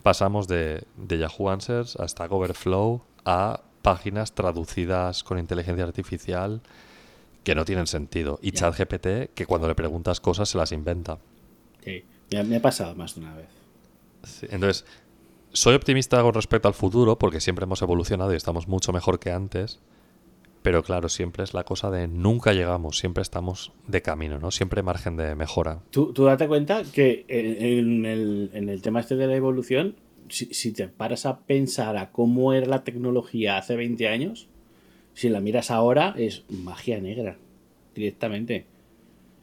pasamos 0.03 0.49
de, 0.49 0.85
de 0.97 1.19
Yahoo 1.19 1.49
Answers 1.51 1.97
a 1.97 2.07
Stack 2.09 2.31
Overflow 2.33 3.03
a 3.25 3.61
páginas 3.83 4.33
traducidas 4.33 5.23
con 5.23 5.39
inteligencia 5.39 5.85
artificial 5.85 6.61
que 7.45 7.55
no 7.55 7.65
tienen 7.65 7.87
sentido. 7.87 8.39
Y 8.43 8.51
Ya. 8.51 8.71
ChatGPT, 8.73 9.33
que 9.35 9.47
cuando 9.47 9.69
le 9.69 9.77
preguntas 9.77 10.21
cosas 10.21 10.49
se 10.49 10.59
las 10.59 10.73
inventa. 10.73 11.19
Sí, 11.85 12.05
me, 12.33 12.39
ha- 12.41 12.45
me 12.45 12.57
ha 12.57 12.63
pasado 12.63 12.95
más 12.97 13.15
de 13.15 13.21
una 13.21 13.35
vez. 13.37 13.49
Sí, 14.25 14.47
Entonces, 14.51 14.85
soy 15.57 15.75
optimista 15.75 16.21
con 16.23 16.35
respecto 16.35 16.69
al 16.69 16.75
futuro 16.75 17.19
porque 17.19 17.41
siempre 17.41 17.65
hemos 17.65 17.81
evolucionado 17.81 18.33
y 18.33 18.37
estamos 18.37 18.69
mucho 18.69 18.93
mejor 18.93 19.19
que 19.19 19.31
antes. 19.31 19.81
Pero 20.63 20.83
claro, 20.83 21.09
siempre 21.09 21.45
es 21.45 21.55
la 21.55 21.65
cosa 21.65 21.91
de 21.91 22.09
nunca 22.09 22.53
llegamos, 22.53 22.99
siempre 22.99 23.23
estamos 23.23 23.73
de 23.87 24.03
camino, 24.03 24.39
¿no? 24.39 24.51
Siempre 24.51 24.83
margen 24.83 25.17
de 25.17 25.35
mejora. 25.35 25.81
Tú, 25.91 26.13
tú 26.13 26.25
date 26.25 26.49
cuenta 26.49 26.83
que 26.83 27.25
en, 27.29 27.63
en 27.63 28.05
el, 28.05 28.51
en 28.53 28.69
el 28.69 28.83
tema 28.83 29.01
este 29.01 29.17
de 29.17 29.29
la 29.29 29.37
evolución, 29.37 29.95
si, 30.29 30.47
si 30.47 30.73
te 30.73 30.89
paras 30.89 31.25
a 31.25 31.39
pensar 31.39 31.97
a 31.97 32.11
cómo 32.11 32.53
era 32.53 32.67
la 32.67 32.85
tecnología 32.85 33.59
hace 33.59 33.77
20 33.77 34.09
años, 34.09 34.49
si 35.15 35.29
la 35.29 35.41
miras 35.41 35.71
ahora 35.71 36.15
es 36.19 36.45
magia 36.51 37.01
negra, 37.01 37.39
directamente. 37.95 38.67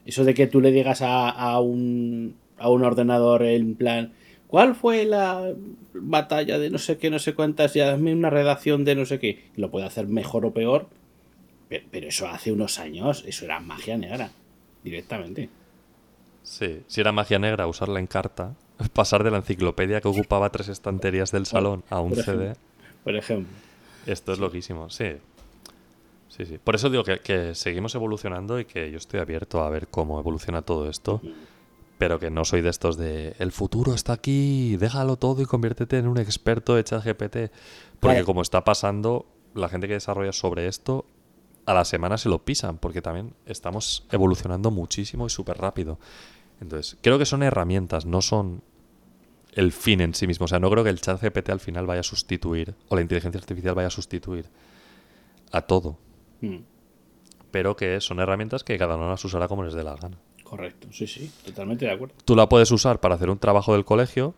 Eso 0.04 0.24
de 0.24 0.34
que 0.34 0.46
tú 0.46 0.60
le 0.60 0.70
digas 0.70 1.00
a, 1.00 1.30
a 1.30 1.58
un, 1.60 2.36
a 2.58 2.68
un 2.68 2.84
ordenador 2.84 3.42
en 3.42 3.74
plan, 3.74 4.12
¿cuál 4.54 4.76
fue 4.76 5.04
la 5.04 5.52
batalla 5.94 6.60
de 6.60 6.70
no 6.70 6.78
sé 6.78 6.96
qué, 6.96 7.10
no 7.10 7.18
sé 7.18 7.34
cuántas, 7.34 7.74
y 7.74 7.80
hazme 7.80 8.12
una 8.12 8.30
redacción 8.30 8.84
de 8.84 8.94
no 8.94 9.04
sé 9.04 9.18
qué, 9.18 9.50
lo 9.56 9.68
puede 9.72 9.84
hacer 9.84 10.06
mejor 10.06 10.46
o 10.46 10.52
peor, 10.52 10.86
Pero, 11.68 12.06
eso 12.06 12.28
hace 12.28 12.52
unos 12.52 12.78
años, 12.78 13.24
eso 13.26 13.46
era 13.46 13.58
magia 13.58 13.98
negra, 13.98 14.30
directamente. 14.84 15.48
Sí, 16.44 16.82
si 16.86 17.00
era 17.00 17.10
magia 17.10 17.40
negra 17.40 17.66
usarla 17.66 17.98
en 17.98 18.06
carta, 18.06 18.54
pasar 18.92 19.24
de 19.24 19.32
la 19.32 19.38
enciclopedia 19.38 20.00
que 20.00 20.06
ocupaba 20.06 20.50
tres 20.50 20.68
estanterías 20.68 21.32
del 21.32 21.46
salón 21.46 21.82
a 21.90 21.98
un 21.98 22.10
Por 22.10 22.22
CD. 22.22 22.52
Por 23.02 23.16
ejemplo. 23.16 23.52
esto 24.06 24.34
es 24.34 24.38
loquísimo, 24.38 24.88
sí. 24.88 25.14
Sí, 26.28 26.46
sí. 26.46 26.58
Por 26.62 26.76
eso 26.76 26.90
digo 26.90 27.02
que, 27.02 27.18
que 27.18 27.56
seguimos 27.56 27.96
evolucionando 27.96 28.60
y 28.60 28.66
que 28.66 28.88
yo 28.92 28.98
estoy 28.98 29.18
abierto 29.18 29.64
a 29.64 29.68
ver 29.68 29.88
cómo 29.88 30.20
evoluciona 30.20 30.62
todo 30.62 30.88
esto, 30.88 31.20
pero 31.98 32.18
que 32.18 32.30
no 32.30 32.44
soy 32.44 32.60
de 32.60 32.70
estos 32.70 32.96
de 32.96 33.34
el 33.38 33.52
futuro 33.52 33.94
está 33.94 34.12
aquí, 34.14 34.76
déjalo 34.76 35.16
todo 35.16 35.42
y 35.42 35.46
conviértete 35.46 35.98
en 35.98 36.08
un 36.08 36.18
experto 36.18 36.74
de 36.74 36.84
ChatGPT. 36.84 37.36
Porque 38.00 38.16
Vale. 38.16 38.24
como 38.24 38.42
está 38.42 38.64
pasando, 38.64 39.26
la 39.54 39.68
gente 39.68 39.86
que 39.86 39.94
desarrolla 39.94 40.32
sobre 40.32 40.66
esto 40.66 41.06
a 41.66 41.74
la 41.74 41.84
semana 41.84 42.18
se 42.18 42.28
lo 42.28 42.44
pisan, 42.44 42.78
porque 42.78 43.00
también 43.00 43.34
estamos 43.46 44.06
evolucionando 44.10 44.70
muchísimo 44.70 45.26
y 45.26 45.30
súper 45.30 45.58
rápido. 45.58 45.98
Entonces, 46.60 46.98
creo 47.00 47.18
que 47.18 47.26
son 47.26 47.42
herramientas, 47.42 48.06
no 48.06 48.20
son 48.20 48.62
el 49.52 49.72
fin 49.72 50.00
en 50.00 50.14
sí 50.14 50.26
mismo. 50.26 50.44
O 50.44 50.48
sea, 50.48 50.58
no 50.58 50.70
creo 50.70 50.84
que 50.84 50.90
el 50.90 51.00
chat 51.00 51.20
GPT 51.22 51.50
al 51.50 51.60
final 51.60 51.86
vaya 51.86 52.00
a 52.00 52.04
sustituir, 52.04 52.74
o 52.88 52.96
la 52.96 53.02
inteligencia 53.02 53.38
artificial 53.38 53.74
vaya 53.74 53.88
a 53.88 53.90
sustituir 53.90 54.46
a 55.52 55.62
todo. 55.62 55.96
Mm, 56.40 56.58
Pero 57.50 57.76
que 57.76 58.00
son 58.00 58.18
herramientas 58.18 58.64
que 58.64 58.76
cada 58.76 58.96
uno 58.96 59.08
las 59.08 59.24
usará 59.24 59.46
como 59.48 59.62
les 59.62 59.74
dé 59.74 59.84
la 59.84 59.94
gana. 59.94 60.18
Correcto, 60.44 60.88
sí, 60.92 61.06
sí, 61.06 61.30
totalmente 61.44 61.86
de 61.86 61.92
acuerdo. 61.92 62.14
Tú 62.24 62.36
la 62.36 62.48
puedes 62.48 62.70
usar 62.70 63.00
para 63.00 63.16
hacer 63.16 63.30
un 63.30 63.38
trabajo 63.38 63.72
del 63.72 63.84
colegio, 63.84 64.34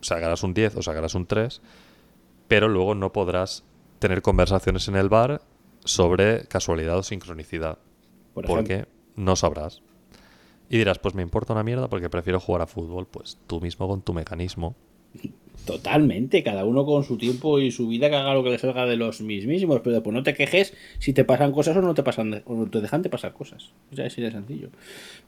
sacarás 0.00 0.42
un 0.42 0.54
10 0.54 0.76
o 0.76 0.82
sacarás 0.82 1.14
un 1.14 1.26
3, 1.26 1.60
pero 2.48 2.68
luego 2.68 2.94
no 2.94 3.12
podrás 3.12 3.64
tener 3.98 4.22
conversaciones 4.22 4.88
en 4.88 4.96
el 4.96 5.08
bar 5.08 5.42
sobre 5.84 6.46
casualidad 6.46 6.98
o 6.98 7.02
sincronicidad. 7.02 7.78
Por 8.34 8.46
porque 8.46 8.86
no 9.16 9.36
sabrás. 9.36 9.82
Y 10.68 10.78
dirás, 10.78 10.98
pues 10.98 11.14
me 11.14 11.22
importa 11.22 11.52
una 11.52 11.62
mierda 11.62 11.88
porque 11.88 12.08
prefiero 12.08 12.40
jugar 12.40 12.62
a 12.62 12.66
fútbol. 12.66 13.06
Pues 13.06 13.38
tú 13.46 13.60
mismo 13.60 13.86
con 13.86 14.00
tu 14.00 14.14
mecanismo. 14.14 14.74
Totalmente, 15.64 16.42
cada 16.42 16.64
uno 16.64 16.84
con 16.84 17.04
su 17.04 17.16
tiempo 17.18 17.60
y 17.60 17.70
su 17.70 17.86
vida 17.86 18.10
que 18.10 18.16
haga 18.16 18.34
lo 18.34 18.42
que 18.42 18.50
le 18.50 18.58
salga 18.58 18.84
de 18.84 18.96
los 18.96 19.20
mismísimos, 19.20 19.80
pero 19.80 19.94
después 19.94 20.12
no 20.12 20.22
te 20.24 20.34
quejes 20.34 20.74
si 20.98 21.12
te 21.12 21.24
pasan 21.24 21.52
cosas 21.52 21.76
o 21.76 21.82
no 21.82 21.94
te 21.94 22.02
pasan 22.02 22.42
o 22.46 22.54
no 22.54 22.68
te 22.68 22.80
dejan 22.80 23.02
de 23.02 23.08
pasar 23.10 23.32
cosas. 23.32 23.70
O 23.92 23.94
sea, 23.96 24.04
de 24.04 24.10
sencillo. 24.10 24.70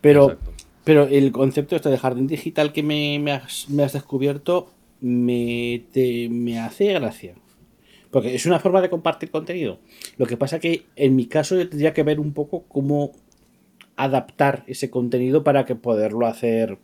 Pero, 0.00 0.32
Exacto. 0.32 0.52
pero 0.82 1.06
el 1.06 1.30
concepto 1.30 1.76
este 1.76 1.88
de 1.88 1.98
jardín 1.98 2.26
digital 2.26 2.72
que 2.72 2.82
me, 2.82 3.18
me 3.20 3.30
has, 3.32 3.68
me 3.68 3.84
has 3.84 3.92
descubierto 3.92 4.68
me, 5.00 5.84
te- 5.92 6.28
me 6.30 6.58
hace 6.58 6.92
gracia. 6.94 7.34
Porque 8.10 8.34
es 8.34 8.46
una 8.46 8.58
forma 8.58 8.80
de 8.80 8.90
compartir 8.90 9.30
contenido. 9.30 9.78
Lo 10.18 10.26
que 10.26 10.36
pasa 10.36 10.58
que 10.58 10.84
en 10.96 11.14
mi 11.16 11.26
caso 11.26 11.56
yo 11.56 11.68
tendría 11.68 11.92
que 11.92 12.02
ver 12.02 12.18
un 12.20 12.32
poco 12.32 12.64
cómo 12.68 13.12
adaptar 13.96 14.64
ese 14.66 14.90
contenido 14.90 15.44
para 15.44 15.64
que 15.64 15.74
poderlo 15.76 16.26
hacer 16.26 16.78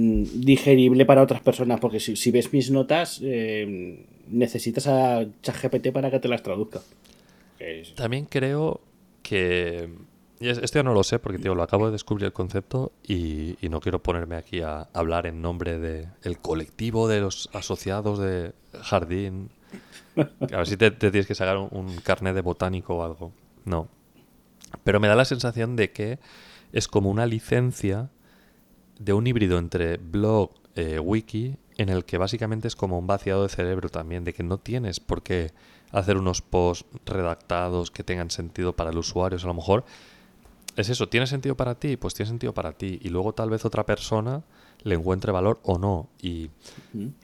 digerible 0.00 1.06
para 1.06 1.22
otras 1.22 1.40
personas. 1.40 1.80
Porque 1.80 2.00
si, 2.00 2.16
si 2.16 2.30
ves 2.30 2.52
mis 2.52 2.70
notas, 2.70 3.20
eh, 3.22 4.04
necesitas 4.28 4.86
a 4.86 5.24
ChatGPT 5.42 5.90
para 5.92 6.10
que 6.10 6.18
te 6.20 6.28
las 6.28 6.42
traduzca. 6.42 6.80
Es- 7.58 7.94
También 7.94 8.26
creo 8.26 8.80
que... 9.22 9.88
Esto 10.38 10.80
ya 10.80 10.82
no 10.82 10.92
lo 10.92 11.02
sé 11.02 11.18
porque, 11.18 11.38
tío, 11.38 11.54
lo 11.54 11.62
acabo 11.62 11.86
de 11.86 11.92
descubrir 11.92 12.26
el 12.26 12.32
concepto 12.34 12.92
y, 13.02 13.56
y 13.64 13.70
no 13.70 13.80
quiero 13.80 14.02
ponerme 14.02 14.36
aquí 14.36 14.60
a 14.60 14.82
hablar 14.92 15.26
en 15.26 15.40
nombre 15.40 15.78
del 15.78 16.08
el 16.24 16.38
colectivo 16.38 17.08
de 17.08 17.20
los 17.22 17.48
asociados 17.54 18.18
de 18.18 18.52
jardín. 18.82 19.48
A 20.18 20.58
ver 20.58 20.66
si 20.66 20.76
te, 20.76 20.90
te 20.90 21.10
tienes 21.10 21.26
que 21.26 21.34
sacar 21.34 21.56
un, 21.56 21.68
un 21.72 21.96
carnet 22.02 22.34
de 22.34 22.42
botánico 22.42 22.96
o 22.96 23.02
algo. 23.02 23.32
No. 23.64 23.88
Pero 24.84 25.00
me 25.00 25.08
da 25.08 25.14
la 25.16 25.24
sensación 25.24 25.74
de 25.74 25.90
que 25.90 26.18
es 26.74 26.86
como 26.86 27.10
una 27.10 27.24
licencia 27.24 28.10
de 28.98 29.12
un 29.12 29.26
híbrido 29.26 29.58
entre 29.58 29.96
blog, 29.96 30.50
eh, 30.74 30.98
wiki, 30.98 31.56
en 31.76 31.88
el 31.88 32.04
que 32.04 32.18
básicamente 32.18 32.68
es 32.68 32.76
como 32.76 32.98
un 32.98 33.06
vaciado 33.06 33.42
de 33.42 33.48
cerebro 33.48 33.88
también, 33.88 34.24
de 34.24 34.32
que 34.32 34.42
no 34.42 34.58
tienes 34.58 35.00
por 35.00 35.22
qué 35.22 35.52
hacer 35.92 36.16
unos 36.16 36.42
posts 36.42 36.86
redactados 37.04 37.90
que 37.90 38.02
tengan 38.04 38.30
sentido 38.30 38.74
para 38.74 38.90
el 38.90 38.98
usuario. 38.98 39.36
O 39.36 39.38
sea, 39.38 39.46
a 39.46 39.52
lo 39.52 39.54
mejor 39.54 39.84
es 40.76 40.88
eso, 40.90 41.08
¿tiene 41.08 41.26
sentido 41.26 41.56
para 41.56 41.74
ti? 41.74 41.96
Pues 41.96 42.14
tiene 42.14 42.28
sentido 42.28 42.52
para 42.52 42.72
ti. 42.72 42.98
Y 43.02 43.08
luego 43.08 43.32
tal 43.32 43.50
vez 43.50 43.64
otra 43.64 43.86
persona 43.86 44.42
le 44.82 44.94
encuentre 44.94 45.32
valor 45.32 45.58
o 45.62 45.78
no. 45.78 46.08
Y 46.20 46.50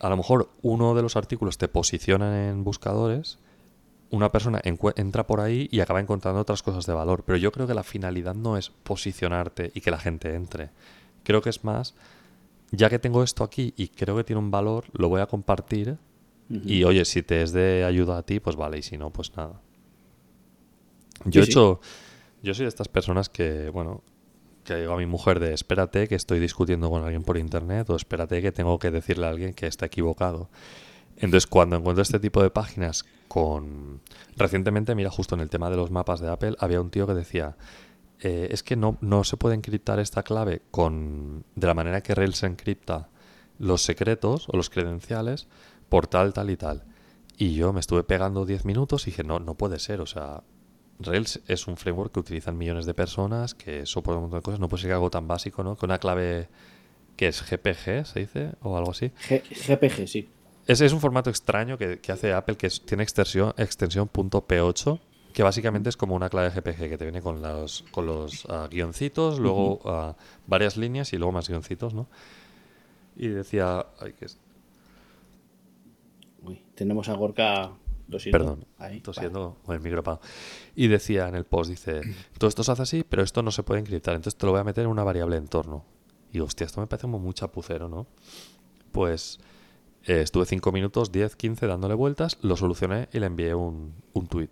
a 0.01 0.09
lo 0.09 0.16
mejor 0.16 0.51
uno 0.62 0.95
de 0.95 1.03
los 1.03 1.16
artículos 1.16 1.59
te 1.59 1.68
posiciona 1.68 2.49
en 2.49 2.64
buscadores, 2.64 3.39
una 4.11 4.31
persona 4.31 4.61
entra 4.62 5.27
por 5.27 5.41
ahí 5.41 5.68
y 5.70 5.81
acaba 5.81 6.01
encontrando 6.01 6.41
otras 6.41 6.62
cosas 6.62 6.87
de 6.87 6.93
valor. 6.93 7.25
Pero 7.25 7.39
yo 7.39 7.53
creo 7.53 7.66
que 7.66 7.75
la 7.75 7.83
finalidad 7.83 8.35
no 8.35 8.57
es 8.57 8.70
posicionarte 8.70 9.70
y 9.75 9.81
que 9.81 9.91
la 9.91 9.99
gente 9.99 10.35
entre. 10.35 10.70
Creo 11.25 11.43
que 11.43 11.51
es 11.51 11.64
más, 11.64 11.95
ya 12.70 12.89
que 12.91 12.99
tengo 12.99 13.23
esto 13.23 13.45
aquí 13.45 13.75
y 13.77 13.89
creo 13.89 14.16
que 14.16 14.25
tiene 14.25 14.41
un 14.41 14.51
valor, 14.51 14.87
lo 14.93 15.09
voy 15.09 15.20
a 15.20 15.27
compartir. 15.27 15.99
Y 16.51 16.85
oye, 16.85 17.07
si 17.07 17.23
te 17.23 17.41
es 17.41 17.53
de 17.53 17.83
ayuda 17.85 18.18
a 18.18 18.23
ti, 18.25 18.39
pues 18.39 18.57
vale, 18.57 18.77
y 18.79 18.83
si 18.83 18.99
no, 18.99 19.11
pues 19.11 19.35
nada. 19.37 19.62
Yo 21.25 21.31
Sí, 21.33 21.39
he 21.41 21.45
sí. 21.45 21.51
hecho, 21.53 21.81
yo 22.43 22.53
soy 22.53 22.64
de 22.64 22.68
estas 22.68 22.89
personas 22.89 23.31
que, 23.31 23.70
bueno, 23.70 24.03
que 24.64 24.77
digo 24.77 24.93
a 24.93 24.97
mi 24.99 25.07
mujer 25.07 25.41
de 25.41 25.55
espérate 25.55 26.09
que 26.09 26.14
estoy 26.14 26.41
discutiendo 26.41 26.91
con 26.91 27.03
alguien 27.05 27.23
por 27.23 27.39
internet 27.39 27.89
o 27.89 27.97
espérate 27.97 28.43
que 28.43 28.53
tengo 28.53 28.79
que 28.79 28.91
decirle 28.91 29.27
a 29.27 29.31
alguien 29.31 29.55
que 29.55 29.66
está 29.66 29.87
equivocado. 29.87 30.51
Entonces, 31.16 31.47
cuando 31.47 31.77
encuentro 31.77 32.03
este 32.03 32.18
tipo 32.18 32.43
de 32.43 32.51
páginas 32.51 33.05
con... 33.29 34.01
Recientemente, 34.37 34.95
mira, 34.95 35.11
justo 35.11 35.35
en 35.35 35.41
el 35.41 35.49
tema 35.49 35.70
de 35.70 35.77
los 35.77 35.91
mapas 35.91 36.20
de 36.20 36.29
Apple, 36.29 36.57
había 36.59 36.81
un 36.81 36.91
tío 36.91 37.07
que 37.07 37.14
decía, 37.14 37.57
eh, 38.23 38.49
es 38.51 38.62
que 38.62 38.77
no, 38.77 38.97
no 39.01 39.25
se 39.25 39.37
puede 39.37 39.55
encriptar 39.55 39.99
esta 39.99 40.23
clave 40.23 40.62
con 40.70 41.45
de 41.55 41.66
la 41.66 41.75
manera 41.75 42.03
que 42.03 42.14
Rails 42.14 42.43
encripta 42.45 43.09
los 43.59 43.83
secretos 43.83 44.49
o 44.49 44.57
los 44.57 44.70
credenciales 44.70 45.49
por 45.89 46.07
tal, 46.07 46.33
tal 46.33 46.51
y 46.51 46.57
tal. 46.57 46.85
Y 47.37 47.55
yo 47.55 47.73
me 47.73 47.81
estuve 47.81 48.05
pegando 48.05 48.47
10 48.47 48.64
minutos 48.64 49.07
y 49.07 49.11
dije, 49.11 49.25
no, 49.25 49.39
no 49.41 49.55
puede 49.55 49.79
ser, 49.79 50.01
o 50.01 50.07
sea, 50.07 50.43
Rails 51.01 51.41
es 51.49 51.66
un 51.66 51.77
framework 51.77 52.12
que 52.12 52.20
utilizan 52.20 52.57
millones 52.57 52.87
de 52.87 52.95
personas, 52.95 53.55
que 53.55 53.87
soporta 53.87 54.16
un 54.18 54.25
montón 54.25 54.39
de 54.41 54.43
cosas, 54.45 54.61
no 54.61 54.68
puede 54.68 54.83
ser 54.83 54.91
que 54.91 54.95
algo 54.95 55.11
tan 55.11 55.27
básico, 55.27 55.64
¿no? 55.64 55.77
Que 55.77 55.85
una 55.87 55.99
clave 55.99 56.49
que 57.16 57.29
es 57.29 57.43
GPG, 57.43 58.07
se 58.07 58.20
dice, 58.20 58.53
o 58.62 58.77
algo 58.77 58.93
así. 58.93 59.11
G- 59.29 59.43
GPG, 59.43 60.07
sí. 60.09 60.29
Es, 60.66 60.81
es 60.81 60.93
un 60.93 61.01
formato 61.01 61.29
extraño 61.31 61.77
que, 61.77 61.99
que 61.99 62.12
hace 62.12 62.33
Apple 62.33 62.57
que 62.57 62.68
tiene 62.85 63.03
extensión, 63.03 63.53
extensión 63.57 64.09
.p8, 64.09 65.01
que 65.33 65.43
básicamente 65.43 65.89
es 65.89 65.97
como 65.97 66.14
una 66.14 66.28
clave 66.28 66.51
GPG 66.51 66.89
que 66.89 66.99
te 66.99 67.05
viene 67.05 67.22
con 67.22 67.41
los, 67.43 67.85
con 67.91 68.07
los 68.07 68.45
ah, 68.49 68.68
guioncitos, 68.70 69.39
luego 69.39 69.80
ah, 69.87 70.16
varias 70.47 70.76
líneas 70.76 71.12
y 71.12 71.16
luego 71.18 71.33
más 71.33 71.49
guioncitos, 71.49 71.95
¿no? 71.95 72.07
Y 73.16 73.28
decía... 73.28 73.87
ay, 74.01 74.12
que 74.14 74.26
es- 74.26 74.39
Uy, 76.43 76.61
tenemos 76.74 77.09
a 77.09 77.14
Gorka 77.14 77.70
tosiendo. 78.11 78.39
Perdón, 78.39 78.66
Ahí, 78.78 79.01
tosiendo 79.01 79.57
con 79.64 79.74
el 79.76 79.80
micro 79.80 80.01
apagado. 80.01 80.22
Y 80.74 80.89
decía 80.89 81.28
en 81.28 81.35
el 81.37 81.45
post, 81.45 81.70
dice, 81.70 82.01
todo 82.39 82.49
esto 82.49 82.64
se 82.64 82.72
hace 82.72 82.83
así, 82.83 83.05
pero 83.09 83.22
esto 83.22 83.43
no 83.43 83.51
se 83.53 83.62
puede 83.62 83.80
encriptar, 83.80 84.14
entonces 84.14 84.37
te 84.37 84.47
lo 84.47 84.53
voy 84.53 84.61
a 84.61 84.64
meter 84.64 84.85
en 84.85 84.91
una 84.91 85.05
variable 85.05 85.37
entorno. 85.37 85.85
Y 86.33 86.41
hostia, 86.41 86.64
esto 86.66 86.80
me 86.80 86.87
parece 86.87 87.03
como 87.03 87.18
muy 87.18 87.35
chapucero, 87.35 87.89
¿no? 87.89 88.07
Pues 88.91 89.39
eh, 90.05 90.20
estuve 90.22 90.47
5 90.47 90.72
minutos, 90.72 91.12
10, 91.12 91.37
15 91.37 91.66
dándole 91.66 91.95
vueltas, 91.95 92.39
lo 92.43 92.57
solucioné 92.57 93.09
y 93.12 93.20
le 93.20 93.26
envié 93.26 93.55
un, 93.55 93.95
un 94.14 94.26
tweet. 94.26 94.51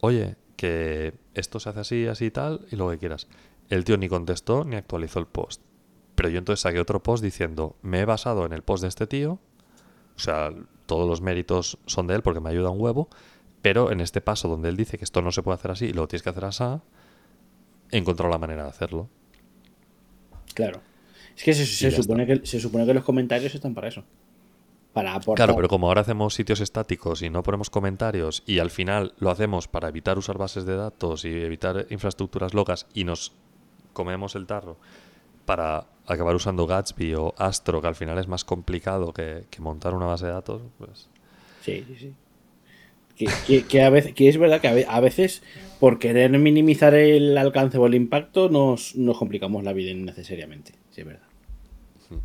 Oye, 0.00 0.36
que 0.56 1.14
esto 1.34 1.60
se 1.60 1.70
hace 1.70 1.80
así, 1.80 2.06
así 2.06 2.26
y 2.26 2.30
tal, 2.30 2.66
y 2.70 2.76
lo 2.76 2.90
que 2.90 2.98
quieras. 2.98 3.28
El 3.68 3.84
tío 3.84 3.96
ni 3.96 4.08
contestó 4.08 4.64
ni 4.64 4.76
actualizó 4.76 5.18
el 5.18 5.26
post. 5.26 5.62
Pero 6.14 6.28
yo 6.28 6.38
entonces 6.38 6.60
saqué 6.60 6.80
otro 6.80 7.02
post 7.02 7.22
diciendo, 7.22 7.76
me 7.82 8.00
he 8.00 8.04
basado 8.04 8.44
en 8.44 8.52
el 8.52 8.62
post 8.62 8.82
de 8.82 8.88
este 8.88 9.06
tío, 9.06 9.38
o 10.16 10.18
sea, 10.18 10.52
todos 10.86 11.08
los 11.08 11.22
méritos 11.22 11.78
son 11.86 12.06
de 12.06 12.16
él 12.16 12.22
porque 12.22 12.40
me 12.40 12.50
ayuda 12.50 12.70
un 12.70 12.80
huevo, 12.80 13.08
pero 13.62 13.90
en 13.90 14.00
este 14.00 14.20
paso 14.20 14.48
donde 14.48 14.68
él 14.68 14.76
dice 14.76 14.98
que 14.98 15.04
esto 15.04 15.22
no 15.22 15.32
se 15.32 15.42
puede 15.42 15.54
hacer 15.54 15.70
así 15.70 15.86
y 15.86 15.92
lo 15.92 16.08
tienes 16.08 16.22
que 16.22 16.30
hacer 16.30 16.44
así, 16.44 16.64
he 17.90 17.96
encontrado 17.96 18.30
la 18.30 18.38
manera 18.38 18.64
de 18.64 18.68
hacerlo. 18.68 19.08
Claro. 20.52 20.82
Es 21.36 21.42
que 21.42 21.54
se, 21.54 21.64
se 21.64 21.90
ya 21.90 21.96
supone 21.96 22.26
que 22.26 22.44
se 22.44 22.60
supone 22.60 22.84
que 22.84 22.92
los 22.92 23.04
comentarios 23.04 23.54
están 23.54 23.72
para 23.72 23.88
eso. 23.88 24.04
Para 24.92 25.14
aportar. 25.14 25.36
Claro, 25.46 25.54
pero 25.56 25.68
como 25.68 25.86
ahora 25.86 26.00
hacemos 26.00 26.34
sitios 26.34 26.60
estáticos 26.60 27.22
y 27.22 27.30
no 27.30 27.42
ponemos 27.42 27.70
comentarios 27.70 28.42
y 28.46 28.58
al 28.58 28.70
final 28.70 29.14
lo 29.18 29.30
hacemos 29.30 29.68
para 29.68 29.88
evitar 29.88 30.18
usar 30.18 30.36
bases 30.36 30.64
de 30.66 30.76
datos 30.76 31.24
y 31.24 31.28
evitar 31.28 31.86
infraestructuras 31.90 32.54
locas 32.54 32.86
y 32.92 33.04
nos 33.04 33.32
comemos 33.92 34.34
el 34.34 34.46
tarro 34.46 34.76
para 35.44 35.86
acabar 36.06 36.34
usando 36.34 36.66
Gatsby 36.66 37.14
o 37.14 37.34
Astro, 37.38 37.80
que 37.80 37.86
al 37.88 37.94
final 37.94 38.18
es 38.18 38.26
más 38.28 38.44
complicado 38.44 39.12
que, 39.12 39.44
que 39.50 39.60
montar 39.60 39.94
una 39.94 40.06
base 40.06 40.26
de 40.26 40.32
datos, 40.32 40.62
pues 40.78 41.08
Sí, 41.62 41.84
sí, 41.86 41.96
sí. 41.98 42.14
Que, 43.16 43.26
que- 43.46 43.64
que 43.66 43.82
a 43.82 43.90
veces, 43.90 44.14
que 44.14 44.28
es 44.28 44.38
verdad 44.38 44.60
que 44.60 44.86
a 44.88 45.00
veces, 45.00 45.42
por 45.78 45.98
querer 45.98 46.30
minimizar 46.38 46.94
el 46.94 47.36
alcance 47.36 47.76
o 47.78 47.86
el 47.86 47.94
impacto, 47.94 48.48
nos, 48.48 48.96
nos 48.96 49.18
complicamos 49.18 49.62
la 49.62 49.72
vida 49.72 49.90
innecesariamente. 49.90 50.72
Sí, 50.90 51.02
es 51.02 51.06
verdad. 51.06 51.28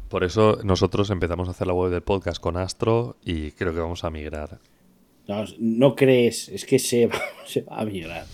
Por 0.10 0.24
eso 0.24 0.60
nosotros 0.64 1.10
empezamos 1.10 1.48
a 1.48 1.52
hacer 1.52 1.68
la 1.68 1.74
web 1.74 1.92
del 1.92 2.02
podcast 2.02 2.42
con 2.42 2.58
Astro 2.58 3.16
y 3.24 3.52
creo 3.52 3.74
que 3.74 3.80
vamos 3.80 4.04
a 4.04 4.10
migrar. 4.10 4.60
No, 5.28 5.44
no 5.60 5.96
crees, 5.96 6.50
es 6.50 6.66
que 6.66 6.78
se 6.80 7.08
va, 7.08 7.20
se 7.46 7.62
va 7.62 7.80
a 7.80 7.86
migrar. 7.86 8.26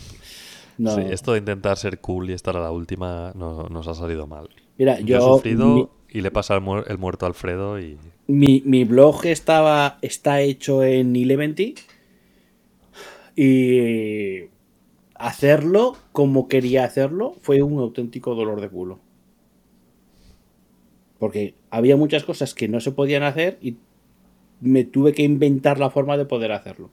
No. 0.78 0.96
Sí, 0.96 1.02
esto 1.10 1.34
de 1.34 1.40
intentar 1.40 1.78
ser 1.78 2.00
cool 2.00 2.30
y 2.30 2.34
estar 2.34 2.58
a 2.58 2.60
la 2.62 2.72
última 2.72 3.32
no, 3.36 3.68
nos 3.70 3.88
ha 3.88 3.94
salido 3.94 4.26
mal. 4.28 4.50
Mira, 4.78 5.00
Yo, 5.00 5.06
yo. 5.06 5.18
he 5.18 5.22
sufrido 5.22 5.66
mi- 5.68 5.88
y 6.10 6.22
le 6.22 6.32
pasa 6.32 6.56
el, 6.56 6.64
el 6.88 6.98
muerto 6.98 7.26
a 7.26 7.30
Alfredo 7.30 7.80
y... 7.80 7.98
Mi, 8.28 8.62
mi 8.66 8.84
blog 8.86 9.26
estaba, 9.26 9.98
está 10.02 10.42
hecho 10.42 10.84
en 10.84 11.16
Eleventy 11.16 11.76
y 13.36 14.46
hacerlo 15.16 15.96
como 16.12 16.48
quería 16.48 16.84
hacerlo 16.84 17.36
fue 17.42 17.62
un 17.62 17.80
auténtico 17.80 18.36
dolor 18.36 18.60
de 18.62 18.70
culo. 18.70 19.00
Porque 21.22 21.54
había 21.70 21.98
muchas 21.98 22.24
cosas 22.24 22.56
que 22.56 22.68
no 22.68 22.80
se 22.80 22.92
podían 22.92 23.22
hacer 23.22 23.60
y 23.62 23.76
me 24.60 24.86
tuve 24.86 25.14
que 25.14 25.22
inventar 25.22 25.78
la 25.78 25.92
forma 25.92 26.18
de 26.18 26.26
poder 26.26 26.52
hacerlo. 26.52 26.90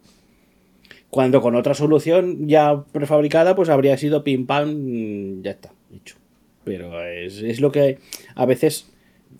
Cuando 1.08 1.40
con 1.40 1.56
otra 1.56 1.72
solución 1.72 2.46
ya 2.46 2.84
prefabricada, 2.92 3.56
pues 3.56 3.70
habría 3.70 3.96
sido 3.96 4.24
pim 4.24 4.44
pam, 4.44 4.68
mm, 4.68 5.42
ya 5.42 5.52
está, 5.52 5.72
hecho. 5.94 6.16
Pero 6.62 7.02
es, 7.02 7.38
es 7.38 7.62
lo 7.62 7.72
que 7.72 8.00
a 8.34 8.44
veces 8.44 8.92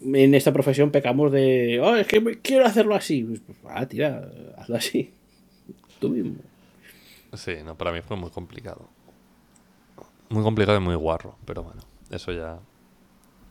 en 0.03 0.34
esta 0.34 0.55
profesión 0.55 0.91
pecamos 0.91 1.32
de, 1.32 1.80
oh, 1.82 1.95
es 1.95 2.07
que 2.07 2.39
quiero 2.41 2.64
hacerlo 2.64 2.95
así. 2.95 3.24
Pues, 3.24 3.43
pues, 3.47 3.59
ah, 3.68 3.84
tira, 3.86 4.32
hazlo 4.57 4.76
así. 4.76 5.12
Tú 6.01 6.09
mismo. 6.09 6.36
Sí, 7.34 7.57
no, 7.62 7.76
para 7.76 7.93
mí 7.93 8.01
fue 8.01 8.16
muy 8.16 8.30
complicado. 8.30 8.89
Muy 10.30 10.43
complicado 10.43 10.78
y 10.78 10.80
muy 10.80 10.95
guarro, 10.95 11.36
pero 11.45 11.62
bueno, 11.62 11.82
eso 12.11 12.32
ya 12.32 12.59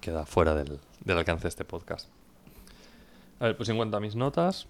queda 0.07 0.25
fuera 0.25 0.55
del, 0.55 0.79
alcance 1.09 1.43
de 1.43 1.49
este 1.49 1.65
podcast. 1.65 2.07
A 3.41 3.45
ver, 3.45 3.57
pues 3.57 3.67
en 3.67 3.75
cuanto 3.75 3.97
a 3.97 3.99
mis 3.99 4.15
notas, 4.15 4.67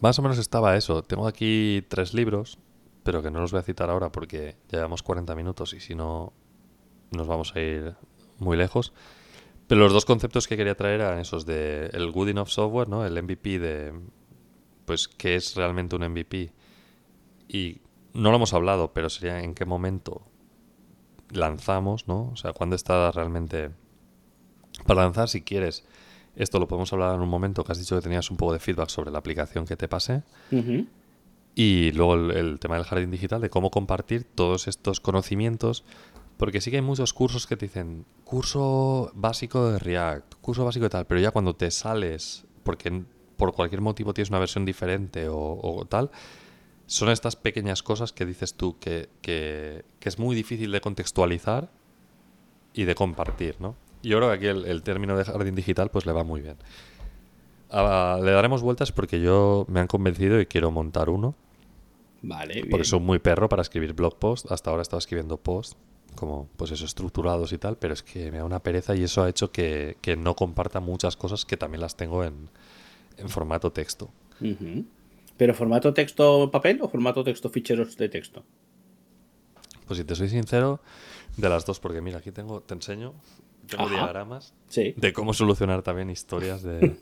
más 0.00 0.18
o 0.18 0.22
menos 0.22 0.38
estaba 0.38 0.74
eso. 0.74 1.02
Tengo 1.02 1.26
aquí 1.26 1.84
tres 1.90 2.14
libros, 2.14 2.58
pero 3.02 3.22
que 3.22 3.30
no 3.30 3.40
los 3.40 3.52
voy 3.52 3.60
a 3.60 3.62
citar 3.62 3.90
ahora 3.90 4.10
porque 4.10 4.56
llevamos 4.70 5.02
40 5.02 5.34
minutos 5.34 5.74
y 5.74 5.80
si 5.80 5.94
no 5.94 6.32
nos 7.10 7.26
vamos 7.26 7.54
a 7.54 7.60
ir 7.60 7.94
muy 8.38 8.56
lejos. 8.56 8.94
Pero 9.66 9.82
los 9.82 9.92
dos 9.92 10.06
conceptos 10.06 10.48
que 10.48 10.56
quería 10.56 10.76
traer 10.76 11.02
eran 11.02 11.18
esos 11.18 11.44
de 11.44 11.90
el 11.92 12.10
Good 12.10 12.30
Enough 12.30 12.48
Software, 12.48 12.88
¿no? 12.88 13.04
El 13.04 13.22
MVP 13.22 13.58
de, 13.58 13.92
pues, 14.86 15.08
qué 15.08 15.34
es 15.34 15.54
realmente 15.56 15.94
un 15.94 16.08
MVP 16.08 16.54
y 17.48 17.82
no 18.14 18.30
lo 18.30 18.36
hemos 18.36 18.54
hablado, 18.54 18.94
pero 18.94 19.10
sería 19.10 19.40
en 19.40 19.54
qué 19.54 19.66
momento 19.66 20.22
lanzamos, 21.28 22.08
¿no? 22.08 22.30
O 22.32 22.36
sea, 22.36 22.54
cuándo 22.54 22.76
está 22.76 23.10
realmente 23.12 23.72
para 24.86 25.02
lanzar, 25.02 25.28
si 25.28 25.42
quieres. 25.42 25.84
Esto 26.36 26.58
lo 26.58 26.66
podemos 26.68 26.92
hablar 26.92 27.14
en 27.14 27.20
un 27.20 27.28
momento, 27.28 27.62
que 27.64 27.72
has 27.72 27.78
dicho 27.78 27.94
que 27.96 28.02
tenías 28.02 28.30
un 28.30 28.36
poco 28.36 28.52
de 28.54 28.58
feedback 28.58 28.88
sobre 28.88 29.10
la 29.10 29.18
aplicación 29.18 29.66
que 29.66 29.76
te 29.76 29.88
pasé. 29.88 30.22
Y 31.54 31.92
luego 31.92 32.14
el, 32.14 32.30
el 32.30 32.58
tema 32.58 32.76
del 32.76 32.84
jardín 32.84 33.10
digital, 33.10 33.40
de 33.40 33.50
cómo 33.50 33.70
compartir 33.70 34.24
todos 34.24 34.68
estos 34.68 35.00
conocimientos. 35.00 35.84
Porque 36.38 36.60
sí 36.62 36.70
que 36.70 36.76
hay 36.78 36.82
muchos 36.82 37.12
cursos 37.12 37.46
que 37.46 37.56
te 37.56 37.66
dicen 37.66 38.06
curso 38.24 39.12
básico 39.14 39.68
de 39.70 39.78
React, 39.78 40.34
curso 40.40 40.64
básico 40.64 40.84
de 40.84 40.90
tal, 40.90 41.06
pero 41.06 41.20
ya 41.20 41.30
cuando 41.30 41.54
te 41.54 41.70
sales, 41.70 42.44
porque 42.64 43.04
por 43.36 43.52
cualquier 43.52 43.82
motivo 43.82 44.14
tienes 44.14 44.30
una 44.30 44.38
versión 44.38 44.64
diferente 44.64 45.28
o, 45.28 45.36
o 45.62 45.84
tal, 45.84 46.10
son 46.86 47.10
estas 47.10 47.36
pequeñas 47.36 47.82
cosas 47.82 48.12
que 48.12 48.24
dices 48.24 48.54
tú 48.54 48.78
que, 48.78 49.08
que- 49.20 49.84
que 50.00 50.08
es 50.08 50.18
muy 50.18 50.34
difícil 50.34 50.72
de 50.72 50.80
contextualizar 50.80 51.70
y 52.72 52.84
de 52.84 52.94
compartir, 52.94 53.56
¿no? 53.60 53.76
Yo 54.02 54.18
creo 54.18 54.28
que 54.30 54.34
aquí 54.36 54.46
el, 54.46 54.64
el 54.66 54.82
término 54.82 55.16
de 55.16 55.24
jardín 55.24 55.54
digital 55.54 55.90
pues 55.90 56.06
le 56.06 56.12
va 56.12 56.24
muy 56.24 56.40
bien. 56.40 56.56
Ah, 57.70 58.20
le 58.22 58.32
daremos 58.32 58.60
vueltas 58.60 58.92
porque 58.92 59.20
yo 59.20 59.64
me 59.68 59.80
han 59.80 59.86
convencido 59.86 60.40
y 60.40 60.46
quiero 60.46 60.70
montar 60.70 61.08
uno. 61.08 61.34
Vale, 62.20 62.54
bien. 62.54 62.68
Porque 62.70 62.84
soy 62.84 63.00
muy 63.00 63.18
perro 63.18 63.48
para 63.48 63.62
escribir 63.62 63.94
blog 63.94 64.18
post. 64.18 64.50
Hasta 64.52 64.70
ahora 64.70 64.82
estaba 64.82 64.98
escribiendo 64.98 65.38
post, 65.38 65.78
como 66.14 66.48
pues 66.56 66.70
eso, 66.70 66.84
estructurados 66.84 67.52
y 67.52 67.58
tal, 67.58 67.78
pero 67.78 67.94
es 67.94 68.02
que 68.02 68.30
me 68.30 68.38
da 68.38 68.44
una 68.44 68.60
pereza 68.60 68.94
y 68.94 69.02
eso 69.02 69.22
ha 69.22 69.28
hecho 69.28 69.50
que, 69.50 69.96
que 70.02 70.16
no 70.16 70.36
comparta 70.36 70.80
muchas 70.80 71.16
cosas 71.16 71.44
que 71.46 71.56
también 71.56 71.80
las 71.80 71.96
tengo 71.96 72.24
en, 72.24 72.50
en 73.16 73.28
formato 73.28 73.72
texto. 73.72 74.10
¿Pero 75.36 75.54
formato 75.54 75.94
texto 75.94 76.50
papel 76.50 76.78
o 76.82 76.88
formato 76.88 77.24
texto 77.24 77.48
ficheros 77.48 77.96
de 77.96 78.08
texto? 78.08 78.44
Pues 79.86 79.98
si 79.98 80.04
te 80.04 80.14
soy 80.14 80.28
sincero, 80.28 80.80
de 81.36 81.48
las 81.48 81.64
dos, 81.64 81.80
porque 81.80 82.00
mira, 82.00 82.18
aquí 82.18 82.30
tengo, 82.32 82.60
te 82.60 82.74
enseño, 82.74 83.14
tengo 83.68 83.84
Ajá. 83.84 83.94
diagramas 83.94 84.54
Sí. 84.68 84.94
de 84.96 85.12
cómo 85.12 85.34
solucionar 85.34 85.82
también 85.82 86.10
historias 86.10 86.62
de... 86.62 86.96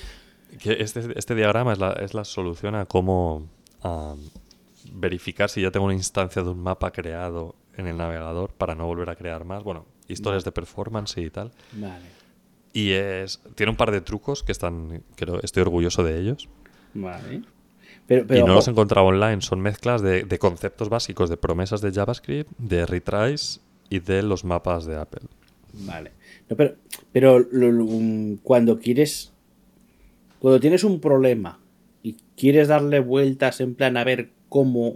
que 0.60 0.72
este, 0.80 1.06
este 1.18 1.34
diagrama 1.34 1.72
es 1.72 1.78
la, 1.78 1.92
es 1.92 2.14
la 2.14 2.24
solución 2.24 2.74
a 2.74 2.86
cómo 2.86 3.48
verificar 4.92 5.48
si 5.50 5.62
ya 5.62 5.70
tengo 5.70 5.86
una 5.86 5.94
instancia 5.94 6.42
de 6.42 6.48
un 6.50 6.60
mapa 6.62 6.90
creado 6.92 7.54
en 7.76 7.86
el 7.86 7.96
navegador 7.96 8.52
para 8.52 8.74
no 8.74 8.86
volver 8.86 9.10
a 9.10 9.16
crear 9.16 9.44
más. 9.44 9.62
Bueno, 9.62 9.86
historias 10.08 10.44
de 10.44 10.52
performance 10.52 11.16
y 11.18 11.30
tal. 11.30 11.52
Vale. 11.72 12.06
Y 12.72 12.90
es 12.92 13.40
tiene 13.54 13.70
un 13.70 13.76
par 13.76 13.90
de 13.90 14.00
trucos 14.00 14.42
que 14.42 14.52
están, 14.52 15.02
creo, 15.16 15.40
estoy 15.42 15.62
orgulloso 15.62 16.02
de 16.02 16.18
ellos. 16.20 16.48
Vale. 16.94 17.42
Pero, 18.06 18.26
pero, 18.26 18.40
y 18.40 18.44
no 18.44 18.54
los 18.54 18.68
he 18.68 18.70
encontrado 18.70 19.06
online, 19.08 19.42
son 19.42 19.60
mezclas 19.60 20.00
de, 20.00 20.22
de 20.24 20.38
conceptos 20.38 20.88
básicos 20.88 21.28
de 21.28 21.36
promesas 21.36 21.80
de 21.80 21.90
JavaScript, 21.92 22.50
de 22.58 22.86
retries 22.86 23.60
y 23.90 23.98
de 23.98 24.22
los 24.22 24.44
mapas 24.44 24.84
de 24.86 24.96
Apple. 24.96 25.22
Vale. 25.84 26.12
No, 26.48 26.56
pero 26.56 26.74
pero 27.12 27.38
lo- 27.38 27.86
cuando 28.42 28.78
quieres. 28.78 29.32
Cuando 30.38 30.60
tienes 30.60 30.84
un 30.84 31.00
problema 31.00 31.58
y 32.02 32.16
quieres 32.36 32.68
darle 32.68 33.00
vueltas 33.00 33.60
en 33.60 33.74
plan 33.74 33.96
a 33.96 34.04
ver 34.04 34.30
cómo 34.48 34.94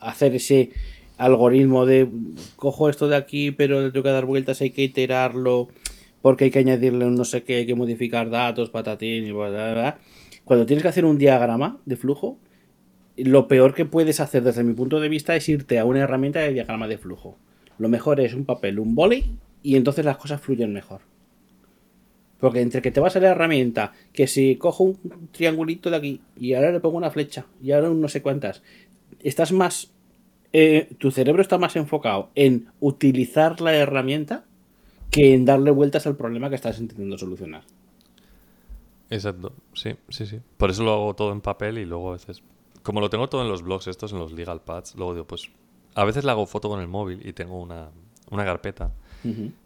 hacer 0.00 0.34
ese 0.34 0.70
algoritmo 1.18 1.86
de 1.86 2.08
cojo 2.56 2.90
esto 2.90 3.08
de 3.08 3.16
aquí, 3.16 3.50
pero 3.52 3.80
le 3.80 3.90
tengo 3.90 4.02
que 4.04 4.10
dar 4.10 4.26
vueltas, 4.26 4.60
hay 4.60 4.70
que 4.70 4.82
iterarlo, 4.82 5.68
porque 6.20 6.44
hay 6.44 6.50
que 6.50 6.58
añadirle 6.58 7.06
un 7.06 7.14
no 7.14 7.24
sé 7.24 7.42
qué, 7.42 7.56
hay 7.56 7.66
que 7.66 7.74
modificar 7.74 8.28
datos, 8.28 8.68
patatín 8.70 9.24
y 9.24 9.30
bla, 9.32 9.48
bla, 9.48 9.72
bla. 9.72 9.98
Cuando 10.44 10.66
tienes 10.66 10.82
que 10.82 10.88
hacer 10.88 11.04
un 11.06 11.16
diagrama 11.16 11.78
de 11.86 11.96
flujo, 11.96 12.36
lo 13.16 13.48
peor 13.48 13.72
que 13.72 13.86
puedes 13.86 14.20
hacer 14.20 14.42
desde 14.42 14.62
mi 14.62 14.74
punto 14.74 15.00
de 15.00 15.08
vista 15.08 15.34
es 15.36 15.48
irte 15.48 15.78
a 15.78 15.84
una 15.86 16.00
herramienta 16.00 16.40
de 16.40 16.52
diagrama 16.52 16.86
de 16.86 16.98
flujo. 16.98 17.38
Lo 17.78 17.88
mejor 17.88 18.20
es 18.20 18.34
un 18.34 18.44
papel, 18.44 18.78
un 18.78 18.94
boli 18.94 19.24
y 19.66 19.74
entonces 19.74 20.04
las 20.04 20.16
cosas 20.16 20.40
fluyen 20.40 20.72
mejor. 20.72 21.00
Porque 22.38 22.60
entre 22.60 22.80
que 22.80 22.92
te 22.92 23.00
vas 23.00 23.16
a 23.16 23.20
la 23.20 23.30
herramienta, 23.30 23.94
que 24.12 24.28
si 24.28 24.54
cojo 24.54 24.84
un 24.84 25.28
triangulito 25.32 25.90
de 25.90 25.96
aquí 25.96 26.20
y 26.36 26.54
ahora 26.54 26.70
le 26.70 26.78
pongo 26.78 26.98
una 26.98 27.10
flecha 27.10 27.46
y 27.60 27.72
ahora 27.72 27.88
no 27.88 28.08
sé 28.08 28.22
cuántas, 28.22 28.62
estás 29.24 29.50
más. 29.50 29.90
eh, 30.52 30.88
tu 30.98 31.10
cerebro 31.10 31.42
está 31.42 31.58
más 31.58 31.74
enfocado 31.74 32.30
en 32.36 32.68
utilizar 32.78 33.60
la 33.60 33.74
herramienta 33.74 34.44
que 35.10 35.34
en 35.34 35.44
darle 35.44 35.72
vueltas 35.72 36.06
al 36.06 36.16
problema 36.16 36.48
que 36.48 36.54
estás 36.54 36.78
intentando 36.78 37.18
solucionar. 37.18 37.64
Exacto, 39.10 39.52
sí, 39.74 39.96
sí, 40.10 40.26
sí. 40.26 40.38
Por 40.58 40.70
eso 40.70 40.84
lo 40.84 40.92
hago 40.92 41.14
todo 41.14 41.32
en 41.32 41.40
papel 41.40 41.78
y 41.78 41.84
luego 41.84 42.10
a 42.10 42.12
veces, 42.12 42.40
como 42.84 43.00
lo 43.00 43.10
tengo 43.10 43.28
todo 43.28 43.42
en 43.42 43.48
los 43.48 43.62
blogs 43.62 43.88
estos, 43.88 44.12
en 44.12 44.20
los 44.20 44.30
legal 44.30 44.60
pads, 44.60 44.94
luego 44.94 45.14
digo, 45.14 45.26
pues 45.26 45.50
a 45.96 46.04
veces 46.04 46.24
le 46.24 46.30
hago 46.30 46.46
foto 46.46 46.68
con 46.68 46.80
el 46.80 46.86
móvil 46.86 47.26
y 47.26 47.32
tengo 47.32 47.60
una, 47.60 47.90
una 48.30 48.44
carpeta 48.44 48.92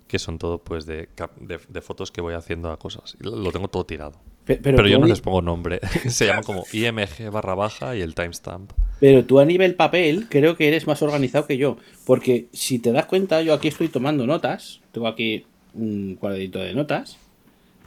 Que 0.08 0.18
son 0.18 0.38
todo 0.38 0.58
pues 0.58 0.86
de, 0.86 1.08
cap- 1.14 1.36
de, 1.38 1.60
de 1.68 1.80
fotos 1.80 2.10
que 2.10 2.20
voy 2.20 2.34
haciendo 2.34 2.70
a 2.72 2.78
cosas. 2.78 3.16
Lo, 3.20 3.52
tengo 3.52 3.68
todo 3.68 3.84
tirado. 3.84 4.12
Pe- 4.44 4.56
Pero, 4.56 4.76
Pero, 4.78 4.88
yo 4.88 4.98
no 4.98 5.06
les 5.06 5.20
pongo 5.20 5.40
nombre. 5.42 5.78
Se 6.08 6.26
llama 6.26 6.42
como 6.42 6.64
IMG 6.72 7.30
barra 7.30 7.54
baja 7.54 7.94
y 7.94 8.00
el 8.00 8.14
timestamp. 8.14 8.72
Pero 8.98 9.24
tú 9.24 9.38
a 9.38 9.44
nivel 9.44 9.76
papel 9.76 10.26
creo 10.28 10.56
que 10.56 10.66
eres 10.68 10.86
más 10.86 11.00
organizado 11.02 11.46
que 11.46 11.56
yo. 11.56 11.76
Porque 12.04 12.48
si 12.52 12.78
te 12.80 12.90
das 12.92 13.06
cuenta, 13.06 13.40
yo 13.42 13.54
aquí 13.54 13.68
estoy 13.68 13.88
tomando 13.88 14.26
notas. 14.26 14.80
Tengo 14.92 15.06
aquí 15.06 15.44
un 15.74 16.16
cuadradito 16.18 16.58
de 16.58 16.74
notas. 16.74 17.16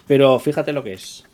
Pero 0.08 0.40
fíjate 0.40 0.72
lo 0.74 0.84
que 0.84 0.94
es. 0.94 1.26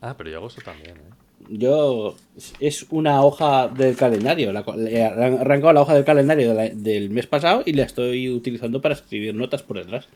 Ah, 0.00 0.14
pero 0.16 0.30
yo 0.30 0.36
hago 0.38 0.46
eso 0.48 0.60
también, 0.64 0.96
¿eh? 0.96 1.11
Yo 1.48 2.14
es 2.60 2.86
una 2.90 3.22
hoja 3.22 3.68
del 3.68 3.96
calendario. 3.96 4.52
La, 4.52 4.64
le 4.76 5.04
arrancado 5.04 5.72
la 5.72 5.80
hoja 5.82 5.94
del 5.94 6.04
calendario 6.04 6.48
de 6.50 6.54
la- 6.54 6.68
del 6.74 7.10
mes 7.10 7.26
pasado 7.26 7.62
y 7.66 7.72
la 7.72 7.82
estoy 7.84 8.28
utilizando 8.30 8.80
para 8.80 8.94
escribir 8.94 9.34
notas 9.34 9.62
por 9.62 9.78
detrás. 9.78 10.08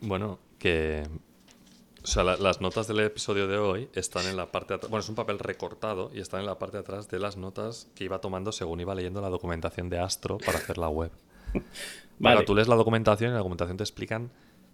Bueno, 0.00 0.38
que... 0.58 1.02
O 2.02 2.06
sea, 2.06 2.24
la- 2.24 2.36
las 2.36 2.60
notas 2.62 2.86
del 2.88 3.00
episodio 3.00 3.46
de 3.46 3.58
hoy 3.58 3.88
están 3.94 4.26
en 4.26 4.36
la 4.36 4.46
parte 4.50 4.68
de 4.72 4.76
atrás. 4.76 4.90
Bueno, 4.90 5.02
es 5.02 5.08
un 5.08 5.14
papel 5.14 5.38
recortado 5.38 6.10
y 6.14 6.20
están 6.20 6.40
en 6.40 6.46
la 6.46 6.58
parte 6.58 6.78
de 6.78 6.80
atrás 6.82 7.08
de 7.08 7.18
las 7.18 7.36
notas 7.36 7.88
que 7.94 8.04
iba 8.04 8.20
tomando 8.20 8.52
según 8.52 8.80
iba 8.80 8.94
leyendo 8.94 9.20
la 9.20 9.28
documentación 9.28 9.90
de 9.90 9.98
Astro 9.98 10.38
para 10.38 10.58
hacer 10.58 10.78
la 10.78 10.88
web. 10.88 11.10
Vale. 11.52 11.64
Claro, 12.36 12.44
tú 12.44 12.54
lees 12.54 12.68
la 12.68 12.76
documentación 12.76 13.28
y 13.28 13.30
en 13.30 13.34
la 13.34 13.38
documentación 13.38 13.76
te 13.76 13.82
explican 13.84 14.30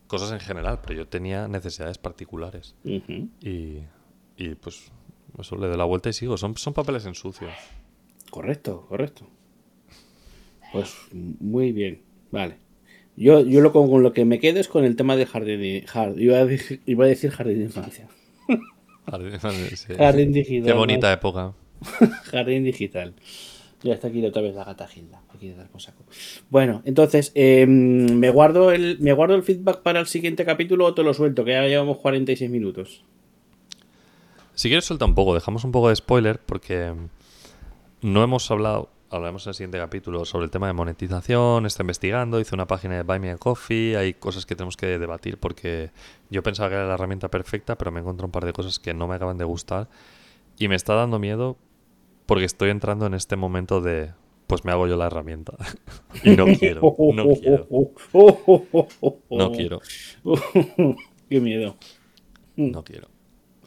cosas 0.07 0.30
en 0.32 0.38
general, 0.40 0.80
pero 0.82 0.94
yo 0.94 1.09
tenía 1.09 1.49
necesidades 1.49 1.99
particulares. 1.99 2.74
Y, 2.84 3.82
y 4.36 4.55
pues 4.61 4.92
eso 5.41 5.57
le 5.57 5.66
doy 5.68 5.76
la 5.76 5.84
vuelta 5.84 6.09
y 6.09 6.12
sigo. 6.12 6.37
Son, 6.37 6.57
son 6.57 6.72
papeles 6.74 7.05
en 7.07 7.14
sucio. 7.14 7.49
Correcto, 8.30 8.87
correcto. 8.89 9.26
Pues 10.72 10.95
muy 11.12 11.72
bien. 11.72 12.03
Vale. 12.30 12.57
Yo, 13.16 13.41
yo 13.41 13.61
lo 13.61 13.72
con, 13.72 13.89
con 13.91 14.03
lo 14.03 14.12
que 14.12 14.24
me 14.24 14.39
quedo 14.39 14.61
es 14.61 14.68
con 14.68 14.84
el 14.84 14.97
tema 14.97 15.16
de 15.16 15.26
jardín. 15.26 15.61
de- 15.61 15.84
jar- 15.87 16.14
iba, 16.20 16.39
a 16.39 16.47
iba 16.87 17.05
a 17.05 17.09
decir 17.09 17.30
jardín 17.30 17.59
de 17.59 17.64
infancia. 17.64 18.09
Jardín, 19.07 19.32
sí. 19.76 19.95
Jardín 19.95 20.32
digital. 20.32 20.66
Qué 20.66 20.72
bonita 20.72 21.12
época. 21.12 21.55
Jardín 22.24 22.64
digital. 22.64 23.14
Ya 23.82 23.95
está 23.95 24.09
aquí 24.09 24.24
otra 24.24 24.43
vez 24.43 24.55
la 24.55 24.64
gata 24.64 24.87
Gilda. 24.89 25.22
Aquí 25.34 25.51
dar 25.53 25.68
por 25.68 25.80
saco. 25.80 26.05
Bueno, 26.51 26.82
entonces, 26.84 27.30
em, 27.34 28.18
¿me, 28.18 28.30
guardo 28.30 28.72
el, 28.72 28.99
¿me 29.01 29.12
guardo 29.12 29.34
el 29.34 29.43
feedback 29.45 29.82
para 29.82 30.01
el 30.01 30.07
siguiente 30.07 30.45
capítulo 30.45 30.87
o 30.87 30.95
te 30.95 31.03
lo 31.03 31.14
suelto? 31.14 31.45
Que 31.45 31.53
ya 31.53 31.62
llevamos 31.66 31.99
46 31.99 32.51
minutos. 32.51 33.05
Si 34.57 34.68
quieres, 34.68 34.86
suelta 34.86 35.04
un 35.04 35.14
poco. 35.14 35.34
Dejamos 35.34 35.64
un 35.64 35.70
poco 35.70 35.90
de 35.90 35.96
spoiler 35.96 36.40
porque 36.40 36.94
no 38.00 38.24
hemos 38.24 38.50
hablado, 38.50 38.88
hablaremos 39.11 39.46
en 39.46 39.50
el 39.50 39.54
siguiente 39.54 39.76
capítulo, 39.76 40.24
sobre 40.24 40.46
el 40.46 40.50
tema 40.50 40.66
de 40.66 40.72
monetización. 40.72 41.66
Está 41.66 41.82
investigando, 41.82 42.40
hice 42.40 42.54
una 42.54 42.66
página 42.66 42.96
de 42.96 43.02
Buy 43.02 43.18
Me 43.20 43.30
a 43.30 43.36
Coffee. 43.36 43.98
Hay 43.98 44.14
cosas 44.14 44.46
que 44.46 44.57
tenemos 44.57 44.78
que 44.78 44.98
debatir 44.98 45.36
porque 45.36 45.90
yo 46.30 46.42
pensaba 46.42 46.70
que 46.70 46.76
era 46.76 46.86
la 46.86 46.94
herramienta 46.94 47.28
perfecta, 47.28 47.76
pero 47.76 47.92
me 47.92 48.00
encontré 48.00 48.24
un 48.24 48.32
par 48.32 48.46
de 48.46 48.54
cosas 48.54 48.78
que 48.78 48.94
no 48.94 49.07
me 49.07 49.16
acaban 49.16 49.36
de 49.36 49.44
gustar. 49.44 49.90
Y 50.59 50.68
me 50.68 50.74
está 50.74 50.94
dando 50.94 51.18
miedo 51.18 51.59
porque 52.24 52.46
estoy 52.46 52.70
entrando 52.70 53.04
en 53.04 53.12
este 53.12 53.36
momento 53.36 53.82
de, 53.82 54.14
pues 54.46 54.64
me 54.64 54.72
hago 54.72 54.86
yo 54.86 54.96
la 54.96 55.09
herramienta. 55.09 55.52
y 56.24 56.30
no 56.30 56.46
quiero, 56.46 56.96
no 57.12 57.26
quiero. 57.34 57.68
No 59.30 59.52
quiero. 59.52 59.80
Qué 61.28 61.40
miedo. 61.42 61.76
No 62.57 62.82
quiero. 62.82 63.15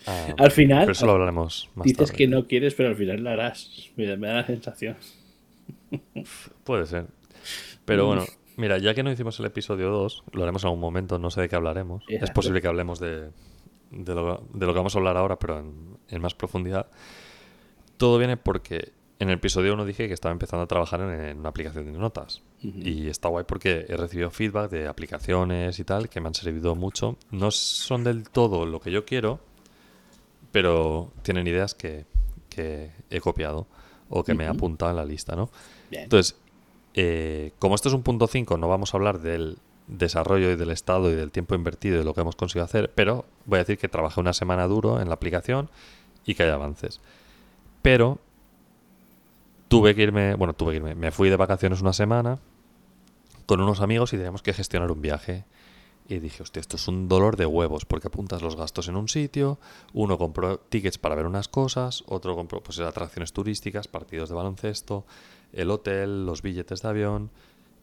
Ah, 0.07 0.33
al 0.37 0.51
final. 0.51 0.81
Pero 0.81 0.91
eso 0.93 1.05
lo 1.05 1.11
hablaremos 1.13 1.69
más 1.75 1.85
Dices 1.85 2.07
tarde. 2.07 2.17
que 2.17 2.27
no 2.27 2.47
quieres, 2.47 2.73
pero 2.75 2.89
al 2.89 2.95
final 2.95 3.21
lo 3.23 3.29
harás. 3.29 3.89
Me 3.95 4.05
da, 4.05 4.15
me 4.15 4.27
da 4.27 4.33
la 4.35 4.45
sensación. 4.47 4.95
Puede 6.63 6.85
ser. 6.85 7.07
Pero 7.85 8.05
bueno, 8.07 8.23
mira, 8.57 8.77
ya 8.77 8.93
que 8.93 9.03
no 9.03 9.11
hicimos 9.11 9.39
el 9.39 9.45
episodio 9.47 9.89
2, 9.89 10.23
lo 10.33 10.43
haremos 10.43 10.63
en 10.63 10.67
algún 10.67 10.81
momento, 10.81 11.17
no 11.19 11.31
sé 11.31 11.41
de 11.41 11.49
qué 11.49 11.55
hablaremos. 11.55 12.03
Es 12.07 12.15
Exacto. 12.15 12.33
posible 12.35 12.61
que 12.61 12.67
hablemos 12.67 12.99
de, 12.99 13.29
de, 13.91 14.15
lo, 14.15 14.45
de 14.53 14.65
lo 14.65 14.73
que 14.73 14.77
vamos 14.79 14.95
a 14.95 14.99
hablar 14.99 15.17
ahora, 15.17 15.37
pero 15.39 15.59
en, 15.59 15.97
en 16.07 16.21
más 16.21 16.35
profundidad. 16.35 16.87
Todo 17.97 18.17
viene 18.19 18.37
porque 18.37 18.93
en 19.17 19.29
el 19.29 19.35
episodio 19.35 19.73
1 19.73 19.85
dije 19.85 20.07
que 20.07 20.13
estaba 20.13 20.31
empezando 20.31 20.63
a 20.63 20.67
trabajar 20.67 21.01
en, 21.01 21.09
en 21.09 21.39
una 21.39 21.49
aplicación 21.49 21.91
de 21.91 21.97
notas. 21.97 22.41
Y 22.61 23.07
está 23.07 23.29
guay 23.29 23.45
porque 23.47 23.85
he 23.89 23.97
recibido 23.97 24.29
feedback 24.29 24.69
de 24.69 24.87
aplicaciones 24.87 25.79
y 25.79 25.83
tal 25.83 26.07
que 26.09 26.21
me 26.21 26.27
han 26.27 26.35
servido 26.35 26.75
mucho. 26.75 27.17
No 27.31 27.51
son 27.51 28.03
del 28.03 28.29
todo 28.29 28.65
lo 28.65 28.79
que 28.79 28.91
yo 28.91 29.05
quiero, 29.05 29.39
pero 30.51 31.11
tienen 31.21 31.47
ideas 31.47 31.75
que, 31.75 32.05
que 32.49 32.91
he 33.09 33.19
copiado 33.21 33.67
o 34.09 34.23
que 34.23 34.33
me 34.33 34.45
he 34.45 34.47
apuntado 34.47 34.91
en 34.91 34.97
la 34.97 35.05
lista, 35.05 35.35
¿no? 35.35 35.49
Bien. 35.89 36.03
Entonces, 36.03 36.35
eh, 36.93 37.51
como 37.59 37.75
esto 37.75 37.89
es 37.89 37.95
un 37.95 38.03
punto 38.03 38.27
5, 38.27 38.57
no 38.57 38.67
vamos 38.67 38.93
a 38.93 38.97
hablar 38.97 39.19
del 39.19 39.59
desarrollo 39.87 40.51
y 40.51 40.55
del 40.55 40.69
estado 40.69 41.11
y 41.11 41.15
del 41.15 41.31
tiempo 41.31 41.55
invertido 41.55 41.95
y 41.95 41.99
de 41.99 42.03
lo 42.03 42.13
que 42.13 42.21
hemos 42.21 42.35
conseguido 42.35 42.65
hacer, 42.65 42.91
pero 42.93 43.25
voy 43.45 43.57
a 43.57 43.59
decir 43.59 43.77
que 43.77 43.87
trabajé 43.87 44.19
una 44.19 44.33
semana 44.33 44.67
duro 44.67 45.01
en 45.01 45.07
la 45.07 45.15
aplicación 45.15 45.69
y 46.25 46.35
que 46.35 46.43
hay 46.43 46.49
avances. 46.49 47.01
Pero 47.81 48.19
tuve 49.67 49.95
que 49.95 50.03
irme, 50.03 50.35
bueno, 50.35 50.53
tuve 50.53 50.71
que 50.71 50.77
irme, 50.77 50.95
me 50.95 51.11
fui 51.11 51.29
de 51.29 51.37
vacaciones 51.37 51.81
una 51.81 51.93
semana 51.93 52.39
con 53.45 53.61
unos 53.61 53.81
amigos 53.81 54.13
y 54.13 54.17
teníamos 54.17 54.43
que 54.43 54.53
gestionar 54.53 54.91
un 54.91 55.01
viaje. 55.01 55.45
Y 56.09 56.17
dije, 56.17 56.41
hostia, 56.41 56.59
esto 56.59 56.75
es 56.75 56.87
un 56.87 57.07
dolor 57.07 57.37
de 57.37 57.45
huevos, 57.45 57.85
porque 57.85 58.07
apuntas 58.07 58.41
los 58.41 58.55
gastos 58.55 58.87
en 58.87 58.95
un 58.95 59.07
sitio, 59.07 59.59
uno 59.93 60.17
compró 60.17 60.57
tickets 60.57 60.97
para 60.97 61.13
ver 61.13 61.27
unas 61.27 61.47
cosas, 61.47 62.03
otro 62.07 62.35
compró 62.35 62.63
pues 62.63 62.79
atracciones 62.79 63.31
turísticas, 63.31 63.87
partidos 63.87 64.29
de 64.29 64.35
baloncesto, 64.35 65.05
el 65.53 65.69
hotel, 65.69 66.25
los 66.25 66.41
billetes 66.41 66.81
de 66.81 66.89
avión, 66.89 67.29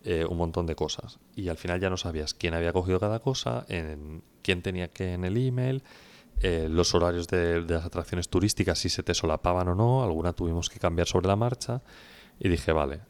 eh, 0.02 0.26
un 0.28 0.38
montón 0.38 0.66
de 0.66 0.74
cosas. 0.74 1.20
Y 1.36 1.48
al 1.50 1.56
final 1.56 1.80
ya 1.80 1.88
no 1.88 1.96
sabías 1.96 2.34
quién 2.34 2.54
había 2.54 2.72
cogido 2.72 2.98
cada 2.98 3.20
cosa, 3.20 3.64
en, 3.68 4.22
quién 4.42 4.60
tenía 4.60 4.88
que 4.88 5.12
en 5.12 5.24
el 5.24 5.36
email, 5.36 5.84
eh, 6.40 6.66
los 6.68 6.96
horarios 6.96 7.28
de, 7.28 7.62
de 7.62 7.74
las 7.74 7.86
atracciones 7.86 8.28
turísticas, 8.28 8.80
si 8.80 8.88
se 8.88 9.04
te 9.04 9.14
solapaban 9.14 9.68
o 9.68 9.76
no, 9.76 10.02
alguna 10.02 10.32
tuvimos 10.32 10.68
que 10.68 10.80
cambiar 10.80 11.06
sobre 11.06 11.28
la 11.28 11.36
marcha. 11.36 11.80
Y 12.40 12.48
dije, 12.48 12.72
vale, 12.72 13.02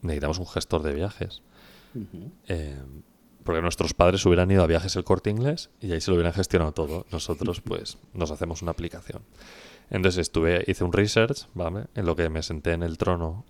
necesitamos 0.00 0.38
un 0.38 0.46
gestor 0.46 0.82
de 0.82 0.94
viajes. 0.94 1.42
Eh, 2.48 2.80
porque 3.44 3.62
nuestros 3.62 3.94
padres 3.94 4.24
hubieran 4.26 4.50
ido 4.50 4.62
a 4.62 4.66
viajes 4.66 4.96
el 4.96 5.04
corte 5.04 5.30
inglés 5.30 5.70
y 5.80 5.92
ahí 5.92 6.00
se 6.00 6.10
lo 6.10 6.16
hubieran 6.16 6.32
gestionado 6.32 6.72
todo. 6.72 7.06
Nosotros, 7.10 7.60
pues, 7.64 7.98
nos 8.14 8.30
hacemos 8.30 8.62
una 8.62 8.72
aplicación. 8.72 9.22
Entonces 9.90 10.20
estuve, 10.20 10.64
hice 10.66 10.84
un 10.84 10.92
research, 10.92 11.48
¿vale? 11.54 11.86
En 11.94 12.06
lo 12.06 12.16
que 12.16 12.28
me 12.28 12.42
senté 12.42 12.72
en 12.72 12.82
el 12.82 12.96
trono 12.98 13.44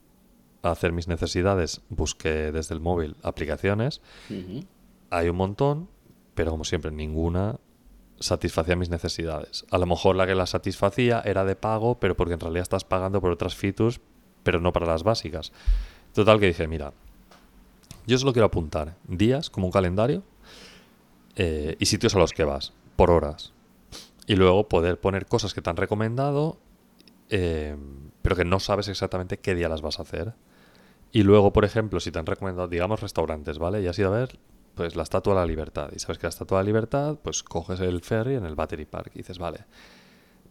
a 0.63 0.71
hacer 0.71 0.93
mis 0.93 1.09
necesidades, 1.09 1.83
busqué 1.89 2.53
desde 2.53 2.75
el 2.75 2.81
móvil 2.81 3.17
aplicaciones. 3.23 4.01
Hay 5.11 5.29
un 5.29 5.37
montón, 5.37 5.89
pero 6.35 6.51
como 6.51 6.65
siempre, 6.65 6.91
ninguna 6.91 7.59
satisfacía 8.19 8.77
mis 8.77 8.89
necesidades. 8.89 9.65
A 9.71 9.79
lo 9.79 9.87
mejor 9.87 10.17
la 10.17 10.27
que 10.27 10.35
la 10.35 10.47
satisfacía 10.47 11.23
era 11.25 11.45
de 11.45 11.57
pago, 11.57 11.99
pero 11.99 12.17
porque 12.17 12.35
en 12.35 12.41
realidad 12.41 12.63
estás 12.63 12.85
pagando 12.85 13.21
por 13.21 13.33
otras 13.33 13.55
features, 13.55 14.01
pero 14.43 14.61
no 14.61 14.73
para 14.73 14.87
las 14.87 15.03
básicas. 15.03 15.53
Total 16.13 16.39
que 16.41 16.47
dije, 16.47 16.69
mira, 16.69 16.93
yo 18.07 18.19
solo 18.19 18.33
quiero 18.33 18.47
apuntar 18.47 18.97
días 19.07 19.51
como 19.51 19.67
un 19.67 19.73
calendario 19.73 20.23
eh, 21.37 21.77
y 21.79 21.87
sitios 21.87 22.15
a 22.15 22.19
los 22.19 22.33
que 22.33 22.45
vas, 22.45 22.73
por 22.97 23.11
horas. 23.11 23.53
Y 24.27 24.37
luego 24.37 24.69
poder 24.69 25.01
poner 25.01 25.27
cosas 25.27 25.55
que 25.55 25.63
te 25.63 25.71
han 25.71 25.77
recomendado, 25.77 26.59
eh, 27.31 27.77
pero 28.23 28.37
que 28.37 28.45
no 28.45 28.61
sabes 28.61 28.89
exactamente 28.89 29.39
qué 29.39 29.55
día 29.55 29.69
las 29.69 29.83
vas 29.83 29.99
a 29.99 30.03
hacer. 30.03 30.35
Y 31.13 31.25
luego, 31.25 31.53
por 31.53 31.65
ejemplo, 31.65 32.01
si 32.01 32.11
te 32.11 32.19
han 32.19 32.27
recomendado, 32.27 32.69
digamos, 32.69 33.01
restaurantes, 33.01 33.59
¿vale? 33.59 33.83
Y 33.83 33.87
has 33.87 33.99
ido 33.99 34.15
a 34.15 34.19
ver, 34.19 34.39
pues, 34.75 34.97
la 34.97 35.03
Estatua 35.03 35.35
de 35.35 35.41
la 35.41 35.47
Libertad. 35.47 35.91
Y 35.95 35.99
sabes 35.99 36.19
que 36.19 36.25
la 36.27 36.31
Estatua 36.31 36.59
de 36.59 36.65
la 36.65 36.67
Libertad, 36.67 37.19
pues, 37.23 37.43
coges 37.43 37.81
el 37.81 38.01
ferry 38.01 38.37
en 38.37 38.47
el 38.47 38.55
Battery 38.55 38.87
Park 38.87 39.13
y 39.15 39.19
dices, 39.19 39.39
vale. 39.39 39.65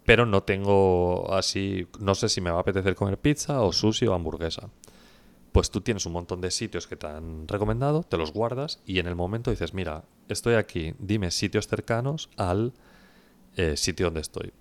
Pero 0.06 0.26
no 0.26 0.44
tengo 0.44 1.34
así, 1.34 1.88
no 2.00 2.16
sé 2.16 2.30
si 2.30 2.42
me 2.42 2.52
va 2.52 2.58
a 2.58 2.62
apetecer 2.62 2.96
comer 2.96 3.18
pizza 3.18 3.62
o 3.62 3.72
sushi 3.72 4.08
o 4.08 4.14
hamburguesa. 4.14 4.70
Pues 5.52 5.70
tú 5.70 5.82
tienes 5.82 6.06
un 6.06 6.14
montón 6.14 6.40
de 6.42 6.50
sitios 6.50 6.88
que 6.88 6.96
te 6.96 7.08
han 7.08 7.48
recomendado, 7.48 8.04
te 8.04 8.18
los 8.18 8.32
guardas 8.32 8.80
y 8.86 9.00
en 9.00 9.08
el 9.08 9.16
momento 9.16 9.52
dices, 9.52 9.74
mira, 9.74 10.06
estoy 10.30 10.56
aquí, 10.56 10.94
dime 10.98 11.32
sitios 11.32 11.68
cercanos 11.68 12.30
al 12.38 12.74
eh, 13.58 13.76
sitio 13.76 14.08
donde 14.08 14.22
estoy. 14.22 14.54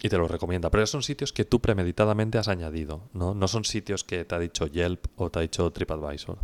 Y 0.00 0.08
te 0.08 0.16
los 0.16 0.30
recomienda. 0.30 0.70
Pero 0.70 0.86
son 0.86 1.02
sitios 1.02 1.32
que 1.32 1.44
tú 1.44 1.60
premeditadamente 1.60 2.38
has 2.38 2.48
añadido, 2.48 3.02
¿no? 3.12 3.34
No 3.34 3.48
son 3.48 3.64
sitios 3.64 4.04
que 4.04 4.24
te 4.24 4.34
ha 4.34 4.38
dicho 4.38 4.66
Yelp 4.66 5.06
o 5.16 5.28
te 5.28 5.40
ha 5.40 5.42
dicho 5.42 5.70
TripAdvisor. 5.70 6.38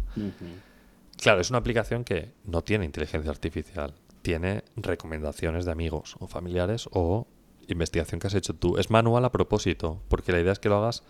Claro, 1.17 1.41
es 1.41 1.51
una 1.51 1.61
aplicación 1.61 2.05
que 2.05 2.33
no 2.45 2.63
tiene 2.63 2.85
inteligencia 2.85 3.31
artificial. 3.31 3.95
Tiene 4.23 4.65
recomendaciones 4.77 5.65
de 5.65 5.71
amigos 5.71 6.17
o 6.19 6.27
familiares 6.27 6.89
o 6.91 7.29
investigación 7.69 8.21
que 8.21 8.27
has 8.27 8.35
hecho 8.35 8.55
tú. 8.55 8.77
Es 8.77 8.91
manual 8.91 9.25
a 9.25 9.33
propósito, 9.33 10.03
porque 10.09 10.33
la 10.33 10.41
idea 10.41 10.53
es 10.53 10.59
que 10.59 10.69
lo 10.69 10.77
hagas 10.77 11.05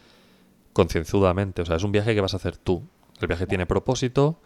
concienzudamente. 0.75 1.63
O 1.63 1.65
sea, 1.65 1.77
es 1.77 1.83
un 1.85 1.93
viaje 1.93 2.15
que 2.15 2.21
vas 2.21 2.35
a 2.35 2.37
hacer 2.37 2.59
tú. 2.59 2.83
El 3.21 3.29
viaje 3.29 3.47
tiene 3.47 3.65
propósito. 3.65 4.39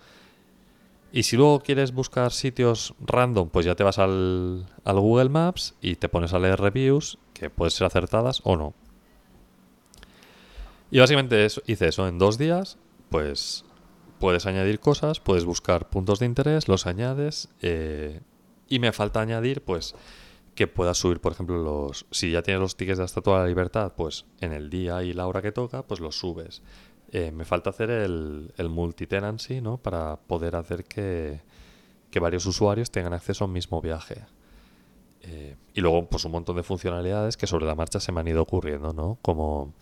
Y 1.10 1.24
si 1.24 1.36
luego 1.36 1.60
quieres 1.60 1.92
buscar 1.92 2.30
sitios 2.30 2.94
random, 3.00 3.48
pues 3.48 3.66
ya 3.66 3.74
te 3.74 3.82
vas 3.82 3.98
al, 3.98 4.66
al 4.84 5.00
Google 5.00 5.30
Maps 5.30 5.74
y 5.80 5.96
te 5.96 6.08
pones 6.08 6.32
a 6.34 6.38
leer 6.38 6.60
reviews, 6.60 7.18
que 7.32 7.50
pueden 7.50 7.72
ser 7.72 7.86
acertadas 7.86 8.40
o 8.44 8.56
no. 8.56 8.74
Y 10.90 11.00
básicamente 11.00 11.44
eso, 11.44 11.62
hice 11.66 11.88
eso 11.88 12.06
en 12.06 12.18
dos 12.18 12.38
días, 12.38 12.78
pues 13.10 13.64
puedes 14.20 14.46
añadir 14.46 14.80
cosas, 14.80 15.18
puedes 15.18 15.44
buscar 15.44 15.88
puntos 15.88 16.18
de 16.18 16.26
interés, 16.26 16.68
los 16.68 16.86
añades. 16.86 17.48
eh, 17.62 18.20
y 18.68 18.78
me 18.78 18.92
falta 18.92 19.20
añadir, 19.20 19.62
pues, 19.62 19.94
que 20.58 20.66
puedas 20.66 20.98
subir, 20.98 21.20
por 21.20 21.30
ejemplo, 21.30 21.62
los. 21.62 22.04
Si 22.10 22.32
ya 22.32 22.42
tienes 22.42 22.60
los 22.60 22.76
tickets 22.76 22.98
de 22.98 23.02
la 23.02 23.06
Estatua 23.06 23.36
de 23.36 23.42
la 23.42 23.48
Libertad, 23.48 23.92
pues 23.96 24.26
en 24.40 24.52
el 24.52 24.70
día 24.70 25.04
y 25.04 25.12
la 25.12 25.28
hora 25.28 25.40
que 25.40 25.52
toca, 25.52 25.84
pues 25.84 26.00
los 26.00 26.18
subes. 26.18 26.62
Eh, 27.12 27.30
me 27.30 27.44
falta 27.44 27.70
hacer 27.70 27.90
el, 27.90 28.52
el 28.56 28.68
multi-tenancy, 28.68 29.60
¿no? 29.60 29.76
Para 29.78 30.16
poder 30.16 30.56
hacer 30.56 30.82
que, 30.82 31.42
que 32.10 32.18
varios 32.18 32.44
usuarios 32.44 32.90
tengan 32.90 33.12
acceso 33.12 33.44
a 33.44 33.46
un 33.46 33.52
mismo 33.52 33.80
viaje. 33.80 34.26
Eh, 35.22 35.54
y 35.74 35.80
luego, 35.80 36.08
pues 36.08 36.24
un 36.24 36.32
montón 36.32 36.56
de 36.56 36.64
funcionalidades 36.64 37.36
que 37.36 37.46
sobre 37.46 37.64
la 37.64 37.76
marcha 37.76 38.00
se 38.00 38.10
me 38.10 38.18
han 38.18 38.26
ido 38.26 38.42
ocurriendo, 38.42 38.92
¿no? 38.92 39.16
Como, 39.22 39.74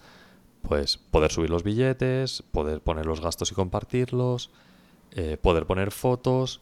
pues, 0.61 0.99
poder 0.99 1.33
subir 1.33 1.49
los 1.49 1.62
billetes, 1.62 2.43
poder 2.43 2.83
poner 2.83 3.07
los 3.07 3.22
gastos 3.22 3.51
y 3.51 3.55
compartirlos, 3.55 4.51
eh, 5.12 5.39
poder 5.41 5.64
poner 5.64 5.91
fotos. 5.91 6.61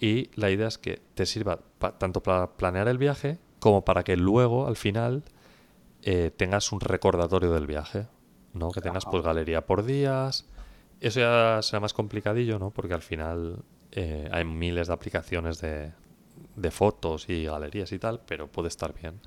Y 0.00 0.30
la 0.34 0.50
idea 0.50 0.68
es 0.68 0.78
que 0.78 1.02
te 1.14 1.26
sirva 1.26 1.60
tanto 1.98 2.22
para 2.22 2.56
planear 2.56 2.88
el 2.88 2.96
viaje 2.96 3.38
como 3.60 3.84
para 3.84 4.02
que 4.02 4.16
luego, 4.16 4.66
al 4.66 4.76
final, 4.76 5.22
eh, 6.02 6.32
tengas 6.36 6.72
un 6.72 6.80
recordatorio 6.80 7.52
del 7.52 7.66
viaje, 7.66 8.08
¿no? 8.52 8.72
Que 8.72 8.80
tengas, 8.80 9.04
pues, 9.04 9.22
galería 9.22 9.66
por 9.66 9.84
días. 9.84 10.46
Eso 11.00 11.20
ya 11.20 11.60
será 11.62 11.80
más 11.80 11.94
complicadillo, 11.94 12.58
¿no? 12.58 12.70
Porque 12.70 12.94
al 12.94 13.02
final 13.02 13.62
eh, 13.92 14.28
hay 14.32 14.44
miles 14.44 14.88
de 14.88 14.94
aplicaciones 14.94 15.60
de, 15.60 15.92
de 16.56 16.70
fotos 16.70 17.28
y 17.28 17.44
galerías 17.44 17.92
y 17.92 17.98
tal, 17.98 18.20
pero 18.26 18.48
puede 18.48 18.68
estar 18.68 18.92
bien. 18.94 19.20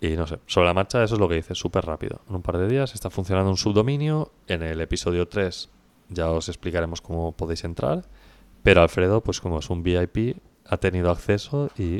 Y 0.00 0.16
no 0.16 0.26
sé, 0.26 0.38
sobre 0.46 0.66
la 0.66 0.74
marcha 0.74 1.02
eso 1.02 1.14
es 1.14 1.20
lo 1.20 1.28
que 1.28 1.36
dice, 1.36 1.54
súper 1.54 1.86
rápido. 1.86 2.20
En 2.28 2.36
un 2.36 2.42
par 2.42 2.58
de 2.58 2.68
días 2.68 2.94
está 2.94 3.10
funcionando 3.10 3.50
un 3.50 3.56
subdominio. 3.56 4.32
En 4.46 4.62
el 4.62 4.80
episodio 4.80 5.28
3 5.28 5.70
ya 6.10 6.30
os 6.30 6.48
explicaremos 6.48 7.00
cómo 7.00 7.32
podéis 7.32 7.64
entrar. 7.64 8.04
Pero 8.62 8.82
Alfredo, 8.82 9.22
pues 9.22 9.40
como 9.40 9.58
es 9.58 9.70
un 9.70 9.82
VIP, 9.82 10.36
ha 10.66 10.76
tenido 10.78 11.10
acceso 11.10 11.70
y 11.78 11.98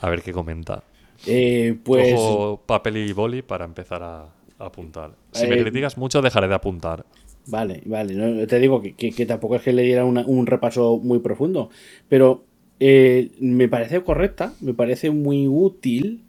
a 0.00 0.08
ver 0.10 0.22
qué 0.22 0.32
comenta. 0.32 0.82
Eh, 1.26 1.76
pues 1.82 2.10
Cojo 2.10 2.62
papel 2.66 2.96
y 2.98 3.12
boli 3.12 3.42
para 3.42 3.64
empezar 3.64 4.02
a, 4.02 4.26
apuntar. 4.58 5.12
Si 5.32 5.46
me 5.46 5.54
Eh, 5.56 5.62
criticas 5.62 5.96
mucho, 5.98 6.20
dejaré 6.22 6.48
de 6.48 6.54
apuntar. 6.54 7.04
Vale, 7.46 7.82
vale. 7.86 8.14
no, 8.14 8.46
te 8.46 8.58
digo 8.58 8.82
que, 8.82 8.94
que- 8.94 9.12
que 9.12 9.24
tampoco 9.24 9.56
es 9.56 9.62
que 9.62 9.72
le 9.72 9.82
diera 9.82 10.04
una- 10.04 10.26
un 10.26 10.46
repaso 10.46 10.98
muy 11.02 11.20
profundo, 11.20 11.70
pero 12.08 12.44
eh, 12.80 13.30
me 13.40 13.68
parece 13.68 14.02
correcta, 14.02 14.52
me 14.60 14.74
parece 14.74 15.10
muy 15.10 15.48
útil, 15.48 16.24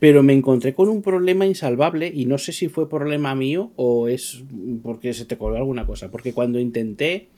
pero 0.00 0.22
me 0.24 0.32
encontré 0.32 0.74
con 0.74 0.88
un 0.88 1.00
problema 1.02 1.46
insalvable 1.46 2.10
y 2.12 2.24
no 2.26 2.38
sé 2.38 2.52
si 2.52 2.68
fue 2.68 2.88
problema 2.88 3.34
mío 3.36 3.70
o 3.76 4.08
es 4.08 4.42
porque 4.82 5.12
se 5.14 5.26
te 5.26 5.36
coló 5.38 5.56
alguna 5.56 5.86
cosa. 5.86 6.10
Porque 6.10 6.32
cuando 6.32 6.58
intenté 6.58 7.28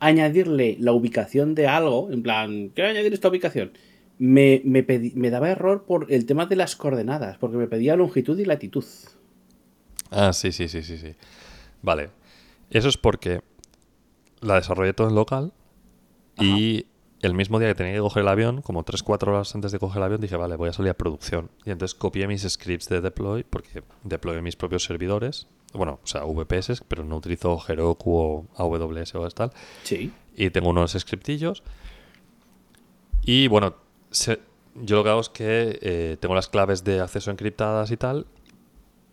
añadirle 0.00 0.76
la 0.80 0.92
ubicación 0.92 1.54
de 1.54 1.66
algo, 1.66 2.10
en 2.10 2.22
plan, 2.22 2.70
quiero 2.74 2.90
añadir 2.90 3.14
esta 3.14 3.28
ubicación, 3.28 3.72
me, 4.18 4.62
me, 4.64 4.86
pedí- 4.86 5.14
me 5.14 5.30
daba 5.30 5.50
error 5.50 5.84
por 5.84 6.12
el 6.12 6.26
tema 6.26 6.46
de 6.46 6.56
las 6.56 6.76
coordenadas, 6.76 7.38
porque 7.38 7.56
me 7.56 7.66
pedía 7.66 7.96
longitud 7.96 8.38
y 8.38 8.44
latitud. 8.44 8.84
Ah, 10.10 10.32
sí, 10.32 10.52
sí, 10.52 10.68
sí, 10.68 10.82
sí, 10.82 10.98
sí. 10.98 11.14
Vale. 11.82 12.10
Eso 12.70 12.88
es 12.88 12.96
porque 12.96 13.40
la 14.40 14.54
desarrollé 14.56 14.92
todo 14.92 15.08
en 15.08 15.14
local 15.14 15.52
y 16.38 16.86
el 17.22 17.34
mismo 17.34 17.58
día 17.58 17.68
que 17.68 17.74
tenía 17.74 17.94
que 17.94 18.00
coger 18.00 18.22
el 18.22 18.28
avión, 18.28 18.60
como 18.62 18.84
3-4 18.84 19.28
horas 19.28 19.54
antes 19.54 19.72
de 19.72 19.78
coger 19.78 19.98
el 19.98 20.02
avión, 20.04 20.20
dije, 20.20 20.36
vale, 20.36 20.56
voy 20.56 20.68
a 20.68 20.72
salir 20.72 20.90
a 20.90 20.94
producción. 20.94 21.50
Y 21.64 21.70
entonces 21.70 21.94
copié 21.94 22.26
mis 22.26 22.42
scripts 22.42 22.88
de 22.88 23.00
deploy 23.00 23.44
porque 23.44 23.82
deployé 24.02 24.42
mis 24.42 24.56
propios 24.56 24.84
servidores. 24.84 25.46
Bueno, 25.72 26.00
o 26.02 26.06
sea, 26.06 26.24
VPS, 26.24 26.82
pero 26.86 27.02
no 27.04 27.16
utilizo 27.16 27.60
Heroku 27.66 28.14
o 28.14 28.46
AWS 28.56 29.14
o 29.16 29.28
tal. 29.30 29.50
Sí. 29.82 30.12
y 30.36 30.50
tengo 30.50 30.68
unos 30.70 30.92
scriptillos. 30.92 31.62
Y 33.24 33.48
bueno, 33.48 33.74
se- 34.14 34.40
yo 34.74 34.96
lo 34.96 35.04
que 35.04 35.10
hago 35.10 35.20
es 35.20 35.28
que 35.28 35.78
eh, 35.82 36.16
tengo 36.20 36.34
las 36.34 36.48
claves 36.48 36.84
de 36.84 37.00
acceso 37.00 37.30
encriptadas 37.30 37.90
y 37.90 37.96
tal, 37.96 38.26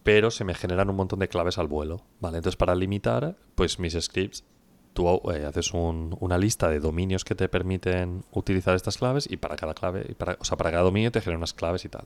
pero 0.04 0.32
se 0.32 0.44
me 0.44 0.54
generan 0.56 0.90
un 0.90 0.96
montón 0.96 1.20
de 1.20 1.28
claves 1.28 1.58
al 1.58 1.68
vuelo. 1.68 2.02
¿vale? 2.20 2.38
Entonces, 2.38 2.56
para 2.58 2.74
limitar, 2.76 3.36
pues 3.56 3.78
mis 3.80 3.94
scripts, 4.00 4.44
tú 4.94 5.08
eh, 5.32 5.46
haces 5.46 5.74
un- 5.74 6.16
una 6.20 6.38
lista 6.38 6.68
de 6.70 6.80
dominios 6.80 7.24
que 7.24 7.36
te 7.36 7.48
permiten 7.50 8.24
utilizar 8.32 8.76
estas 8.76 8.98
claves 8.98 9.28
y 9.30 9.38
para 9.38 9.56
cada 9.56 9.74
clave, 9.74 10.06
y 10.10 10.14
para, 10.16 10.38
o 10.40 10.44
sea, 10.46 10.58
para 10.58 10.72
cada 10.72 10.84
dominio 10.84 11.12
te 11.12 11.22
generan 11.22 11.38
unas 11.40 11.54
claves 11.54 11.86
y 11.86 11.90
tal. 11.90 12.06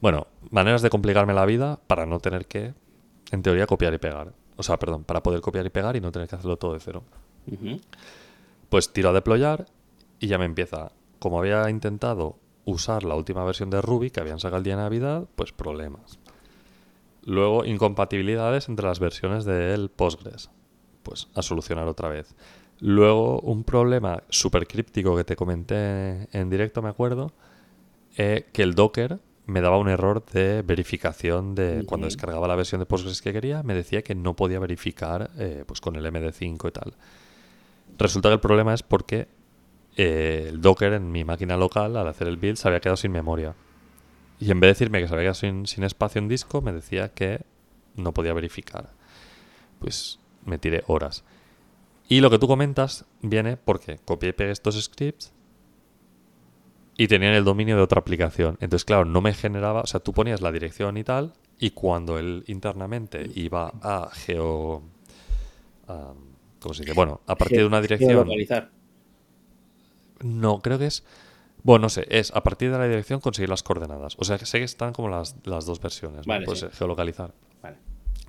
Bueno, 0.00 0.26
maneras 0.50 0.82
de 0.82 0.90
complicarme 0.90 1.34
la 1.34 1.46
vida 1.46 1.80
para 1.86 2.06
no 2.06 2.20
tener 2.20 2.46
que, 2.46 2.74
en 3.32 3.42
teoría, 3.42 3.66
copiar 3.66 3.92
y 3.94 3.98
pegar. 3.98 4.32
O 4.56 4.62
sea, 4.62 4.78
perdón, 4.78 5.04
para 5.04 5.22
poder 5.22 5.40
copiar 5.40 5.66
y 5.66 5.70
pegar 5.70 5.96
y 5.96 6.00
no 6.00 6.12
tener 6.12 6.28
que 6.28 6.36
hacerlo 6.36 6.56
todo 6.56 6.74
de 6.74 6.80
cero. 6.80 7.02
Pues 8.68 8.92
tiro 8.92 9.10
a 9.10 9.12
deployar 9.12 9.66
y 10.20 10.28
ya 10.28 10.38
me 10.38 10.44
empieza. 10.44 10.92
Como 11.26 11.40
había 11.40 11.68
intentado 11.70 12.38
usar 12.66 13.02
la 13.02 13.16
última 13.16 13.44
versión 13.44 13.68
de 13.68 13.82
Ruby 13.82 14.10
que 14.10 14.20
habían 14.20 14.38
sacado 14.38 14.58
el 14.58 14.62
día 14.62 14.76
de 14.76 14.82
Navidad, 14.82 15.26
pues 15.34 15.50
problemas. 15.50 16.20
Luego, 17.24 17.64
incompatibilidades 17.64 18.68
entre 18.68 18.86
las 18.86 19.00
versiones 19.00 19.44
del 19.44 19.90
Postgres. 19.90 20.50
Pues 21.02 21.26
a 21.34 21.42
solucionar 21.42 21.88
otra 21.88 22.08
vez. 22.08 22.36
Luego, 22.78 23.40
un 23.40 23.64
problema 23.64 24.22
súper 24.28 24.68
críptico 24.68 25.16
que 25.16 25.24
te 25.24 25.34
comenté 25.34 26.28
en 26.30 26.48
directo, 26.48 26.80
me 26.80 26.90
acuerdo, 26.90 27.32
eh, 28.16 28.46
que 28.52 28.62
el 28.62 28.76
Docker 28.76 29.18
me 29.46 29.60
daba 29.60 29.78
un 29.78 29.88
error 29.88 30.24
de 30.26 30.62
verificación 30.62 31.56
de 31.56 31.82
cuando 31.88 32.06
descargaba 32.06 32.46
la 32.46 32.54
versión 32.54 32.78
de 32.78 32.86
Postgres 32.86 33.20
que 33.20 33.32
quería, 33.32 33.64
me 33.64 33.74
decía 33.74 34.02
que 34.02 34.14
no 34.14 34.36
podía 34.36 34.60
verificar 34.60 35.32
eh, 35.38 35.64
pues 35.66 35.80
con 35.80 35.96
el 35.96 36.06
MD5 36.06 36.68
y 36.68 36.70
tal. 36.70 36.94
Resulta 37.98 38.28
que 38.28 38.34
el 38.34 38.40
problema 38.40 38.74
es 38.74 38.84
porque 38.84 39.26
eh, 39.96 40.46
el 40.50 40.60
Docker 40.60 40.92
en 40.92 41.10
mi 41.10 41.24
máquina 41.24 41.56
local, 41.56 41.96
al 41.96 42.06
hacer 42.08 42.28
el 42.28 42.36
build, 42.36 42.56
se 42.56 42.68
había 42.68 42.80
quedado 42.80 42.96
sin 42.96 43.12
memoria. 43.12 43.54
Y 44.38 44.50
en 44.50 44.60
vez 44.60 44.68
de 44.68 44.72
decirme 44.74 45.00
que 45.00 45.08
se 45.08 45.14
había 45.14 45.32
quedado 45.32 45.64
sin, 45.64 45.82
espacio 45.82 46.18
en 46.18 46.28
disco, 46.28 46.60
me 46.60 46.72
decía 46.72 47.08
que 47.08 47.40
no 47.94 48.12
podía 48.12 48.34
verificar. 48.34 48.90
Pues 49.78 50.18
me 50.44 50.58
tiré 50.58 50.84
horas. 50.86 51.24
Y 52.08 52.20
lo 52.20 52.30
que 52.30 52.38
tú 52.38 52.46
comentas 52.46 53.06
viene 53.22 53.56
porque 53.56 53.98
copié 54.04 54.28
y 54.28 54.32
pegué 54.32 54.50
estos 54.50 54.80
scripts 54.80 55.32
y 56.98 57.08
tenían 57.08 57.32
el 57.34 57.44
dominio 57.44 57.76
de 57.76 57.82
otra 57.82 58.00
aplicación. 58.00 58.58
Entonces, 58.60 58.84
claro, 58.84 59.04
no 59.04 59.20
me 59.20 59.34
generaba, 59.34 59.80
o 59.80 59.86
sea, 59.86 60.00
tú 60.00 60.12
ponías 60.12 60.40
la 60.40 60.52
dirección 60.52 60.96
y 60.96 61.04
tal, 61.04 61.32
y 61.58 61.70
cuando 61.70 62.18
él 62.18 62.44
internamente 62.46 63.30
iba 63.34 63.72
a 63.82 64.10
geo... 64.12 64.82
¿Cómo 66.60 66.74
se 66.74 66.82
dice? 66.82 66.94
Bueno, 66.94 67.20
a 67.26 67.36
partir 67.36 67.58
de 67.58 67.66
una 67.66 67.80
dirección... 67.80 68.28
No, 70.22 70.60
creo 70.60 70.78
que 70.78 70.86
es. 70.86 71.04
Bueno, 71.62 71.82
no 71.82 71.88
sé, 71.88 72.06
es 72.10 72.30
a 72.34 72.42
partir 72.42 72.70
de 72.70 72.78
la 72.78 72.86
dirección 72.86 73.20
conseguir 73.20 73.48
las 73.48 73.62
coordenadas. 73.62 74.14
O 74.18 74.24
sea, 74.24 74.38
que 74.38 74.46
sé 74.46 74.58
que 74.58 74.64
están 74.64 74.92
como 74.92 75.08
las, 75.08 75.34
las 75.44 75.66
dos 75.66 75.80
versiones. 75.80 76.26
¿no? 76.26 76.32
Vale, 76.32 76.46
Pues 76.46 76.60
sí. 76.60 76.66
eh, 76.66 76.70
geolocalizar. 76.72 77.32
Vale. 77.62 77.76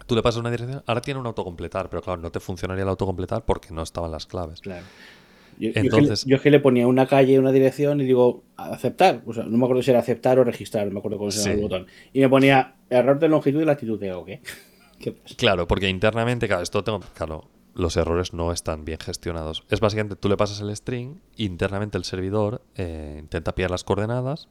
Tú 0.08 0.16
le 0.16 0.22
pasas 0.24 0.40
una 0.40 0.50
dirección, 0.50 0.82
ahora 0.88 1.02
tiene 1.02 1.20
un 1.20 1.26
autocompletar, 1.28 1.90
pero 1.90 2.02
claro, 2.02 2.22
no 2.22 2.32
te 2.32 2.40
funcionaría 2.40 2.84
el 2.84 2.90
autocompletar 2.90 3.46
porque 3.46 3.74
no 3.74 3.84
estaban 3.84 4.12
las 4.12 4.26
claves. 4.26 4.62
Claro. 4.62 4.86
Yo, 5.60 5.72
Entonces- 5.76 6.20
es 6.20 6.24
que, 6.24 6.30
le- 6.30 6.32
yo 6.32 6.36
es 6.38 6.42
que 6.44 6.52
le 6.52 6.60
ponía 6.60 6.88
una 6.88 7.08
calle, 7.08 7.38
una 7.40 7.52
dirección 7.52 8.00
y 8.02 8.06
digo, 8.06 8.44
aceptar. 8.58 9.22
O 9.26 9.34
sea, 9.34 9.44
no 9.44 9.58
me 9.58 9.66
acuerdo 9.66 9.82
si 9.84 9.92
era 9.92 10.00
aceptar 10.00 10.40
o 10.40 10.44
registrar, 10.44 10.88
no 10.88 10.94
me 10.94 11.00
acuerdo 11.00 11.18
cómo 11.18 11.30
se 11.32 11.40
llama 11.40 11.52
Sí. 11.52 11.58
el 11.58 11.62
botón. 11.62 11.88
Y 12.14 12.20
me 12.22 12.30
ponía 12.30 12.76
error 12.90 13.20
de 13.20 13.28
longitud 13.28 13.62
y 13.62 13.66
latitud. 13.66 14.00
Digo, 14.00 14.24
¿qué? 14.26 14.42
¿Qué 15.00 15.12
pasa? 15.12 15.36
Claro, 15.36 15.68
porque 15.68 15.90
internamente, 15.90 16.48
claro, 16.48 16.64
esto 16.64 16.84
tengo. 16.84 17.02
Claro, 17.14 17.46
los 17.78 17.96
errores 17.96 18.34
no 18.34 18.52
están 18.52 18.86
bien 18.86 19.00
gestionados. 19.00 19.64
Es 19.70 19.80
básicamente 19.80 20.16
tú 20.16 20.30
le 20.30 20.36
pasas 20.38 20.60
el 20.62 20.76
string, 20.76 21.18
internamente 21.36 21.98
el 21.98 22.04
servidor 22.04 22.62
eh, 22.76 23.18
intenta 23.20 23.54
pillar 23.54 23.72
las 23.72 23.84
coordenadas 23.84 24.48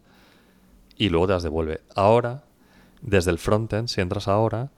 y 0.96 1.08
luego 1.08 1.26
te 1.26 1.32
las 1.34 1.42
devuelve. 1.42 1.80
Ahora, 1.94 2.44
desde 3.02 3.30
el 3.32 3.38
frontend, 3.38 3.88
si 3.88 4.00
entras 4.00 4.28
ahora, 4.28 4.70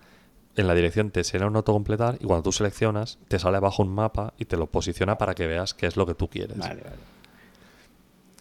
en 0.56 0.66
la 0.66 0.74
dirección 0.74 1.10
te 1.10 1.22
será 1.24 1.46
un 1.46 1.56
autocompletar 1.56 2.16
y 2.20 2.24
cuando 2.24 2.42
tú 2.44 2.52
seleccionas, 2.52 3.18
te 3.28 3.38
sale 3.38 3.58
abajo 3.58 3.82
un 3.82 3.90
mapa 3.94 4.32
y 4.38 4.46
te 4.46 4.56
lo 4.56 4.66
posiciona 4.66 5.18
para 5.18 5.34
que 5.34 5.46
veas 5.46 5.74
qué 5.74 5.86
es 5.86 5.96
lo 5.96 6.06
que 6.06 6.14
tú 6.14 6.28
quieres. 6.28 6.56
Vale, 6.58 6.82
vale. 6.82 6.96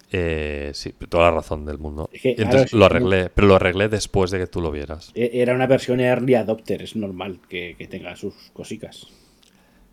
Eh, 0.10 0.72
sí, 0.74 0.94
toda 1.10 1.26
la 1.26 1.32
razón 1.32 1.66
del 1.66 1.80
mundo. 1.80 2.10
Es 2.14 2.22
que, 2.22 2.30
Y 2.30 2.42
Entonces 2.42 2.72
claro, 2.72 2.80
lo 2.80 2.86
arreglé, 2.86 3.30
pero 3.30 3.48
lo 3.48 3.56
arreglé 3.56 3.90
después 3.90 4.32
de 4.32 4.40
que 4.40 4.48
tú 4.48 4.62
lo 4.62 4.72
vieras. 4.72 5.12
E- 5.16 5.32
Era 5.34 5.54
una 5.54 5.68
versión 5.68 6.00
early 6.00 6.36
adopter, 6.36 6.82
es 6.82 6.96
normal 6.96 7.42
que, 7.50 7.76
que 7.78 7.88
tenga 7.88 8.16
sus 8.16 8.34
cositas. 8.54 9.08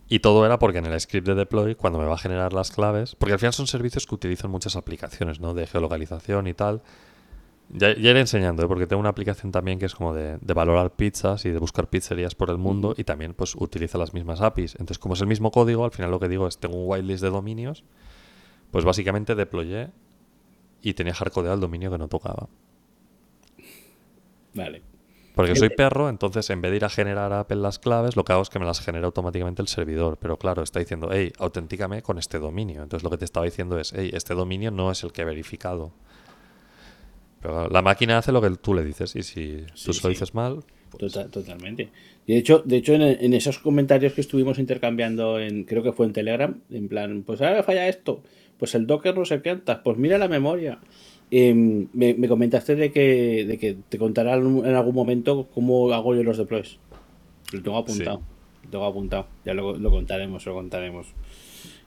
Y 0.08 0.20
todo 0.20 0.44
era 0.44 0.58
porque 0.58 0.78
en 0.78 0.86
el 0.86 1.00
script 1.00 1.26
de 1.26 1.34
deploy, 1.34 1.74
cuando 1.74 1.98
me 1.98 2.04
va 2.04 2.14
a 2.14 2.18
generar 2.18 2.52
las 2.52 2.70
claves, 2.70 3.14
porque 3.16 3.32
al 3.32 3.38
final 3.38 3.54
son 3.54 3.66
servicios 3.66 4.06
que 4.06 4.14
utilizan 4.14 4.50
muchas 4.50 4.76
aplicaciones, 4.76 5.40
¿no? 5.40 5.54
De 5.54 5.66
geolocalización 5.66 6.46
y 6.46 6.54
tal. 6.54 6.82
Ya, 7.70 7.94
ya 7.94 8.10
iré 8.10 8.20
enseñando, 8.20 8.62
¿eh? 8.62 8.68
porque 8.68 8.86
tengo 8.86 9.00
una 9.00 9.08
aplicación 9.08 9.50
también 9.50 9.78
que 9.78 9.86
es 9.86 9.94
como 9.94 10.12
de, 10.12 10.36
de 10.38 10.54
valorar 10.54 10.90
pizzas 10.90 11.46
y 11.46 11.50
de 11.50 11.58
buscar 11.58 11.88
pizzerías 11.88 12.34
por 12.34 12.50
el 12.50 12.58
mundo 12.58 12.94
y 12.96 13.04
también 13.04 13.32
pues 13.32 13.54
utiliza 13.54 13.96
las 13.96 14.12
mismas 14.12 14.42
APIs. 14.42 14.74
Entonces, 14.74 14.98
como 14.98 15.14
es 15.14 15.22
el 15.22 15.26
mismo 15.26 15.50
código, 15.50 15.86
al 15.86 15.90
final 15.90 16.10
lo 16.10 16.20
que 16.20 16.28
digo 16.28 16.46
es, 16.46 16.58
tengo 16.58 16.76
un 16.76 16.90
whitelist 16.90 17.22
de 17.22 17.30
dominios, 17.30 17.84
pues 18.70 18.84
básicamente 18.84 19.34
deployé 19.34 19.90
y 20.82 20.92
tenía 20.92 21.14
hardcodeado 21.14 21.54
el 21.54 21.60
dominio 21.60 21.90
que 21.90 21.96
no 21.96 22.08
tocaba. 22.08 22.48
Vale. 24.52 24.93
Porque 25.34 25.56
soy 25.56 25.70
perro, 25.70 26.08
entonces 26.08 26.48
en 26.50 26.60
vez 26.60 26.70
de 26.70 26.76
ir 26.76 26.84
a 26.84 26.88
generar 26.88 27.32
a 27.32 27.40
Apple 27.40 27.56
las 27.56 27.80
claves, 27.80 28.14
lo 28.14 28.24
que 28.24 28.32
hago 28.32 28.42
es 28.42 28.50
que 28.50 28.60
me 28.60 28.64
las 28.66 28.80
genera 28.80 29.06
automáticamente 29.06 29.62
el 29.62 29.68
servidor. 29.68 30.16
Pero 30.20 30.36
claro, 30.38 30.62
está 30.62 30.78
diciendo, 30.78 31.08
hey, 31.12 31.32
autentícame 31.38 32.02
con 32.02 32.18
este 32.18 32.38
dominio. 32.38 32.82
Entonces 32.84 33.02
lo 33.02 33.10
que 33.10 33.18
te 33.18 33.24
estaba 33.24 33.44
diciendo 33.44 33.78
es, 33.80 33.92
hey, 33.96 34.10
este 34.12 34.34
dominio 34.34 34.70
no 34.70 34.92
es 34.92 35.02
el 35.02 35.10
que 35.12 35.22
he 35.22 35.24
verificado. 35.24 35.92
Pero 37.42 37.68
la 37.68 37.82
máquina 37.82 38.18
hace 38.18 38.32
lo 38.32 38.40
que 38.40 38.50
tú 38.50 38.74
le 38.74 38.84
dices 38.84 39.14
y 39.16 39.22
si 39.22 39.64
Sí, 39.74 39.86
tú 39.86 39.92
se 39.92 40.02
lo 40.02 40.08
sí. 40.08 40.08
dices 40.10 40.34
mal, 40.34 40.60
pues, 40.90 41.12
Tota- 41.12 41.28
totalmente. 41.28 41.90
Y 42.26 42.32
de 42.34 42.38
hecho, 42.38 42.62
de 42.64 42.76
hecho 42.76 42.94
en, 42.94 43.02
en 43.02 43.34
esos 43.34 43.58
comentarios 43.58 44.14
que 44.14 44.20
estuvimos 44.22 44.58
intercambiando 44.58 45.38
en, 45.38 45.64
creo 45.64 45.82
que 45.82 45.92
fue 45.92 46.06
en 46.06 46.12
Telegram, 46.12 46.58
en 46.70 46.88
plan, 46.88 47.22
pues 47.26 47.42
ahora 47.42 47.62
falla 47.62 47.86
esto, 47.88 48.22
pues 48.58 48.74
el 48.74 48.86
Docker 48.86 49.16
no 49.18 49.24
se 49.26 49.42
canta, 49.42 49.82
pues 49.82 49.98
mira 49.98 50.16
la 50.16 50.28
memoria. 50.28 50.78
Em, 51.30 51.88
me, 51.92 52.14
me 52.14 52.28
comentaste 52.28 52.76
de 52.76 52.92
que, 52.92 53.44
de 53.46 53.58
que 53.58 53.76
te 53.88 53.98
contará 53.98 54.34
en 54.34 54.74
algún 54.74 54.94
momento 54.94 55.48
cómo 55.54 55.92
hago 55.92 56.14
yo 56.14 56.22
los 56.22 56.38
deploys. 56.38 56.78
Lo 57.52 57.62
tengo 57.62 57.78
apuntado. 57.78 58.22
Lo 58.64 58.70
tengo 58.70 58.84
apuntado. 58.84 59.26
Ya 59.44 59.54
lo, 59.54 59.76
lo 59.76 59.90
contaremos, 59.90 60.46
lo 60.46 60.54
contaremos. 60.54 61.06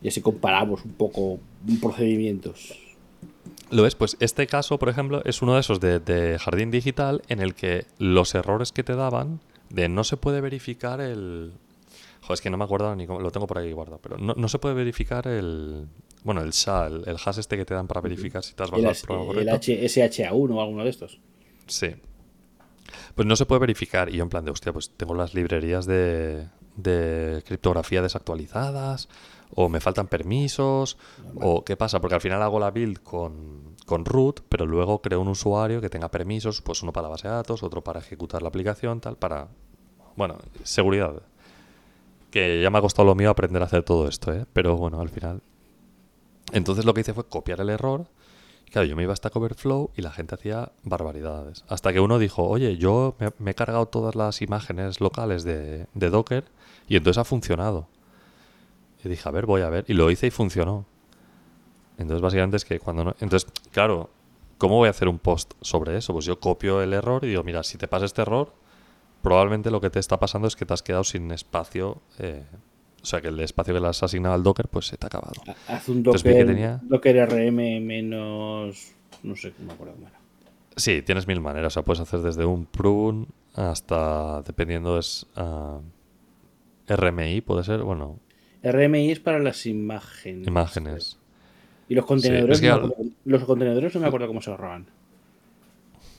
Y 0.01 0.09
así 0.09 0.21
comparamos 0.21 0.83
un 0.85 0.93
poco 0.93 1.39
procedimientos. 1.81 2.77
¿Lo 3.69 3.83
ves? 3.83 3.95
Pues 3.95 4.17
este 4.19 4.47
caso, 4.47 4.79
por 4.79 4.89
ejemplo, 4.89 5.21
es 5.25 5.41
uno 5.41 5.55
de 5.55 5.59
esos 5.59 5.79
de, 5.79 5.99
de 5.99 6.39
jardín 6.39 6.71
digital 6.71 7.21
en 7.27 7.39
el 7.41 7.53
que 7.53 7.85
los 7.99 8.33
errores 8.35 8.71
que 8.71 8.83
te 8.83 8.95
daban 8.95 9.39
de 9.69 9.89
no 9.89 10.03
se 10.03 10.17
puede 10.17 10.41
verificar 10.41 11.01
el... 11.01 11.51
Joder, 12.27 12.33
es 12.33 12.41
que 12.41 12.49
no 12.49 12.57
me 12.57 12.65
acuerdo 12.65 12.93
ni 12.95 13.07
cómo... 13.07 13.21
Lo 13.21 13.31
tengo 13.31 13.47
por 13.47 13.57
ahí 13.57 13.71
guardado, 13.71 13.99
pero 14.01 14.17
no, 14.17 14.33
no 14.35 14.47
se 14.49 14.59
puede 14.59 14.75
verificar 14.75 15.27
el... 15.27 15.87
Bueno, 16.23 16.41
el 16.41 16.51
SHA, 16.51 16.87
el, 16.87 17.03
el 17.07 17.15
hash 17.23 17.39
este 17.39 17.55
que 17.55 17.63
te 17.63 17.73
dan 17.73 17.87
para 17.87 18.01
verificar 18.01 18.43
si 18.43 18.53
te 18.53 18.63
has 18.63 18.69
El, 18.69 18.81
bajado 18.83 18.91
el 18.91 18.97
programa 19.01 19.31
el 19.39 19.47
correcto. 19.47 19.55
H- 19.55 19.85
SHA1 19.85 20.55
o 20.55 20.61
alguno 20.61 20.83
de 20.83 20.89
estos. 20.89 21.21
Sí. 21.67 21.95
Pues 23.15 23.25
no 23.27 23.35
se 23.37 23.45
puede 23.45 23.59
verificar. 23.61 24.09
Y 24.09 24.17
yo 24.17 24.23
en 24.23 24.29
plan 24.29 24.43
de, 24.43 24.51
hostia, 24.51 24.73
pues 24.73 24.91
tengo 24.97 25.13
las 25.15 25.33
librerías 25.33 25.85
de, 25.85 26.47
de 26.75 27.43
criptografía 27.45 28.01
desactualizadas, 28.01 29.07
o 29.55 29.69
me 29.69 29.79
faltan 29.79 30.07
permisos, 30.07 30.97
o 31.35 31.63
qué 31.63 31.77
pasa, 31.77 32.01
porque 32.01 32.15
al 32.15 32.21
final 32.21 32.41
hago 32.41 32.59
la 32.59 32.71
build 32.71 33.01
con, 33.03 33.75
con 33.85 34.03
root, 34.03 34.41
pero 34.49 34.65
luego 34.65 35.01
creo 35.01 35.21
un 35.21 35.29
usuario 35.29 35.79
que 35.79 35.89
tenga 35.89 36.11
permisos, 36.11 36.61
pues 36.61 36.83
uno 36.83 36.91
para 36.91 37.03
la 37.03 37.09
base 37.11 37.29
de 37.29 37.33
datos, 37.33 37.63
otro 37.63 37.81
para 37.81 37.99
ejecutar 38.01 38.41
la 38.41 38.49
aplicación, 38.49 38.99
tal, 38.99 39.15
para 39.15 39.47
bueno, 40.17 40.37
seguridad. 40.63 41.21
Que 42.31 42.61
ya 42.61 42.69
me 42.69 42.77
ha 42.77 42.81
costado 42.81 43.05
lo 43.05 43.15
mío 43.15 43.29
aprender 43.29 43.61
a 43.61 43.65
hacer 43.65 43.83
todo 43.83 44.07
esto, 44.07 44.33
¿eh? 44.33 44.45
Pero 44.53 44.75
bueno, 44.77 44.99
al 44.99 45.09
final. 45.09 45.41
Entonces 46.51 46.85
lo 46.85 46.93
que 46.93 47.01
hice 47.01 47.13
fue 47.13 47.25
copiar 47.25 47.61
el 47.61 47.69
error. 47.69 48.07
Claro, 48.69 48.85
yo 48.85 48.95
me 48.97 49.03
iba 49.03 49.13
hasta 49.13 49.29
Coverflow 49.29 49.91
y 49.95 50.01
la 50.01 50.11
gente 50.11 50.35
hacía 50.35 50.71
barbaridades. 50.83 51.63
Hasta 51.69 51.93
que 51.93 52.01
uno 52.01 52.19
dijo, 52.19 52.43
oye, 52.43 52.77
yo 52.77 53.15
me, 53.19 53.31
me 53.39 53.51
he 53.51 53.55
cargado 53.55 53.85
todas 53.85 54.15
las 54.15 54.41
imágenes 54.41 54.99
locales 54.99 55.43
de, 55.45 55.87
de 55.93 56.09
Docker 56.09 56.43
y 56.89 56.97
entonces 56.97 57.19
ha 57.19 57.23
funcionado. 57.23 57.87
Y 59.03 59.09
dije, 59.09 59.27
a 59.27 59.31
ver, 59.31 59.45
voy 59.45 59.61
a 59.61 59.69
ver. 59.69 59.85
Y 59.87 59.93
lo 59.93 60.11
hice 60.11 60.27
y 60.27 60.31
funcionó. 60.31 60.85
Entonces, 61.97 62.21
básicamente 62.21 62.57
es 62.57 62.65
que 62.65 62.79
cuando 62.79 63.03
no. 63.05 63.15
Entonces, 63.19 63.49
claro, 63.71 64.09
¿cómo 64.57 64.75
voy 64.75 64.87
a 64.87 64.91
hacer 64.91 65.07
un 65.07 65.19
post 65.19 65.53
sobre 65.61 65.97
eso? 65.97 66.13
Pues 66.13 66.25
yo 66.25 66.39
copio 66.39 66.81
el 66.81 66.93
error 66.93 67.23
y 67.23 67.29
digo, 67.29 67.43
mira, 67.43 67.63
si 67.63 67.77
te 67.77 67.87
pasa 67.87 68.05
este 68.05 68.21
error, 68.21 68.53
probablemente 69.21 69.71
lo 69.71 69.81
que 69.81 69.89
te 69.89 69.99
está 69.99 70.19
pasando 70.19 70.47
es 70.47 70.55
que 70.55 70.65
te 70.65 70.73
has 70.73 70.83
quedado 70.83 71.03
sin 71.03 71.31
espacio. 71.31 72.01
eh, 72.19 72.43
o 73.01 73.05
sea, 73.05 73.21
que 73.21 73.29
el 73.29 73.39
espacio 73.39 73.73
que 73.73 73.79
le 73.79 73.87
has 73.87 74.03
asignado 74.03 74.35
al 74.35 74.43
Docker, 74.43 74.67
pues 74.67 74.87
se 74.87 74.97
te 74.97 75.05
ha 75.05 75.07
acabado. 75.07 75.33
Haz 75.67 75.87
un 75.87 76.03
Docker, 76.03 76.45
tenía- 76.45 76.79
Docker 76.83 77.29
RM 77.29 77.79
menos. 77.79 78.91
No 79.23 79.35
sé, 79.35 79.53
no 79.59 79.67
me 79.67 79.73
acuerdo 79.73 79.93
cómo 79.95 80.07
era. 80.07 80.17
Sí, 80.75 81.01
tienes 81.03 81.25
mil 81.27 81.39
maneras. 81.39 81.73
O 81.73 81.75
sea, 81.75 81.83
puedes 81.83 82.01
hacer 82.01 82.19
desde 82.21 82.43
un 82.45 82.65
prune 82.65 83.27
hasta, 83.55 84.41
dependiendo, 84.41 84.97
es 84.99 85.25
ah, 85.35 85.79
RMI, 86.87 87.41
puede 87.41 87.63
ser, 87.63 87.81
bueno, 87.83 88.19
RMI 88.63 89.11
es 89.11 89.19
para 89.19 89.39
las 89.39 89.65
imágenes. 89.65 90.47
imágenes. 90.47 91.17
Y 91.89 91.95
los 91.95 92.05
contenedores, 92.05 92.57
es 92.57 92.61
que 92.61 92.67
no 92.67 92.73
al- 92.75 92.81
me 92.81 92.87
acuerdo- 92.87 93.11
los 93.25 93.43
contenedores 93.45 93.95
no 93.95 94.01
me 94.01 94.07
acuerdo 94.07 94.27
cómo 94.27 94.41
se 94.41 94.49
ahorraban. 94.51 94.85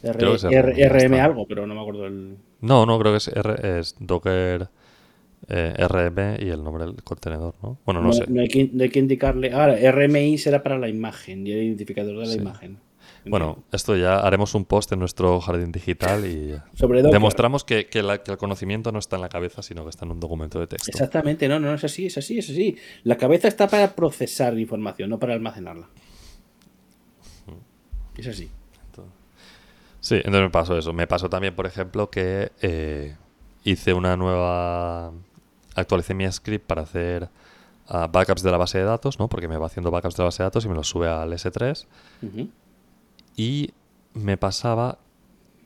R- 0.03 0.37
R- 0.51 0.89
RM 0.89 1.21
algo, 1.21 1.47
pero 1.47 1.67
no 1.67 1.75
me 1.75 1.81
acuerdo 1.81 2.07
el. 2.07 2.37
No, 2.61 2.87
no, 2.87 2.99
creo 2.99 3.13
que 3.13 3.19
es, 3.19 3.29
R- 3.29 3.79
es 3.79 3.95
Docker 4.01 4.69
eh, 5.49 5.75
RM 5.89 6.37
y 6.45 6.49
el 6.49 6.63
nombre 6.65 6.85
del 6.87 7.03
contenedor, 7.05 7.55
¿no? 7.63 7.79
Bueno, 7.85 8.01
no, 8.03 8.13
sé. 8.13 8.25
no 8.29 8.41
hay 8.41 8.49
que, 8.49 8.69
no 8.73 8.83
hay 8.83 8.89
que 8.91 8.99
indicarle. 8.99 9.53
Ahora, 9.53 9.77
RMI 9.93 10.37
será 10.39 10.63
para 10.63 10.77
la 10.79 10.89
imagen 10.89 11.47
y 11.47 11.53
el 11.53 11.63
identificador 11.65 12.15
de 12.19 12.27
la 12.27 12.33
Sí. 12.33 12.39
imagen. 12.39 12.79
Bueno, 13.27 13.65
esto 13.73 13.95
ya 13.97 14.21
haremos 14.21 14.55
un 14.55 14.65
post 14.65 14.91
en 14.93 15.01
nuestro 15.01 15.39
jardín 15.41 15.71
digital 15.71 16.25
y 16.25 16.55
Sobre 16.75 17.03
demostramos 17.03 17.63
que, 17.63 17.87
que 17.87 18.03
la- 18.03 18.23
que 18.23 18.31
el 18.33 18.39
conocimiento 18.39 18.91
no 18.91 18.99
está 18.99 19.17
en 19.17 19.23
la 19.23 19.29
cabeza, 19.29 19.63
sino 19.63 19.85
que 19.85 19.91
está 19.91 20.05
en 20.07 20.13
un 20.13 20.21
documento 20.21 20.59
de 20.59 20.67
texto. 20.67 20.91
Exactamente, 20.91 21.47
no, 21.49 21.61
no, 21.61 21.75
es 21.75 21.85
así, 21.85 22.07
es 22.07 22.17
así, 22.19 22.39
es 22.39 22.49
así. 22.51 22.77
La 23.05 23.17
cabeza 23.17 23.49
está 23.49 23.69
para 23.69 23.95
procesar 23.95 24.59
información, 24.59 25.11
no 25.11 25.19
para 25.19 25.35
almacenarla. 25.35 25.89
Es 28.17 28.27
así. 28.27 28.49
Sí, 30.09 30.15
entonces 30.15 30.41
me 30.41 30.49
pasó 30.49 30.79
eso. 30.79 30.95
Me 30.95 31.07
pasó 31.07 31.29
también, 31.29 31.55
por 31.55 31.67
ejemplo, 31.67 32.09
que 32.09 32.51
eh, 32.63 33.15
hice 33.63 33.93
una 33.93 34.17
nueva. 34.17 35.13
Actualicé 35.75 36.15
mi 36.15 36.33
script 36.33 36.67
para 36.67 36.81
hacer 36.81 37.29
ah, 37.89 38.09
backups 38.11 38.43
de 38.43 38.51
la 38.51 38.57
base 38.57 38.79
de 38.79 38.85
datos, 38.85 39.19
¿no? 39.19 39.29
Porque 39.29 39.49
me 39.49 39.59
va 39.59 39.67
haciendo 39.67 39.91
backups 39.91 40.17
de 40.17 40.23
la 40.23 40.25
base 40.25 40.43
de 40.43 40.47
datos 40.47 40.65
y 40.65 40.69
me 40.71 40.75
los 40.75 40.89
sube 40.89 41.11
al 41.11 41.31
S3. 41.31 41.85
Ujú. 42.23 42.49
Y 43.37 43.75
me 44.15 44.39
pasaba 44.39 44.97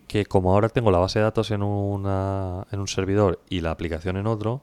que, 0.08 0.26
como 0.26 0.52
ahora 0.52 0.68
tengo 0.70 0.90
la 0.90 0.98
base 0.98 1.20
de 1.20 1.22
datos 1.22 1.52
en, 1.52 1.62
una, 1.62 2.66
en 2.72 2.80
un 2.80 2.88
servidor 2.88 3.40
y 3.48 3.60
la 3.60 3.70
aplicación 3.70 4.16
en 4.16 4.26
otro, 4.26 4.60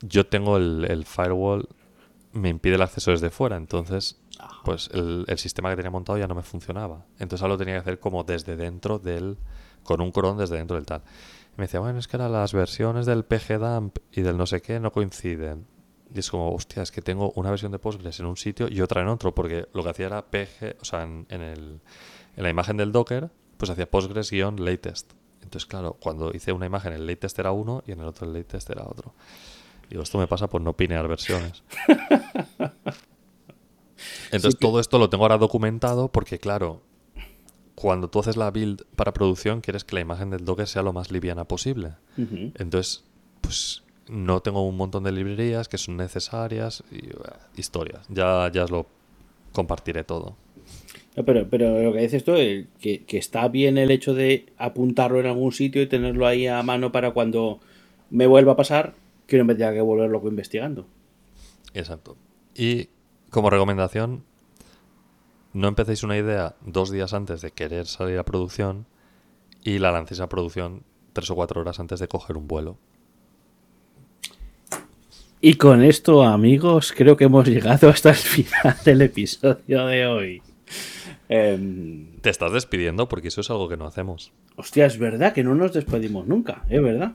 yo 0.00 0.26
tengo 0.26 0.56
el, 0.56 0.86
el 0.88 1.04
firewall, 1.04 1.68
me 2.32 2.48
impide 2.48 2.76
el 2.76 2.82
acceso 2.82 3.10
desde 3.10 3.28
fuera. 3.28 3.58
Entonces, 3.58 4.18
pues 4.64 4.90
el, 4.92 5.24
el 5.28 5.38
sistema 5.38 5.70
que 5.70 5.76
tenía 5.76 5.90
montado 5.90 6.18
ya 6.18 6.26
no 6.26 6.34
me 6.34 6.42
funcionaba. 6.42 7.06
Entonces 7.18 7.42
ahora 7.42 7.54
lo 7.54 7.58
tenía 7.58 7.74
que 7.74 7.80
hacer 7.80 8.00
como 8.00 8.24
desde 8.24 8.56
dentro 8.56 8.98
del. 8.98 9.38
con 9.82 10.00
un 10.00 10.12
cron 10.12 10.38
desde 10.38 10.56
dentro 10.56 10.76
del 10.76 10.86
tal. 10.86 11.02
Y 11.52 11.58
me 11.58 11.64
decía, 11.64 11.80
bueno, 11.80 11.98
es 11.98 12.08
que 12.08 12.16
ahora 12.16 12.28
las 12.28 12.52
versiones 12.52 13.06
del 13.06 13.24
pgdump 13.24 13.98
y 14.12 14.22
del 14.22 14.36
no 14.36 14.46
sé 14.46 14.62
qué 14.62 14.80
no 14.80 14.92
coinciden. 14.92 15.66
Y 16.14 16.20
es 16.20 16.30
como, 16.30 16.54
hostia, 16.54 16.82
es 16.82 16.90
que 16.90 17.02
tengo 17.02 17.32
una 17.36 17.50
versión 17.50 17.72
de 17.72 17.78
Postgres 17.78 18.18
en 18.20 18.26
un 18.26 18.36
sitio 18.36 18.68
y 18.68 18.80
otra 18.80 19.02
en 19.02 19.08
otro, 19.08 19.34
porque 19.34 19.68
lo 19.74 19.82
que 19.82 19.90
hacía 19.90 20.06
era 20.06 20.24
pg, 20.24 20.76
o 20.80 20.84
sea, 20.84 21.02
en, 21.02 21.26
en 21.28 21.42
el, 21.42 21.80
en 22.36 22.42
la 22.42 22.48
imagen 22.48 22.78
del 22.78 22.92
Docker, 22.92 23.30
pues 23.58 23.70
hacía 23.70 23.90
Postgres-latest. 23.90 25.12
Entonces, 25.42 25.66
claro, 25.66 25.96
cuando 26.00 26.30
hice 26.32 26.52
una 26.52 26.66
imagen, 26.66 26.92
el 26.92 27.06
latest 27.06 27.38
era 27.38 27.52
uno 27.52 27.82
y 27.86 27.92
en 27.92 28.00
el 28.00 28.06
otro 28.06 28.26
el 28.26 28.32
latest 28.32 28.70
era 28.70 28.84
otro. 28.84 29.14
Digo, 29.88 30.02
esto 30.02 30.18
me 30.18 30.26
pasa 30.26 30.48
por 30.48 30.60
no 30.60 30.74
pinear 30.74 31.08
versiones. 31.08 31.62
Entonces, 34.26 34.52
Sí 34.52 34.58
que- 34.58 34.66
todo 34.66 34.80
esto 34.80 34.98
lo 34.98 35.08
tengo 35.10 35.24
ahora 35.24 35.38
documentado 35.38 36.08
porque, 36.08 36.38
claro, 36.38 36.80
cuando 37.74 38.08
tú 38.08 38.20
haces 38.20 38.36
la 38.36 38.50
build 38.50 38.84
para 38.96 39.12
producción, 39.12 39.60
quieres 39.60 39.84
que 39.84 39.94
la 39.94 40.00
imagen 40.00 40.30
del 40.30 40.44
Docker 40.44 40.66
sea 40.66 40.82
lo 40.82 40.92
más 40.92 41.10
liviana 41.12 41.44
posible. 41.44 41.92
Entonces, 42.16 43.04
pues 43.40 43.82
no 44.08 44.40
tengo 44.40 44.66
un 44.66 44.76
montón 44.76 45.04
de 45.04 45.12
librerías 45.12 45.68
que 45.68 45.78
son 45.78 45.96
necesarias 45.96 46.82
y 46.90 47.06
eh, 47.06 47.12
historias. 47.56 48.06
Ya, 48.08 48.50
ya 48.52 48.64
os 48.64 48.70
lo 48.70 48.86
compartiré 49.52 50.02
todo. 50.04 50.36
No, 51.16 51.24
pero, 51.24 51.48
pero 51.48 51.82
lo 51.82 51.92
que 51.92 52.00
dices 52.00 52.24
tú, 52.24 52.32
eh, 52.34 52.66
que, 52.80 53.04
que 53.04 53.18
está 53.18 53.46
bien 53.48 53.78
el 53.78 53.90
hecho 53.90 54.14
de 54.14 54.46
apuntarlo 54.56 55.20
en 55.20 55.26
algún 55.26 55.52
sitio 55.52 55.82
y 55.82 55.86
tenerlo 55.86 56.26
ahí 56.26 56.46
a 56.46 56.62
mano 56.62 56.90
para 56.92 57.12
cuando 57.12 57.60
me 58.10 58.26
vuelva 58.26 58.52
a 58.52 58.56
pasar, 58.56 58.94
que 59.26 59.36
no 59.38 59.44
me 59.44 59.54
tenga 59.54 59.72
que 59.72 59.80
volver 59.80 60.10
loco 60.10 60.28
investigando. 60.28 60.86
Exacto. 61.74 62.16
Y 62.56 62.88
como 63.30 63.50
recomendación, 63.50 64.24
no 65.52 65.68
empecéis 65.68 66.02
una 66.02 66.16
idea 66.16 66.56
dos 66.62 66.90
días 66.90 67.14
antes 67.14 67.40
de 67.40 67.50
querer 67.50 67.86
salir 67.86 68.18
a 68.18 68.24
producción 68.24 68.86
y 69.64 69.78
la 69.78 69.92
lancéis 69.92 70.20
a 70.20 70.28
producción 70.28 70.82
tres 71.12 71.30
o 71.30 71.34
cuatro 71.34 71.60
horas 71.60 71.80
antes 71.80 72.00
de 72.00 72.08
coger 72.08 72.36
un 72.36 72.46
vuelo. 72.46 72.78
Y 75.40 75.54
con 75.54 75.82
esto, 75.84 76.24
amigos, 76.24 76.92
creo 76.96 77.16
que 77.16 77.24
hemos 77.24 77.46
llegado 77.46 77.88
hasta 77.90 78.10
el 78.10 78.16
final 78.16 78.76
del 78.84 79.02
episodio 79.02 79.86
de 79.86 80.06
hoy. 80.06 80.42
Em, 81.28 82.20
Te 82.20 82.30
estás 82.30 82.52
despidiendo 82.52 83.08
porque 83.08 83.28
eso 83.28 83.40
es 83.40 83.50
algo 83.50 83.68
que 83.68 83.76
no 83.76 83.86
hacemos. 83.86 84.32
hostia, 84.56 84.86
es 84.86 84.98
verdad 84.98 85.32
que 85.32 85.44
no 85.44 85.54
nos 85.54 85.72
despedimos 85.72 86.26
nunca, 86.26 86.64
es 86.68 86.82
verdad. 86.82 87.12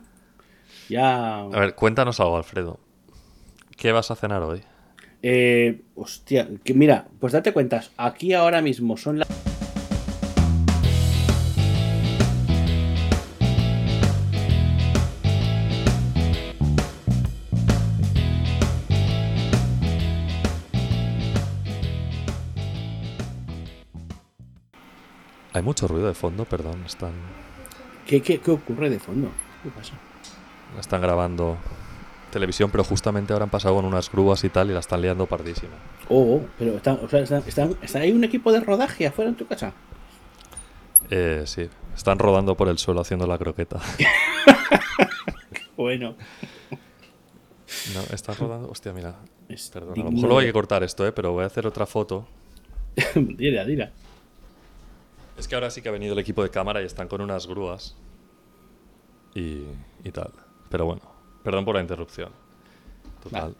Ya. 0.88 1.40
A 1.40 1.48
ver, 1.48 1.74
cuéntanos 1.74 2.20
algo, 2.20 2.36
Alfredo. 2.36 2.78
¿Qué 3.76 3.92
vas 3.92 4.10
a 4.10 4.16
cenar 4.16 4.42
hoy? 4.42 4.62
Eh, 5.26 5.80
hostia, 5.94 6.50
que 6.62 6.74
mira, 6.74 7.06
pues 7.18 7.32
date 7.32 7.54
cuentas, 7.54 7.92
aquí 7.96 8.34
ahora 8.34 8.60
mismo 8.60 8.98
son 8.98 9.20
las. 9.20 9.28
Hay 25.54 25.62
mucho 25.62 25.88
ruido 25.88 26.08
de 26.08 26.12
fondo, 26.12 26.44
perdón. 26.44 26.82
Están, 26.84 27.12
¿Qué, 28.06 28.20
qué, 28.20 28.40
qué 28.40 28.50
ocurre 28.50 28.90
de 28.90 28.98
fondo? 28.98 29.30
¿Qué 29.62 29.70
pasa? 29.70 29.94
están 30.78 31.00
grabando 31.00 31.56
televisión, 32.34 32.70
pero 32.70 32.84
justamente 32.84 33.32
ahora 33.32 33.44
han 33.44 33.50
pasado 33.50 33.76
con 33.76 33.86
unas 33.86 34.10
grúas 34.10 34.44
y 34.44 34.50
tal 34.50 34.70
y 34.70 34.74
la 34.74 34.80
están 34.80 35.00
liando 35.00 35.26
pardísima. 35.26 35.72
Oh, 36.08 36.36
oh, 36.36 36.46
pero 36.58 36.74
o 36.76 37.08
sea, 37.08 37.20
están, 37.20 37.42
están, 37.46 37.76
está 37.80 38.00
ahí 38.00 38.12
un 38.12 38.24
equipo 38.24 38.52
de 38.52 38.60
rodaje 38.60 39.06
afuera 39.06 39.30
en 39.30 39.36
tu 39.36 39.46
casa. 39.46 39.72
Eh, 41.10 41.44
sí, 41.46 41.68
están 41.94 42.18
rodando 42.18 42.56
por 42.56 42.68
el 42.68 42.76
suelo 42.76 43.00
haciendo 43.00 43.26
la 43.26 43.38
croqueta. 43.38 43.80
Bueno. 45.76 46.14
No, 47.94 48.00
están 48.14 48.36
rodando. 48.36 48.70
Hostia, 48.70 48.92
mira. 48.92 49.16
Es 49.48 49.70
Perdón, 49.70 50.00
a 50.00 50.04
lo 50.04 50.10
mejor 50.12 50.24
luego 50.24 50.38
hay 50.38 50.46
que 50.46 50.52
cortar 50.52 50.84
esto, 50.84 51.04
¿eh? 51.04 51.10
pero 51.10 51.32
voy 51.32 51.42
a 51.42 51.46
hacer 51.46 51.66
otra 51.66 51.84
foto. 51.84 52.26
Dila, 53.14 53.64
dila. 53.64 53.90
Es 55.36 55.48
que 55.48 55.54
ahora 55.56 55.70
sí 55.70 55.82
que 55.82 55.88
ha 55.88 55.92
venido 55.92 56.12
el 56.12 56.20
equipo 56.20 56.42
de 56.44 56.50
cámara 56.50 56.80
y 56.80 56.84
están 56.84 57.08
con 57.08 57.20
unas 57.20 57.48
grúas 57.48 57.96
y, 59.34 59.64
y 60.04 60.12
tal. 60.12 60.30
Pero 60.70 60.86
bueno, 60.86 61.02
perdón 61.44 61.64
por 61.64 61.76
la 61.76 61.82
interrupción. 61.82 62.30
Total. 63.22 63.54